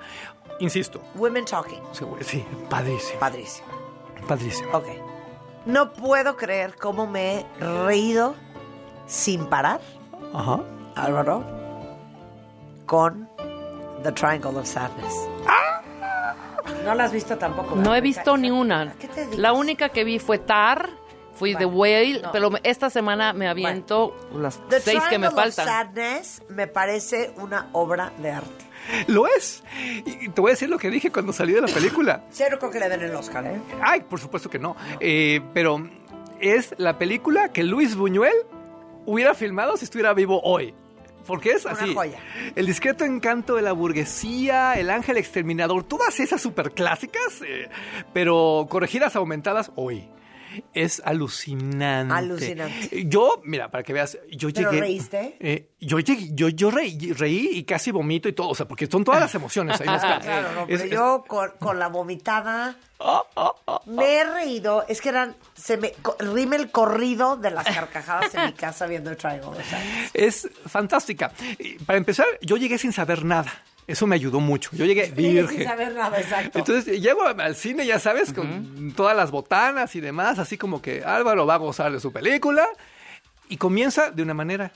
Insisto. 0.60 1.02
Women 1.16 1.46
Talking. 1.46 1.80
Sí, 1.92 2.06
Sí, 2.22 2.46
padrísimo. 2.70 3.20
Padrísimo. 3.20 3.68
Padrísimo. 4.28 4.70
Ok. 4.74 4.88
No 5.66 5.94
puedo 5.94 6.36
creer 6.38 6.76
cómo 6.76 7.08
me 7.08 7.40
he 7.40 7.46
reído 7.86 8.36
sin 9.08 9.46
parar, 9.48 9.80
Ajá. 10.34 10.60
Álvaro, 10.96 11.44
con 12.86 13.30
The 14.04 14.12
Triangle 14.12 14.58
of 14.58 14.68
Sadness. 14.68 15.14
No 16.84 16.96
la 16.96 17.06
has 17.06 17.14
visto 17.14 17.38
tampoco. 17.38 17.76
No 17.76 17.96
he 17.96 18.02
visto 18.02 18.38
ni 18.38 18.52
una. 18.52 18.94
qué 19.00 19.08
te? 19.08 19.38
La 19.38 19.54
única 19.54 19.90
que 19.90 20.04
vi 20.04 20.20
fue 20.20 20.38
Tar, 20.38 20.90
fui 21.34 21.56
The 21.56 21.66
Whale, 21.66 22.24
pero 22.32 22.52
esta 22.64 22.90
semana 22.90 23.34
me 23.34 23.48
aviento 23.48 24.16
las 24.34 24.60
The 24.70 24.80
seis 24.82 25.02
que 25.10 25.18
me 25.18 25.28
Triangle 25.30 25.50
of 25.50 25.56
faltan. 25.56 25.66
Sadness 25.66 26.42
me 26.50 26.68
parece 26.68 27.34
una 27.38 27.70
obra 27.72 28.12
de 28.18 28.32
arte. 28.32 28.66
Lo 29.08 29.28
es. 29.28 29.64
Y 30.06 30.28
te 30.30 30.42
voy 30.42 30.52
a 30.52 30.54
decir 30.54 30.70
lo 30.70 30.78
que 30.78 30.90
dije 30.90 31.10
cuando 31.10 31.32
salí 31.32 31.54
de 31.54 31.62
la 31.62 31.68
película. 31.68 32.24
Cero 32.32 32.58
creo 32.60 32.70
que 32.72 32.80
le 32.80 32.90
den 32.90 33.02
el 33.02 33.16
Oscar, 33.16 33.46
¿eh? 33.46 33.62
Ay, 33.82 34.02
por 34.02 34.20
supuesto 34.20 34.50
que 34.50 34.60
no. 34.60 34.76
Eh, 35.00 35.40
pero 35.54 35.90
es 36.42 36.76
la 36.78 36.98
película 36.98 37.54
que 37.54 37.64
Luis 37.64 37.96
Buñuel 37.96 38.36
hubiera 39.06 39.34
filmado 39.34 39.78
si 39.78 39.86
estuviera 39.86 40.14
vivo 40.14 40.42
hoy. 40.44 40.74
Porque 41.26 41.52
es 41.52 41.66
Una 41.66 41.74
así. 41.74 41.94
joya. 41.94 42.20
El 42.56 42.66
discreto 42.66 43.06
encanto 43.06 43.56
de 43.56 43.62
la 43.62 43.72
burguesía, 43.72 44.74
el 44.74 44.90
ángel 44.90 45.18
exterminador, 45.18 45.84
todas 45.84 46.20
esas 46.20 46.42
superclásicas, 46.42 47.42
eh, 47.48 47.70
pero 48.14 48.68
corregidas, 48.70 49.16
aumentadas 49.16 49.72
hoy. 49.76 50.10
Es 50.74 51.02
alucinante. 51.06 52.14
Alucinante. 52.14 53.06
Yo, 53.08 53.42
mira, 53.44 53.70
para 53.72 53.84
que 53.84 53.94
veas, 53.94 54.18
yo 54.32 54.50
¿Pero 54.54 54.70
llegué. 54.72 54.82
reíste? 54.82 55.38
Eh, 55.40 55.70
yo 55.80 56.00
llegué, 56.00 56.30
yo, 56.34 56.50
yo 56.50 56.72
reí, 56.72 57.12
reí 57.14 57.50
y 57.54 57.64
casi 57.64 57.92
vomito 57.92 58.28
y 58.30 58.34
todo, 58.34 58.50
o 58.50 58.56
sea, 58.56 58.68
porque 58.68 58.88
son 58.88 59.04
todas 59.04 59.20
las 59.22 59.34
emociones 59.36 59.80
ahí 59.82 59.88
mezcladas. 59.90 60.24
Claro, 60.26 60.52
no, 60.54 60.66
pero 60.68 60.84
es- 60.84 60.90
yo 60.92 61.24
con, 61.28 61.52
con 61.60 61.80
la 61.80 61.88
vomitada 61.90 62.76
me 63.86 64.16
he 64.18 64.24
reído. 64.24 64.86
Es 64.88 65.02
que 65.02 65.10
eran, 65.10 65.36
se 65.56 65.78
me 65.78 65.94
rime 66.20 66.56
el 66.56 66.72
corrido 66.72 67.36
de 67.38 67.52
las 67.52 67.66
carcajadas 67.66 68.34
en 68.36 68.46
mi 68.46 68.54
casa 68.54 68.86
viendo 68.88 69.10
el 69.10 69.18
Triangle. 69.18 69.60
Es 70.14 70.48
fantástica. 70.68 71.32
Para 71.86 71.98
empezar, 71.98 72.26
yo 72.42 72.58
llegué 72.58 72.78
sin 72.78 72.94
saber 72.94 73.26
nada. 73.26 73.52
Eso 73.88 74.08
me 74.08 74.16
ayudó 74.16 74.40
mucho. 74.40 74.70
Yo 74.74 74.86
llegué 74.86 75.12
virgen. 75.12 75.58
Sin 75.58 75.64
saber 75.66 75.94
nada, 75.94 76.20
exacto. 76.20 76.60
Entonces 76.60 77.02
llego 77.02 77.24
al 77.26 77.56
cine, 77.56 77.86
ya 77.86 78.00
sabes, 78.00 78.32
con 78.34 78.94
todas 78.96 79.16
las 79.16 79.32
botanas 79.32 79.96
y 79.96 80.02
demás, 80.02 80.40
así 80.40 80.58
como 80.58 80.82
que 80.82 81.04
Álvaro 81.04 81.46
va 81.46 81.56
a 81.56 81.58
gozar 81.58 81.92
de 81.92 82.00
su 82.00 82.12
película 82.12 82.68
y 83.50 83.58
comienza 83.58 84.12
de 84.12 84.24
una 84.24 84.34
manera. 84.34 84.72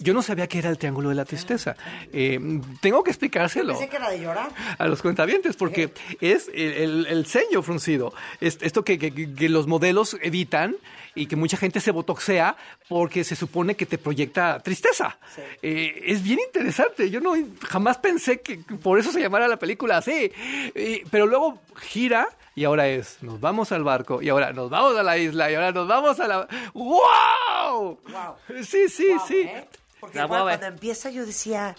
Yo 0.00 0.14
no 0.14 0.22
sabía 0.22 0.46
que 0.48 0.58
era 0.58 0.70
el 0.70 0.78
Triángulo 0.78 1.10
de 1.10 1.14
la 1.14 1.24
Tristeza. 1.24 1.76
Eh, 2.12 2.40
tengo 2.80 3.02
que 3.04 3.10
explicárselo 3.10 3.74
Pensé 3.74 3.88
que 3.88 3.96
era 3.96 4.10
de 4.10 4.20
llorar. 4.20 4.50
a 4.78 4.86
los 4.86 5.02
cuentavientes 5.02 5.56
porque 5.56 5.92
es 6.20 6.48
el, 6.54 6.72
el- 6.72 7.06
el 7.06 7.26
ceño 7.26 7.62
fruncido. 7.62 8.12
Es- 8.40 8.58
esto 8.62 8.84
que, 8.84 8.98
que- 8.98 9.12
que 9.34 9.48
los 9.48 9.66
modelos 9.66 10.16
evitan 10.22 10.76
y 11.14 11.26
que 11.26 11.36
mucha 11.36 11.56
gente 11.56 11.80
se 11.80 11.90
botoxea 11.90 12.56
porque 12.88 13.24
se 13.24 13.34
supone 13.36 13.74
que 13.74 13.84
te 13.84 13.98
proyecta 13.98 14.60
tristeza. 14.60 15.18
Eh, 15.60 16.02
es 16.06 16.22
bien 16.22 16.38
interesante. 16.46 17.10
Yo 17.10 17.20
no 17.20 17.34
jamás 17.68 17.98
pensé 17.98 18.40
que 18.40 18.58
por 18.82 18.98
eso 18.98 19.10
se 19.12 19.20
llamara 19.20 19.48
la 19.48 19.58
película 19.58 19.98
así. 19.98 20.32
Eh, 20.74 21.04
pero 21.10 21.26
luego 21.26 21.58
gira 21.76 22.28
y 22.54 22.64
ahora 22.64 22.88
es, 22.88 23.18
nos 23.22 23.40
vamos 23.40 23.70
al 23.72 23.82
barco 23.84 24.22
y 24.22 24.28
ahora 24.28 24.52
nos 24.52 24.70
vamos 24.70 24.96
a 24.96 25.02
la 25.02 25.18
isla 25.18 25.50
y 25.50 25.54
ahora 25.54 25.72
nos 25.72 25.86
vamos 25.88 26.18
a 26.20 26.28
la... 26.28 26.48
¡Wow! 26.74 27.98
Wow. 28.08 28.62
Sí, 28.62 28.88
sí, 28.88 29.12
sí. 29.26 29.40
¿eh? 29.40 29.64
Porque 30.00 30.18
La 30.18 30.24
igual 30.24 30.42
cuando 30.42 30.66
empieza 30.66 31.10
yo 31.10 31.26
decía, 31.26 31.76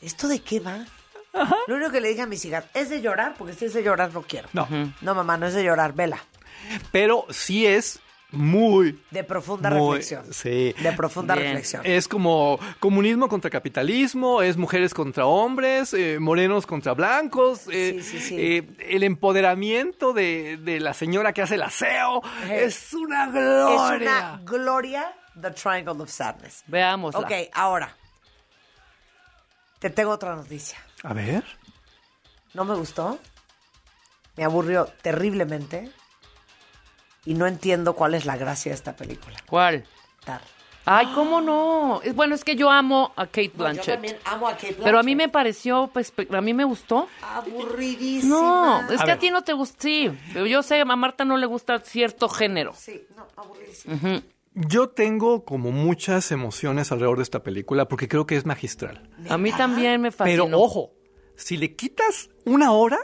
¿esto 0.00 0.28
de 0.28 0.40
qué 0.40 0.60
va? 0.60 0.84
Lo 1.68 1.76
único 1.76 1.92
que 1.92 2.00
le 2.00 2.08
dije 2.08 2.22
a 2.22 2.26
mis 2.26 2.44
hijas, 2.44 2.64
es 2.74 2.90
de 2.90 3.00
llorar, 3.00 3.34
porque 3.38 3.54
si 3.54 3.66
es 3.66 3.72
de 3.74 3.82
llorar 3.84 4.12
no 4.12 4.22
quiero. 4.22 4.48
No. 4.52 4.66
No, 5.00 5.14
mamá, 5.14 5.36
no 5.36 5.46
es 5.46 5.54
de 5.54 5.62
llorar, 5.62 5.92
vela. 5.94 6.18
Pero 6.90 7.24
sí 7.30 7.66
es 7.66 8.00
muy 8.32 9.00
De 9.10 9.24
profunda 9.24 9.70
Muy- 9.70 9.96
reflexión. 9.98 10.32
Sí. 10.32 10.72
De 10.80 10.92
profunda 10.92 11.34
Bien. 11.34 11.48
reflexión. 11.48 11.82
Es 11.84 12.06
como 12.06 12.60
comunismo 12.78 13.28
contra 13.28 13.50
capitalismo, 13.50 14.40
es 14.42 14.56
mujeres 14.56 14.94
contra 14.94 15.26
hombres, 15.26 15.92
eh, 15.94 16.18
morenos 16.20 16.64
contra 16.66 16.94
blancos, 16.94 17.62
eh, 17.72 18.00
sí. 18.02 18.36
eh, 18.38 18.68
el 18.88 19.02
empoderamiento 19.02 20.12
de, 20.12 20.58
de 20.58 20.78
la 20.80 20.94
señora 20.94 21.32
que 21.32 21.42
hace 21.42 21.56
el 21.56 21.62
aseo. 21.62 22.22
Es 22.50 22.92
una 22.92 23.26
gloria. 23.30 23.96
Es 23.96 24.02
una 24.02 24.40
gloria, 24.44 25.12
The 25.40 25.50
Triangle 25.52 26.02
of 26.02 26.10
Sadness. 26.10 26.62
Veámosla. 26.66 27.20
Ok, 27.20 27.32
ahora. 27.52 27.96
Te 29.78 29.90
tengo 29.90 30.10
otra 30.10 30.36
noticia. 30.36 30.78
A 31.02 31.14
ver. 31.14 31.44
No 32.54 32.64
me 32.64 32.74
gustó. 32.74 33.18
Me 34.36 34.44
aburrió 34.44 34.86
terriblemente. 35.02 35.90
Y 37.24 37.34
no 37.34 37.46
entiendo 37.46 37.94
cuál 37.94 38.14
es 38.14 38.24
la 38.24 38.36
gracia 38.36 38.70
de 38.70 38.76
esta 38.76 38.96
película. 38.96 39.36
¿Cuál? 39.46 39.84
Tar. 40.24 40.40
Ay, 40.86 41.06
¿cómo 41.14 41.40
no? 41.42 42.00
Es- 42.02 42.14
Bueno, 42.14 42.34
es 42.34 42.42
que 42.42 42.56
yo 42.56 42.70
amo 42.70 43.12
a 43.14 43.26
Kate 43.26 43.48
No, 43.48 43.52
yo 43.52 43.58
Blanchett. 43.58 43.94
también 43.94 44.18
amo 44.24 44.48
a 44.48 44.52
Kate 44.52 44.66
Blanchett. 44.68 44.84
Pero 44.84 44.98
a 44.98 45.02
mí 45.02 45.14
me 45.14 45.28
pareció, 45.28 45.90
pues, 45.92 46.12
a 46.32 46.40
mí 46.40 46.54
me 46.54 46.64
gustó. 46.64 47.06
Aburridísima. 47.22 48.82
No, 48.82 48.90
es 48.92 49.00
A 49.00 49.04
que 49.04 49.10
a 49.12 49.18
ti 49.18 49.30
no 49.30 49.42
te 49.42 49.52
gusta, 49.52 49.76
sí. 49.82 50.10
Pero 50.32 50.46
yo 50.46 50.62
sé, 50.62 50.80
a 50.80 50.84
Marta 50.86 51.24
no 51.26 51.36
le 51.36 51.46
gusta 51.46 51.78
cierto 51.80 52.28
género. 52.30 52.72
Sí, 52.74 53.06
no, 53.14 53.26
aburridísima. 53.36 53.94
Ujú. 53.94 54.22
Yo 54.54 54.88
tengo 54.88 55.44
como 55.44 55.70
muchas 55.70 56.32
emociones 56.32 56.90
alrededor 56.90 57.18
de 57.18 57.22
esta 57.22 57.42
película 57.42 57.86
porque 57.86 58.08
creo 58.08 58.26
que 58.26 58.36
es 58.36 58.44
magistral. 58.46 59.08
A 59.28 59.38
mí 59.38 59.52
también 59.52 60.00
me 60.00 60.10
fascinó. 60.10 60.44
Pero 60.46 60.58
ojo, 60.58 60.92
si 61.36 61.56
le 61.56 61.76
quitas 61.76 62.30
una 62.44 62.72
hora, 62.72 62.98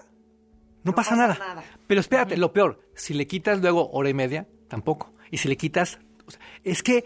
no, 0.82 0.94
pasa, 0.94 1.10
pasa 1.10 1.22
nada. 1.22 1.38
nada. 1.38 1.64
Pero 1.86 2.00
espérate, 2.00 2.36
lo 2.36 2.52
peor, 2.52 2.80
si 2.94 3.14
le 3.14 3.26
quitas 3.26 3.60
luego 3.60 3.90
hora 3.92 4.08
y 4.08 4.14
media, 4.14 4.48
tampoco. 4.68 5.12
Y 5.30 5.38
si 5.38 5.48
le 5.48 5.56
quitas, 5.56 6.00
o 6.26 6.30
sea, 6.30 6.40
es 6.64 6.82
que 6.82 7.04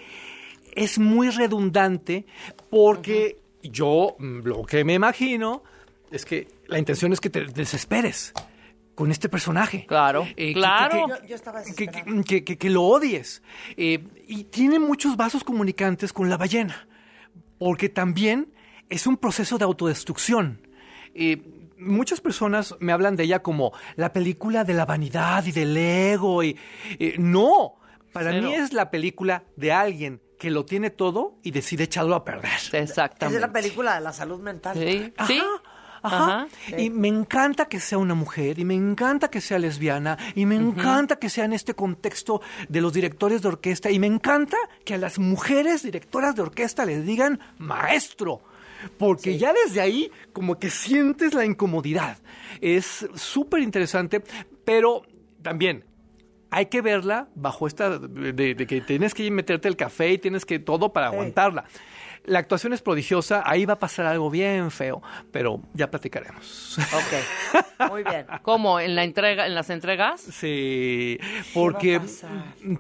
es 0.75 0.99
muy 0.99 1.31
redundante 1.31 2.27
porque 2.71 3.43
yo 3.63 4.17
mm, 4.19 4.41
lo 4.45 4.65
que 4.65 4.85
me 4.85 4.95
imagino 4.95 5.63
es 6.11 6.25
que 6.25 6.49
la 6.67 6.79
intención 6.79 7.13
es 7.13 7.21
que 7.21 7.31
te 7.31 7.45
desesperes 7.45 8.33
con 9.01 9.11
este 9.11 9.31
personaje. 9.31 9.87
Claro, 9.89 10.29
Eh, 10.37 10.53
claro. 10.53 11.07
que- 11.07 11.23
Yo, 11.23 11.29
yo 11.29 11.35
estaba 11.35 11.63
que, 11.63 11.71
desesperada. 11.71 12.23
que- 12.23 12.45
que- 12.45 12.59
que 12.59 12.69
lo 12.69 12.83
odies. 12.83 13.43
Eh, 13.79 14.05
y 14.29 14.45
tiene 14.45 14.79
muchos 14.79 15.17
vasos 15.17 15.43
comunicantes 15.43 16.13
con 16.13 16.29
la 16.29 16.37
ballena, 16.37 16.87
porque 17.59 17.89
también 17.89 18.53
es 18.91 19.07
un 19.07 19.17
proceso 19.17 19.57
de 19.57 19.65
autodestrucción. 19.65 20.69
Eh, 21.15 21.41
muchas 21.79 22.21
personas 22.21 22.77
me 22.79 22.93
hablan 22.93 23.17
de 23.17 23.25
ella 23.25 23.43
como 23.43 23.73
la 23.97 24.13
película 24.13 24.65
de 24.65 24.75
la 24.75 24.85
vanidad 24.85 25.47
y 25.47 25.53
del 25.53 25.75
ego. 25.79 26.43
Y, 26.43 26.59
eh, 26.99 27.15
no, 27.19 27.77
para 28.13 28.33
Cero. 28.33 28.49
mí 28.49 28.55
es 28.55 28.75
la 28.75 28.91
película 28.91 29.45
de 29.57 29.73
alguien 29.73 30.21
que 30.39 30.51
lo 30.51 30.67
tiene 30.67 30.91
todo 30.91 31.39
y 31.43 31.51
decide 31.53 31.85
echarlo 31.85 32.15
a 32.15 32.25
perder. 32.25 32.51
Es 32.55 32.75
Exactamente. 32.75 33.35
de 33.41 33.47
la 33.47 33.53
película 33.53 33.95
de 33.95 34.01
la 34.03 34.13
salud 34.13 34.41
mental. 34.41 34.77
Sí, 34.77 35.13
Ajá, 35.17 35.27
sí. 35.27 35.41
Ajá. 36.03 36.49
Y 36.77 36.91
me 36.91 37.09
encanta 37.09 37.67
que 37.67 37.81
sea 37.81 37.99
una 37.99 38.15
mujer, 38.15 38.59
y 38.59 38.65
me 38.65 38.75
encanta 38.75 39.29
que 39.29 39.41
sea 39.41 39.59
lesbiana, 39.59 40.19
y 40.35 40.47
me 40.47 40.57
encanta 40.57 41.17
que 41.17 41.29
sea 41.29 41.45
en 41.45 41.53
este 41.53 41.75
contexto 41.75 42.41
de 42.69 42.81
los 42.81 42.93
directores 42.93 43.43
de 43.43 43.49
orquesta, 43.49 43.91
y 43.91 43.99
me 43.99 44.07
encanta 44.07 44.57
que 44.85 44.95
a 44.95 44.99
las 44.99 45.19
mujeres 45.19 45.83
directoras 45.83 46.35
de 46.35 46.43
orquesta 46.43 46.85
les 46.85 47.05
digan 47.05 47.41
maestro. 47.59 48.41
Porque 48.97 49.37
ya 49.37 49.53
desde 49.53 49.83
ahí 49.83 50.11
como 50.33 50.59
que 50.59 50.71
sientes 50.71 51.35
la 51.35 51.45
incomodidad. 51.45 52.17
Es 52.63 53.07
súper 53.15 53.61
interesante, 53.61 54.23
pero 54.65 55.03
también 55.43 55.85
hay 56.51 56.67
que 56.67 56.81
verla 56.81 57.29
bajo 57.35 57.67
esta 57.67 57.99
de, 57.99 58.33
de 58.33 58.67
que 58.67 58.81
tienes 58.81 59.15
que 59.15 59.31
meterte 59.31 59.69
el 59.69 59.77
café 59.77 60.13
y 60.13 60.19
tienes 60.19 60.45
que 60.45 60.59
todo 60.59 60.93
para 60.93 61.09
aguantarla. 61.09 61.65
La 62.25 62.39
actuación 62.39 62.73
es 62.75 62.83
prodigiosa, 62.83 63.43
ahí 63.47 63.65
va 63.65 63.73
a 63.75 63.79
pasar 63.79 64.05
algo 64.07 64.29
bien 64.31 64.71
feo, 64.71 65.03
pero 65.33 65.63
ya 65.73 65.91
platicaremos. 65.91 66.79
Ok, 66.79 67.89
muy 67.91 68.05
bien. 68.05 68.27
¿Cómo? 68.43 68.79
¿En 68.79 68.95
la 68.95 69.05
entrega, 69.05 69.47
en 69.47 69.55
las 69.55 69.71
entregas? 69.71 70.21
Sí, 70.21 71.19
porque, 71.55 71.99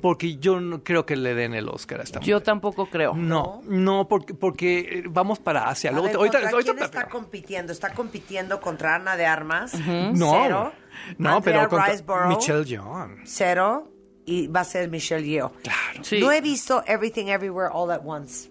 porque 0.02 0.36
yo 0.36 0.60
no 0.60 0.84
creo 0.84 1.06
que 1.06 1.16
le 1.16 1.34
den 1.34 1.54
el 1.54 1.68
Oscar 1.68 2.00
a 2.00 2.02
esta 2.04 2.20
Yo 2.20 2.42
tampoco 2.42 2.86
creo. 2.90 3.14
No, 3.14 3.62
no, 3.66 4.06
porque, 4.08 4.34
porque 4.34 4.78
eh, 4.80 5.04
vamos 5.08 5.38
para 5.38 5.68
Asia. 5.68 5.90
A 5.90 5.92
Luego 5.94 6.04
ver, 6.06 6.12
te- 6.12 6.18
ahorita- 6.18 6.38
¿contra 6.40 6.50
ahorita 6.52 6.72
quién 6.74 6.84
está 6.84 7.08
compitiendo? 7.08 7.72
Está 7.72 7.94
compitiendo 7.94 8.60
contra 8.60 8.96
Ana 8.96 9.16
de 9.16 9.26
Armas, 9.26 9.72
No, 9.74 10.32
cero. 10.42 10.72
no, 11.18 11.36
Andrea 11.36 11.66
pero 11.68 12.28
Michelle 12.28 12.64
Yeoh. 12.64 13.08
cero. 13.24 13.90
Y 14.26 14.46
va 14.48 14.60
a 14.60 14.64
ser 14.64 14.88
Michelle 14.90 15.26
Yeoh. 15.26 15.50
Claro. 15.62 16.02
No 16.20 16.30
he 16.30 16.40
visto 16.40 16.84
Everything 16.86 17.26
Everywhere 17.28 17.70
All 17.72 17.90
at 17.90 18.02
Once. 18.04 18.50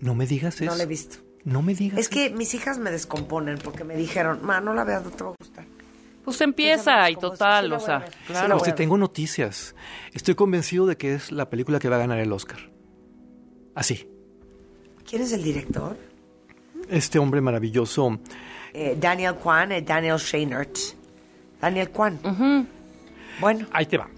No 0.00 0.14
me 0.14 0.26
digas 0.26 0.60
eso. 0.60 0.70
No 0.70 0.76
la 0.76 0.84
he 0.84 0.86
visto. 0.86 1.18
No 1.44 1.62
me 1.62 1.74
digas 1.74 1.98
Es 1.98 2.08
que 2.08 2.30
mis 2.30 2.52
hijas 2.54 2.78
me 2.78 2.90
descomponen 2.90 3.58
porque 3.58 3.84
me 3.84 3.96
dijeron, 3.96 4.40
ma, 4.42 4.60
no 4.60 4.74
la 4.74 4.84
veas, 4.84 5.04
no 5.04 5.10
te 5.10 5.24
va 5.24 5.30
a 5.30 5.34
gustar. 5.38 5.64
Pues 6.24 6.40
empieza 6.42 7.10
y 7.10 7.16
total, 7.16 7.70
la 7.70 7.76
o 7.76 7.80
sea, 7.80 8.04
claro. 8.26 8.58
Te 8.60 8.72
tengo 8.72 8.98
noticias. 8.98 9.74
Estoy 10.12 10.34
convencido 10.34 10.86
de 10.86 10.96
que 10.96 11.14
es 11.14 11.32
la 11.32 11.48
película 11.48 11.78
que 11.78 11.88
va 11.88 11.96
a 11.96 12.00
ganar 12.00 12.18
el 12.18 12.30
Oscar. 12.32 12.58
Así. 13.74 14.06
¿Quién 15.08 15.22
es 15.22 15.32
el 15.32 15.42
director? 15.42 15.96
Este 16.88 17.18
hombre 17.18 17.40
maravilloso. 17.40 18.20
Eh, 18.74 18.96
Daniel 19.00 19.36
Kwan 19.36 19.72
y 19.72 19.80
Daniel 19.80 20.18
Scheinert. 20.18 20.76
Daniel 21.60 21.90
Kwan. 21.90 22.18
Bueno. 23.40 23.66
Ahí 23.72 23.86
te 23.86 23.96
va. 23.96 24.08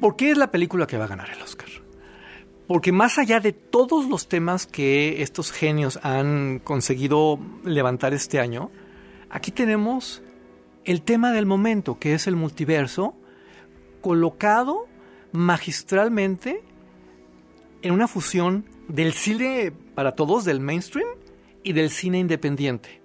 ¿Por 0.00 0.16
qué 0.16 0.32
es 0.32 0.36
la 0.36 0.50
película 0.50 0.86
que 0.86 0.98
va 0.98 1.04
a 1.04 1.08
ganar 1.08 1.30
el 1.30 1.40
Oscar? 1.40 1.68
Porque 2.66 2.92
más 2.92 3.18
allá 3.18 3.40
de 3.40 3.52
todos 3.52 4.08
los 4.08 4.28
temas 4.28 4.66
que 4.66 5.22
estos 5.22 5.52
genios 5.52 5.98
han 6.02 6.60
conseguido 6.60 7.38
levantar 7.64 8.14
este 8.14 8.40
año, 8.40 8.70
aquí 9.28 9.50
tenemos 9.50 10.22
el 10.84 11.02
tema 11.02 11.32
del 11.32 11.46
momento, 11.46 11.98
que 11.98 12.14
es 12.14 12.26
el 12.26 12.36
multiverso, 12.36 13.14
colocado 14.00 14.86
magistralmente 15.32 16.62
en 17.82 17.92
una 17.92 18.08
fusión 18.08 18.64
del 18.88 19.12
cine 19.12 19.72
para 19.94 20.12
todos, 20.12 20.44
del 20.44 20.60
mainstream, 20.60 21.08
y 21.64 21.72
del 21.72 21.90
cine 21.90 22.18
independiente. 22.20 23.00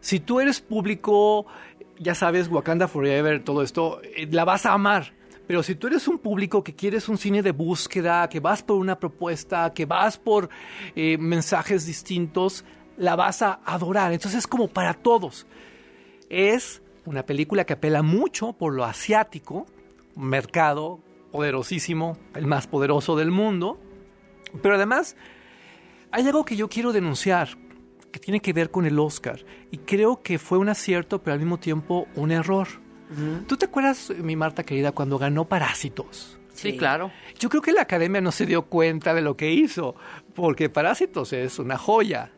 Si 0.00 0.20
tú 0.20 0.40
eres 0.40 0.60
público, 0.60 1.46
ya 1.98 2.14
sabes, 2.14 2.48
Wakanda 2.48 2.88
Forever, 2.88 3.42
todo 3.42 3.62
esto, 3.62 4.02
eh, 4.02 4.28
la 4.30 4.44
vas 4.44 4.66
a 4.66 4.72
amar. 4.72 5.14
Pero 5.52 5.62
si 5.62 5.74
tú 5.74 5.88
eres 5.88 6.08
un 6.08 6.18
público 6.18 6.64
que 6.64 6.74
quieres 6.74 7.10
un 7.10 7.18
cine 7.18 7.42
de 7.42 7.50
búsqueda, 7.50 8.26
que 8.30 8.40
vas 8.40 8.62
por 8.62 8.78
una 8.78 8.98
propuesta, 8.98 9.70
que 9.74 9.84
vas 9.84 10.16
por 10.16 10.48
eh, 10.96 11.18
mensajes 11.18 11.84
distintos, 11.84 12.64
la 12.96 13.16
vas 13.16 13.42
a 13.42 13.60
adorar. 13.66 14.14
Entonces 14.14 14.38
es 14.38 14.46
como 14.46 14.68
para 14.68 14.94
todos. 14.94 15.46
Es 16.30 16.80
una 17.04 17.26
película 17.26 17.66
que 17.66 17.74
apela 17.74 18.00
mucho 18.00 18.54
por 18.54 18.72
lo 18.72 18.82
asiático, 18.82 19.66
mercado 20.16 21.00
poderosísimo, 21.30 22.16
el 22.34 22.46
más 22.46 22.66
poderoso 22.66 23.14
del 23.14 23.30
mundo. 23.30 23.78
Pero 24.62 24.76
además 24.76 25.16
hay 26.12 26.26
algo 26.26 26.46
que 26.46 26.56
yo 26.56 26.70
quiero 26.70 26.94
denunciar, 26.94 27.58
que 28.10 28.20
tiene 28.20 28.40
que 28.40 28.54
ver 28.54 28.70
con 28.70 28.86
el 28.86 28.98
Oscar. 28.98 29.44
Y 29.70 29.76
creo 29.76 30.22
que 30.22 30.38
fue 30.38 30.56
un 30.56 30.70
acierto, 30.70 31.22
pero 31.22 31.34
al 31.34 31.40
mismo 31.40 31.58
tiempo 31.58 32.08
un 32.14 32.30
error. 32.30 32.81
¿Tú 33.46 33.56
te 33.56 33.66
acuerdas, 33.66 34.12
mi 34.22 34.36
Marta 34.36 34.64
querida, 34.64 34.92
cuando 34.92 35.18
ganó 35.18 35.46
Parásitos? 35.46 36.38
Sí, 36.54 36.76
claro. 36.76 37.10
Yo 37.38 37.48
creo 37.48 37.62
que 37.62 37.72
la 37.72 37.82
academia 37.82 38.20
no 38.20 38.30
se 38.30 38.46
dio 38.46 38.62
cuenta 38.62 39.14
de 39.14 39.22
lo 39.22 39.36
que 39.36 39.50
hizo, 39.52 39.94
porque 40.34 40.68
Parásitos 40.68 41.32
es 41.32 41.58
una 41.58 41.78
joya. 41.78 42.30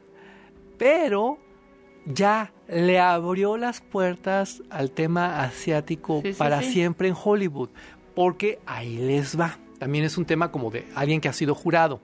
Pero 0.79 1.39
ya 2.07 2.53
le 2.69 2.99
abrió 3.01 3.57
las 3.57 3.81
puertas 3.81 4.63
al 4.71 4.91
tema 4.91 5.43
asiático 5.43 6.23
sí, 6.23 6.33
para 6.33 6.63
sí. 6.63 6.73
siempre 6.73 7.09
en 7.09 7.17
Hollywood, 7.23 7.71
porque 8.15 8.61
ahí 8.67 8.97
les 8.97 9.39
va. 9.39 9.59
También 9.79 10.05
es 10.05 10.17
un 10.17 10.25
tema 10.25 10.51
como 10.51 10.71
de 10.71 10.87
alguien 10.95 11.21
que 11.21 11.29
ha 11.29 11.33
sido 11.33 11.55
jurado. 11.55 12.01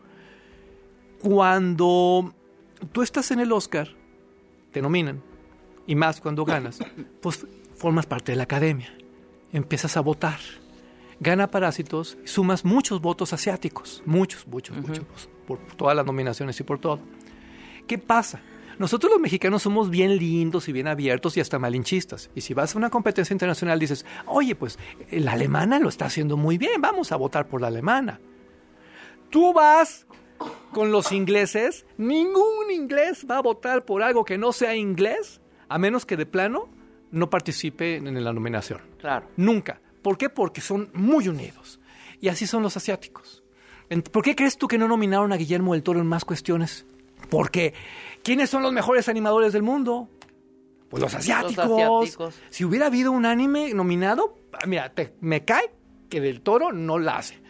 Cuando 1.21 2.35
tú 2.93 3.03
estás 3.03 3.31
en 3.31 3.41
el 3.41 3.53
Oscar, 3.53 3.89
te 4.73 4.83
nominan, 4.83 5.23
y 5.87 5.95
más 5.95 6.21
cuando 6.21 6.45
ganas, 6.45 6.79
pues 7.21 7.47
formas 7.81 8.05
parte 8.05 8.33
de 8.33 8.37
la 8.37 8.43
academia, 8.45 8.95
empiezas 9.53 9.97
a 9.97 10.01
votar. 10.01 10.39
Gana 11.19 11.51
Parásitos 11.51 12.19
y 12.23 12.29
sumas 12.29 12.65
muchos 12.65 13.01
votos 13.01 13.33
asiáticos, 13.33 14.03
muchos, 14.05 14.47
muchos, 14.47 14.77
muchos, 14.77 15.31
por 15.47 15.59
todas 15.77 15.97
las 15.97 16.05
nominaciones 16.05 16.61
y 16.61 16.63
por 16.63 16.79
todo. 16.79 17.01
¿Qué 17.87 17.97
pasa? 17.97 18.43
Nosotros 18.79 19.13
los 19.13 19.21
mexicanos 19.21 19.63
somos 19.63 19.89
bien 19.89 20.17
lindos 20.17 20.69
y 20.69 20.73
bien 20.73 20.89
abiertos 20.89 21.37
y 21.37 21.41
hasta 21.41 21.59
malinchistas. 21.59 22.31
Y 22.35 22.43
si 22.43 22.55
vas 22.55 22.75
a 22.75 22.79
una 22.79 22.91
competencia 22.91 23.33
internacional 23.33 23.79
dices, 23.79 24.05
oye, 24.27 24.55
pues 24.55 24.79
la 25.11 25.33
alemana 25.33 25.79
lo 25.79 25.89
está 25.89 26.07
haciendo 26.07 26.37
muy 26.37 26.59
bien, 26.59 26.81
vamos 26.83 27.13
a 27.13 27.17
votar 27.17 27.49
por 27.49 27.63
la 27.63 27.69
alemana. 27.69 28.21
Tú 29.31 29.55
vas 29.55 30.07
con 30.73 30.93
los 30.93 31.13
ingleses, 31.13 31.87
ningún 31.97 32.71
inglés 32.71 33.27
va 33.31 33.39
a 33.39 33.43
votar 33.43 33.87
por 33.87 34.03
algo 34.03 34.25
que 34.25 34.37
no 34.39 34.53
sea 34.53 34.75
inglés, 34.75 35.41
a 35.69 35.79
menos 35.79 36.05
que 36.05 36.17
de 36.19 36.27
plano 36.27 36.69
no 37.11 37.29
participe 37.31 37.97
en 37.97 38.23
la 38.23 38.33
nominación. 38.33 38.81
Claro. 38.99 39.27
Nunca. 39.37 39.81
¿Por 40.03 40.17
qué? 40.19 40.29
Porque 40.31 40.61
son 40.61 40.91
muy 40.95 41.29
unidos. 41.29 41.81
Y 42.21 42.29
así 42.29 42.47
son 42.47 42.63
los 42.63 42.77
asiáticos. 42.77 43.43
¿Por 44.13 44.23
qué 44.23 44.37
crees 44.37 44.57
tú 44.57 44.69
que 44.69 44.79
no 44.79 44.87
nominaron 44.87 45.33
a 45.33 45.37
Guillermo 45.37 45.73
del 45.75 45.83
Toro 45.83 46.01
en 46.01 46.07
más 46.07 46.25
cuestiones? 46.25 46.87
Porque 47.29 47.75
¿quiénes 48.23 48.49
son 48.51 48.63
los 48.63 48.73
mejores 48.73 49.09
animadores 49.09 49.53
del 49.53 49.63
mundo? 49.63 50.09
Pues 50.89 51.03
los 51.03 51.15
asiáticos. 51.15 51.65
asiáticos. 51.71 52.35
Si 52.51 52.65
hubiera 52.65 52.87
habido 52.87 53.13
un 53.13 53.27
anime 53.27 53.73
nominado, 53.75 54.39
ah, 54.53 54.67
mira, 54.67 54.93
te- 54.93 55.15
me 55.21 55.45
cae 55.45 55.71
que 56.09 56.21
del 56.21 56.41
Toro 56.41 56.73
no 56.73 56.99
la 56.99 57.19
hace. 57.19 57.41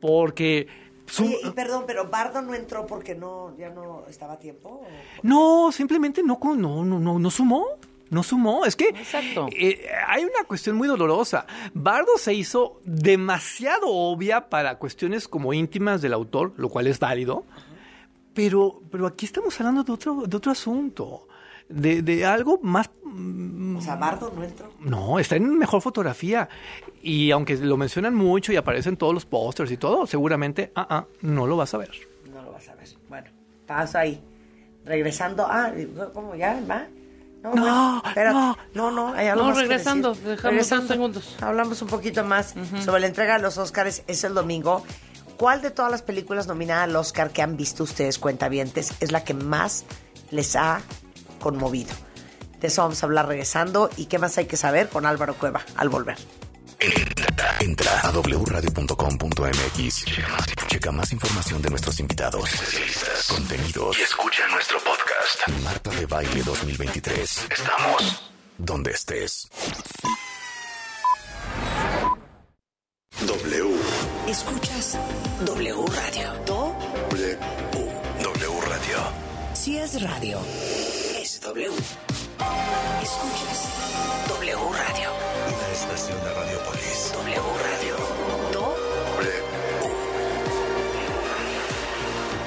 Porque 0.00 0.66
su- 1.06 1.24
Oye, 1.24 1.38
y 1.44 1.50
perdón, 1.50 1.84
pero 1.86 2.08
Bardo 2.08 2.42
no 2.42 2.54
entró 2.54 2.86
porque 2.86 3.14
no, 3.14 3.56
ya 3.56 3.70
no 3.70 4.04
estaba 4.08 4.34
a 4.34 4.38
tiempo. 4.38 4.82
¿o? 4.82 4.86
No, 5.22 5.70
simplemente 5.72 6.22
no, 6.22 6.38
no, 6.42 6.84
no, 6.84 7.18
no 7.18 7.30
sumó. 7.30 7.66
No 8.12 8.22
sumó. 8.22 8.66
Es 8.66 8.76
que 8.76 8.88
Exacto. 8.90 9.46
eh, 9.58 9.86
hay 10.06 10.22
una 10.22 10.44
cuestión 10.46 10.76
muy 10.76 10.86
dolorosa. 10.86 11.46
Bardo 11.72 12.18
se 12.18 12.34
hizo 12.34 12.80
demasiado 12.84 13.86
obvia 13.88 14.48
para 14.50 14.76
cuestiones 14.78 15.26
como 15.28 15.52
íntimas 15.54 16.02
del 16.02 16.12
autor, 16.12 16.52
lo 16.58 16.68
cual 16.68 16.86
es 16.88 16.98
válido. 16.98 17.44
Pero, 18.34 18.82
pero 18.90 19.06
aquí 19.06 19.26
estamos 19.26 19.58
hablando 19.60 19.82
de 19.82 19.92
otro, 19.92 20.22
de 20.26 20.36
otro 20.36 20.52
asunto. 20.52 21.26
De, 21.68 22.02
de 22.02 22.26
algo 22.26 22.58
más. 22.62 22.90
mm, 23.02 23.76
O 23.76 23.80
sea, 23.80 23.96
Bardo 23.96 24.30
no 24.36 24.42
entró. 24.44 24.70
No, 24.80 25.18
está 25.18 25.36
en 25.36 25.56
mejor 25.58 25.80
fotografía. 25.80 26.48
Y 27.02 27.30
aunque 27.30 27.56
lo 27.56 27.76
mencionan 27.78 28.14
mucho 28.14 28.52
y 28.52 28.56
aparecen 28.56 28.96
todos 28.98 29.14
los 29.14 29.24
pósters 29.24 29.70
y 29.72 29.76
todo, 29.78 30.06
seguramente, 30.06 30.70
ah, 30.74 30.86
ah, 30.90 31.06
no 31.22 31.46
lo 31.46 31.56
vas 31.56 31.72
a 31.72 31.78
ver. 31.78 31.90
No 32.32 32.42
lo 32.42 32.52
vas 32.52 32.68
a 32.68 32.74
ver. 32.74 32.88
Bueno, 33.08 33.30
paso 33.66 33.96
ahí. 33.98 34.20
Regresando. 34.84 35.46
Ah, 35.48 35.72
¿cómo 36.12 36.34
ya? 36.34 36.60
¿Va? 36.70 36.86
No, 37.42 37.54
No, 37.54 37.60
bueno, 37.60 38.02
espérate. 38.06 38.34
no. 38.34 38.56
no, 38.74 38.90
no, 38.90 39.14
hay 39.14 39.26
algo 39.28 39.42
No, 39.42 39.48
más 39.50 39.58
regresando, 39.58 40.14
dejamos 40.14 40.42
Regresando. 40.42 40.82
dos 40.86 40.88
segundos. 40.94 41.36
Hablamos 41.40 41.82
un 41.82 41.88
poquito 41.88 42.22
más 42.24 42.54
sobre 42.84 43.00
la 43.00 43.06
entrega 43.08 43.36
de 43.36 43.42
los 43.42 43.58
Oscars. 43.58 44.02
Es 44.06 44.22
el 44.24 44.34
domingo. 44.34 44.84
¿Cuál 45.36 45.60
de 45.60 45.70
todas 45.72 45.90
las 45.90 46.02
películas 46.02 46.46
nominadas 46.46 46.84
al 46.84 46.94
Oscar 46.94 47.30
que 47.30 47.42
han 47.42 47.56
visto 47.56 47.82
ustedes, 47.82 48.18
cuentavientes, 48.18 48.92
es 49.00 49.10
la 49.10 49.24
que 49.24 49.34
más 49.34 49.84
les 50.30 50.54
ha 50.54 50.80
conmovido? 51.40 51.92
De 52.60 52.68
eso 52.68 52.82
vamos 52.82 53.02
a 53.02 53.06
hablar 53.06 53.26
regresando. 53.26 53.90
¿Y 53.96 54.06
qué 54.06 54.20
más 54.20 54.38
hay 54.38 54.44
que 54.46 54.56
saber 54.56 54.88
con 54.88 55.04
Álvaro 55.04 55.34
Cueva 55.34 55.62
al 55.74 55.88
volver? 55.88 56.16
Entra 57.60 58.00
a 58.00 58.10
wradio.com.mx. 58.10 60.04
Checa 60.66 60.90
más 60.90 61.12
información 61.12 61.62
de 61.62 61.70
nuestros 61.70 62.00
invitados, 62.00 62.50
contenidos 63.28 63.96
y 63.98 64.02
escucha 64.02 64.48
nuestro 64.48 64.78
podcast. 64.78 65.48
Marta 65.62 65.90
de 65.90 66.06
Baile 66.06 66.42
2023. 66.42 67.46
Estamos 67.50 68.22
donde 68.58 68.90
estés. 68.90 69.48
W. 73.26 73.76
Escuchas 74.26 74.98
W 75.44 75.84
Radio. 75.86 76.32
Do, 76.46 76.74
W. 77.10 77.38
W 78.22 78.60
Radio. 78.68 78.98
si 79.54 79.78
es 79.78 80.02
radio, 80.02 80.40
es 81.20 81.40
W. 81.42 81.70
Escuchas 83.02 83.68
W 84.28 84.56
Radio. 84.72 85.31
Una 85.48 85.68
estación 85.72 86.22
de 86.22 86.32
Radiopolis. 86.34 87.12
W 87.12 87.40
Radio. 87.62 87.96
Do. 88.52 88.92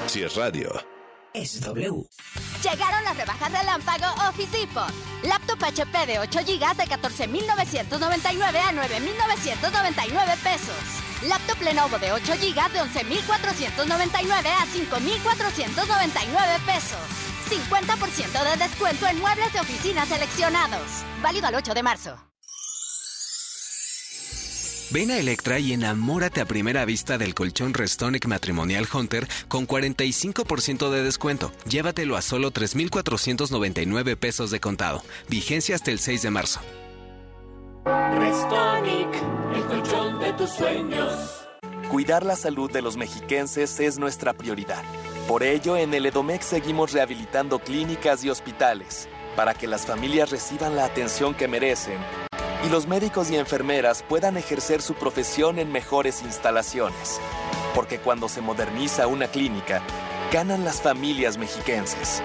Si 0.08 0.24
es 0.24 0.36
radio, 0.36 0.72
Es 1.34 1.60
W. 1.60 2.08
Llegaron 2.64 3.04
las 3.04 3.18
rebajas 3.18 3.52
relámpago 3.52 4.06
Office 4.30 4.58
Depot. 4.58 4.90
Laptop 5.24 5.62
HP 5.62 6.06
de 6.06 6.20
8 6.20 6.40
GB 6.46 6.76
de 6.78 6.88
14,999 6.88 8.60
a 8.60 8.72
9,999 8.72 10.34
pesos. 10.42 10.76
Laptop 11.28 11.62
Lenovo 11.62 12.00
de 12.00 12.14
8 12.14 12.34
GB 12.34 12.72
de 12.72 12.82
11,499 12.82 14.50
a 14.50 14.66
5,499 14.66 16.60
pesos. 16.66 17.00
50% 17.50 18.52
de 18.52 18.58
descuento 18.58 19.06
en 19.08 19.20
muebles 19.20 19.52
de 19.52 19.60
oficina 19.60 20.06
seleccionados. 20.06 21.04
Válido 21.22 21.48
al 21.48 21.56
8 21.56 21.74
de 21.74 21.84
marzo. 21.84 22.35
Ven 24.92 25.10
a 25.10 25.18
Electra 25.18 25.58
y 25.58 25.74
enamórate 25.74 26.42
a 26.42 26.46
primera 26.46 26.86
vista 26.86 27.18
del 27.18 27.34
colchón 27.34 27.74
Restonic 27.74 28.28
Matrimonial 28.28 28.88
Hunter 28.94 29.28
con 29.48 29.68
45% 29.68 30.90
de 30.92 31.04
descuento. 31.04 31.52
Llévatelo 31.68 32.16
a 32.16 32.22
solo 32.22 32.52
3,499 32.52 34.16
pesos 34.16 34.52
de 34.52 34.60
contado. 34.60 35.04
Vigencia 35.28 35.76
hasta 35.76 35.92
el 35.92 36.00
6 36.00 36.22
de 36.22 36.30
marzo. 36.30 36.60
Restonic, 37.86 39.10
el 39.56 39.64
colchón 39.66 40.20
de 40.20 40.34
tus 40.34 40.52
sueños. 40.52 41.14
Cuidar 41.90 42.24
la 42.24 42.36
salud 42.36 42.72
de 42.72 42.82
los 42.82 42.96
mexiquenses 42.96 43.80
es 43.80 43.98
nuestra 43.98 44.34
prioridad. 44.34 44.84
Por 45.28 45.42
ello, 45.42 45.78
en 45.78 45.94
el 45.96 46.06
Edomex 46.06 46.46
seguimos 46.46 46.92
rehabilitando 46.92 47.58
clínicas 47.58 48.24
y 48.24 48.30
hospitales 48.30 49.10
para 49.36 49.56
que 49.56 49.68
las 49.68 49.86
familias 49.86 50.30
reciban 50.30 50.76
la 50.76 50.86
atención 50.86 51.34
que 51.34 51.48
merecen 51.48 51.98
y 52.66 52.70
los 52.70 52.88
médicos 52.88 53.30
y 53.30 53.36
enfermeras 53.36 54.04
puedan 54.08 54.38
ejercer 54.38 54.82
su 54.82 54.96
profesión 54.96 55.60
en 55.60 55.72
mejores 55.72 56.24
instalaciones. 56.24 57.20
Porque 57.76 58.00
cuando 58.00 58.28
se 58.28 58.42
moderniza 58.42 59.08
una 59.08 59.28
clínica, 59.28 59.82
ganan 60.32 60.66
las 60.66 60.82
familias 60.82 61.38
mexiquenses. 61.38 62.22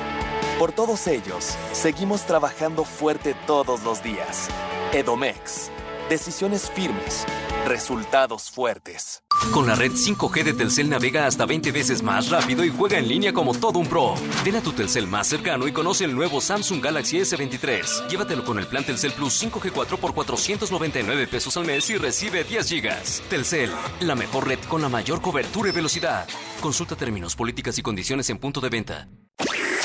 Por 0.58 0.72
todos 0.72 1.06
ellos, 1.06 1.56
seguimos 1.72 2.22
trabajando 2.26 2.84
fuerte 2.84 3.34
todos 3.46 3.82
los 3.82 4.02
días. 4.02 4.48
Edomex. 4.92 5.70
Decisiones 6.08 6.70
firmes. 6.70 7.26
Resultados 7.66 8.50
fuertes. 8.50 9.22
Con 9.52 9.66
la 9.66 9.74
red 9.74 9.92
5G 9.92 10.44
de 10.44 10.52
Telcel 10.52 10.88
navega 10.88 11.26
hasta 11.26 11.44
20 11.44 11.72
veces 11.72 12.04
más 12.04 12.30
rápido 12.30 12.64
y 12.64 12.68
juega 12.68 12.98
en 12.98 13.08
línea 13.08 13.32
como 13.32 13.52
todo 13.52 13.80
un 13.80 13.86
pro. 13.88 14.14
Ven 14.44 14.54
a 14.54 14.62
tu 14.62 14.72
Telcel 14.72 15.08
más 15.08 15.26
cercano 15.26 15.66
y 15.66 15.72
conoce 15.72 16.04
el 16.04 16.14
nuevo 16.14 16.40
Samsung 16.40 16.80
Galaxy 16.80 17.18
S23. 17.18 18.06
Llévatelo 18.08 18.44
con 18.44 18.60
el 18.60 18.68
plan 18.68 18.84
Telcel 18.84 19.12
Plus 19.12 19.42
5G4 19.42 19.98
por 19.98 20.14
499 20.14 21.26
pesos 21.26 21.56
al 21.56 21.66
mes 21.66 21.90
y 21.90 21.96
recibe 21.96 22.44
10 22.44 22.68
gigas. 22.68 23.22
Telcel, 23.28 23.70
la 24.00 24.14
mejor 24.14 24.46
red 24.46 24.60
con 24.68 24.82
la 24.82 24.88
mayor 24.88 25.20
cobertura 25.20 25.70
y 25.70 25.72
velocidad. 25.72 26.28
Consulta 26.60 26.94
términos, 26.94 27.34
políticas 27.34 27.76
y 27.78 27.82
condiciones 27.82 28.30
en 28.30 28.38
punto 28.38 28.60
de 28.60 28.68
venta. 28.68 29.08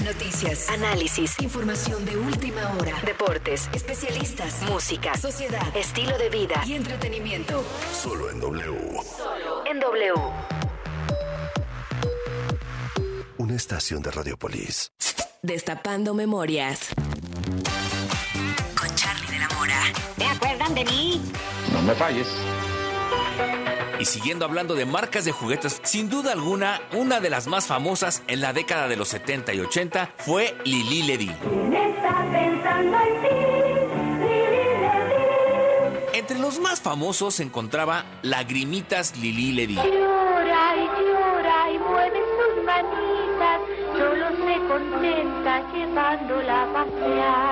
Noticias, 0.03 0.69
análisis, 0.69 1.39
información 1.41 2.05
de 2.05 2.17
última 2.17 2.73
hora, 2.77 2.93
deportes, 3.05 3.69
especialistas, 3.73 4.61
música, 4.63 5.15
sociedad, 5.17 5.75
estilo 5.75 6.17
de 6.17 6.29
vida 6.29 6.61
y 6.65 6.73
entretenimiento. 6.73 7.63
solo 7.93 8.29
en 8.29 8.39
W. 8.39 8.99
En 9.65 9.79
W. 9.79 10.13
Una 13.37 13.55
estación 13.55 14.01
de 14.01 14.11
Radiopolis. 14.11 14.91
Destapando 15.41 16.13
memorias. 16.13 16.89
Con 18.77 18.95
Charlie 18.95 19.27
de 19.31 19.39
la 19.39 19.49
Mora. 19.49 19.81
¿Te 20.17 20.25
acuerdan 20.25 20.75
de 20.75 20.85
mí? 20.85 21.21
No 21.71 21.81
me 21.81 21.95
falles. 21.95 22.27
Y 23.99 24.05
siguiendo 24.05 24.45
hablando 24.45 24.75
de 24.75 24.85
marcas 24.85 25.25
de 25.25 25.31
juguetes, 25.31 25.79
sin 25.83 26.09
duda 26.09 26.33
alguna, 26.33 26.81
una 26.93 27.19
de 27.19 27.29
las 27.29 27.47
más 27.47 27.65
famosas 27.65 28.23
en 28.27 28.41
la 28.41 28.53
década 28.53 28.87
de 28.87 28.97
los 28.97 29.07
70 29.07 29.53
y 29.53 29.61
80 29.61 30.13
fue 30.17 30.55
Lili 30.65 31.03
Ledy. 31.03 31.31
Entre 36.13 36.39
los 36.39 36.59
más 36.59 36.81
famosos 36.81 37.35
se 37.35 37.43
encontraba 37.43 38.05
Lagrimitas 38.21 39.15
Lili 39.17 39.53
Ledy. 39.53 39.75
Llora 39.75 40.75
y 40.75 40.87
llora 41.07 41.71
y 41.71 41.79
mueve 41.79 42.19
sus 42.35 42.63
manitas, 42.63 43.61
solo 43.93 44.29
se 44.45 44.55
contenta 44.67 45.73
llevándola 45.73 46.63
a 46.63 46.73
pasear. 46.73 46.84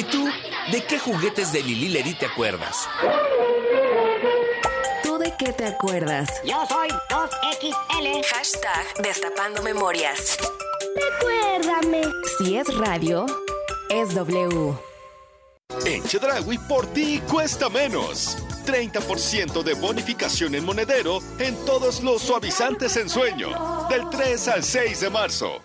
¿Y 0.00 0.04
tú? 0.04 0.30
¿De 0.72 0.82
qué 0.86 0.98
juguetes 0.98 1.52
de 1.52 1.62
Lili 1.62 1.90
Ledy 1.90 2.14
te 2.14 2.24
acuerdas? 2.24 2.88
¿Tú 5.02 5.18
de 5.18 5.34
qué 5.38 5.52
te 5.52 5.66
acuerdas? 5.66 6.40
Yo 6.42 6.64
soy 6.66 6.88
2XL. 6.88 8.24
Hashtag 8.24 9.02
Destapando 9.02 9.60
Memorias. 9.60 10.38
Recuérdame. 10.96 12.00
Si 12.38 12.56
es 12.56 12.74
radio, 12.78 13.26
es 13.90 14.14
W. 14.14 14.74
En 15.84 16.02
Chedraui 16.04 16.56
por 16.66 16.86
ti 16.94 17.20
cuesta 17.30 17.68
menos. 17.68 18.38
30% 18.64 19.62
de 19.62 19.74
bonificación 19.74 20.54
en 20.54 20.64
monedero 20.64 21.18
en 21.38 21.62
todos 21.66 22.02
los 22.02 22.22
suavizantes 22.22 22.96
en 22.96 23.10
sueño. 23.10 23.50
Del 23.90 24.08
3 24.08 24.48
al 24.48 24.64
6 24.64 24.98
de 24.98 25.10
marzo. 25.10 25.60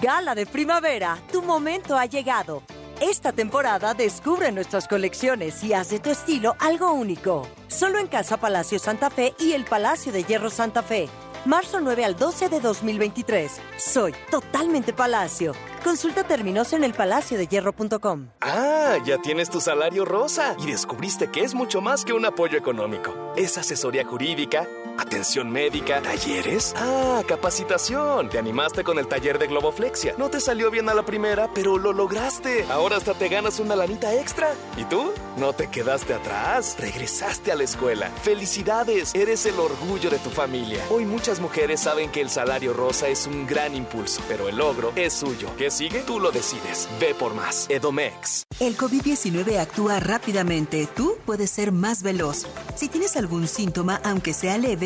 Gala 0.00 0.36
de 0.36 0.46
primavera, 0.46 1.18
tu 1.32 1.42
momento 1.42 1.96
ha 1.96 2.06
llegado. 2.06 2.62
Esta 3.00 3.30
temporada 3.30 3.92
descubre 3.92 4.50
nuestras 4.52 4.88
colecciones 4.88 5.62
y 5.62 5.74
haz 5.74 5.90
de 5.90 6.00
tu 6.00 6.08
estilo 6.08 6.56
algo 6.58 6.92
único. 6.92 7.46
Solo 7.68 7.98
en 7.98 8.06
Casa 8.06 8.38
Palacio 8.38 8.78
Santa 8.78 9.10
Fe 9.10 9.34
y 9.38 9.52
el 9.52 9.66
Palacio 9.66 10.12
de 10.12 10.24
Hierro 10.24 10.48
Santa 10.48 10.82
Fe. 10.82 11.10
Marzo 11.44 11.80
9 11.80 12.06
al 12.06 12.16
12 12.16 12.48
de 12.48 12.58
2023. 12.58 13.60
Soy 13.76 14.14
totalmente 14.30 14.94
Palacio. 14.94 15.52
Consulta 15.84 16.24
términos 16.24 16.72
en 16.72 16.84
elpalaciodehierro.com. 16.84 18.30
Ah, 18.40 18.96
ya 19.04 19.18
tienes 19.18 19.50
tu 19.50 19.60
salario 19.60 20.06
rosa 20.06 20.56
y 20.58 20.66
descubriste 20.70 21.30
que 21.30 21.42
es 21.42 21.54
mucho 21.54 21.82
más 21.82 22.02
que 22.04 22.14
un 22.14 22.24
apoyo 22.24 22.56
económico. 22.56 23.14
Es 23.36 23.58
asesoría 23.58 24.06
jurídica, 24.06 24.66
atención 24.98 25.50
médica, 25.50 26.00
talleres. 26.02 26.74
Ah, 26.76 27.22
capacitación. 27.26 28.28
Te 28.28 28.38
animaste 28.38 28.84
con 28.84 28.98
el 28.98 29.06
taller 29.06 29.38
de 29.38 29.46
Globoflexia. 29.46 30.14
No 30.18 30.30
te 30.30 30.40
salió 30.40 30.70
bien 30.70 30.88
a 30.88 30.94
la 30.94 31.04
primera, 31.04 31.50
pero 31.54 31.78
lo 31.78 31.92
lograste. 31.92 32.64
Ahora 32.70 32.96
hasta 32.96 33.14
te 33.14 33.28
ganas 33.28 33.60
una 33.60 33.76
lanita 33.76 34.14
extra. 34.14 34.54
¿Y 34.76 34.84
tú? 34.84 35.12
No 35.36 35.52
te 35.52 35.68
quedaste 35.68 36.14
atrás. 36.14 36.76
Regresaste 36.78 37.52
a 37.52 37.56
la 37.56 37.64
escuela. 37.64 38.10
Felicidades, 38.22 39.14
eres 39.14 39.46
el 39.46 39.58
orgullo 39.58 40.10
de 40.10 40.18
tu 40.18 40.30
familia. 40.30 40.82
Hoy 40.90 41.04
muchas 41.04 41.40
mujeres 41.40 41.80
saben 41.80 42.10
que 42.10 42.20
el 42.20 42.30
salario 42.30 42.72
rosa 42.72 43.08
es 43.08 43.26
un 43.26 43.46
gran 43.46 43.74
impulso, 43.74 44.22
pero 44.28 44.48
el 44.48 44.56
logro 44.56 44.92
es 44.96 45.12
suyo. 45.12 45.48
¿Qué 45.56 45.70
sigue? 45.70 46.00
Tú 46.00 46.20
lo 46.20 46.30
decides. 46.30 46.88
Ve 47.00 47.14
por 47.14 47.34
más. 47.34 47.66
Edomex. 47.68 48.44
El 48.58 48.76
COVID-19 48.76 49.58
actúa 49.58 50.00
rápidamente. 50.00 50.88
Tú 50.94 51.18
puedes 51.26 51.50
ser 51.50 51.72
más 51.72 52.02
veloz. 52.02 52.46
Si 52.74 52.88
tienes 52.88 53.16
algún 53.16 53.48
síntoma, 53.48 54.00
aunque 54.02 54.32
sea 54.32 54.56
leve, 54.56 54.85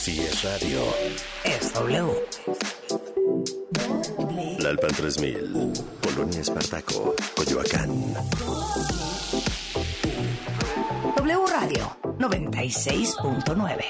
Si 0.00 0.18
es 0.18 0.42
radio, 0.42 0.80
Es 1.44 1.74
W. 1.74 2.10
la 4.16 4.56
Tlalpan 4.56 4.94
3000, 4.94 5.72
Polonia 6.00 6.40
Espartaco, 6.40 7.14
Coyoacán. 7.36 8.14
W 11.16 11.46
Radio 11.52 11.96
96.9. 12.18 13.84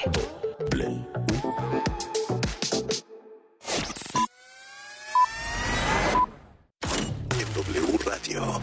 En 7.39 7.53
W 7.53 7.97
Radio, 8.05 8.61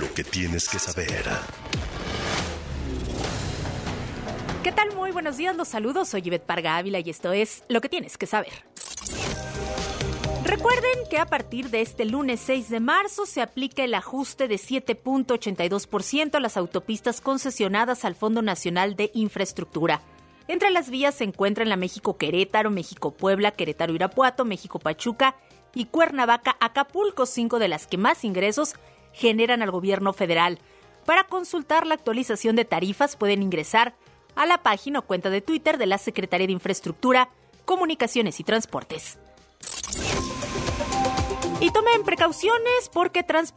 lo 0.00 0.14
que 0.14 0.24
tienes 0.24 0.66
que 0.66 0.78
saber. 0.78 1.24
¿Qué 4.62 4.70
tal? 4.70 4.94
Muy 4.94 5.10
buenos 5.10 5.38
días, 5.38 5.56
los 5.56 5.66
saludos. 5.66 6.08
Soy 6.08 6.22
Yvette 6.22 6.46
Parga 6.46 6.76
Ávila 6.76 7.00
y 7.00 7.10
esto 7.10 7.32
es 7.32 7.64
Lo 7.68 7.80
que 7.80 7.88
tienes 7.88 8.16
que 8.16 8.26
saber. 8.26 8.52
Recuerden 10.44 11.00
que 11.10 11.18
a 11.18 11.26
partir 11.26 11.68
de 11.70 11.80
este 11.80 12.04
lunes 12.04 12.38
6 12.46 12.70
de 12.70 12.78
marzo 12.78 13.26
se 13.26 13.42
aplica 13.42 13.82
el 13.82 13.92
ajuste 13.92 14.46
de 14.46 14.54
7.82% 14.54 16.36
a 16.36 16.40
las 16.40 16.56
autopistas 16.56 17.20
concesionadas 17.20 18.04
al 18.04 18.14
Fondo 18.14 18.40
Nacional 18.40 18.94
de 18.94 19.10
Infraestructura. 19.14 20.00
Entre 20.46 20.70
las 20.70 20.90
vías 20.90 21.16
se 21.16 21.24
encuentran 21.24 21.68
la 21.68 21.76
México 21.76 22.16
Querétaro, 22.16 22.70
México 22.70 23.10
Puebla, 23.10 23.50
Querétaro 23.50 23.94
Irapuato, 23.94 24.44
México 24.44 24.78
Pachuca 24.78 25.34
y 25.74 25.86
Cuernavaca 25.86 26.56
Acapulco, 26.60 27.26
cinco 27.26 27.58
de 27.58 27.66
las 27.66 27.88
que 27.88 27.98
más 27.98 28.22
ingresos 28.22 28.74
generan 29.12 29.60
al 29.60 29.72
gobierno 29.72 30.12
federal. 30.12 30.60
Para 31.04 31.24
consultar 31.24 31.84
la 31.84 31.94
actualización 31.94 32.54
de 32.54 32.64
tarifas 32.64 33.16
pueden 33.16 33.42
ingresar 33.42 33.94
a 34.34 34.46
la 34.46 34.62
página 34.62 35.00
o 35.00 35.02
cuenta 35.02 35.30
de 35.30 35.40
Twitter 35.40 35.78
de 35.78 35.86
la 35.86 35.98
Secretaría 35.98 36.46
de 36.46 36.52
Infraestructura, 36.52 37.28
Comunicaciones 37.64 38.40
y 38.40 38.44
Transportes. 38.44 39.18
Y 41.60 41.70
tomen 41.70 42.02
precauciones 42.02 42.90
porque 42.92 43.22
transportar 43.22 43.52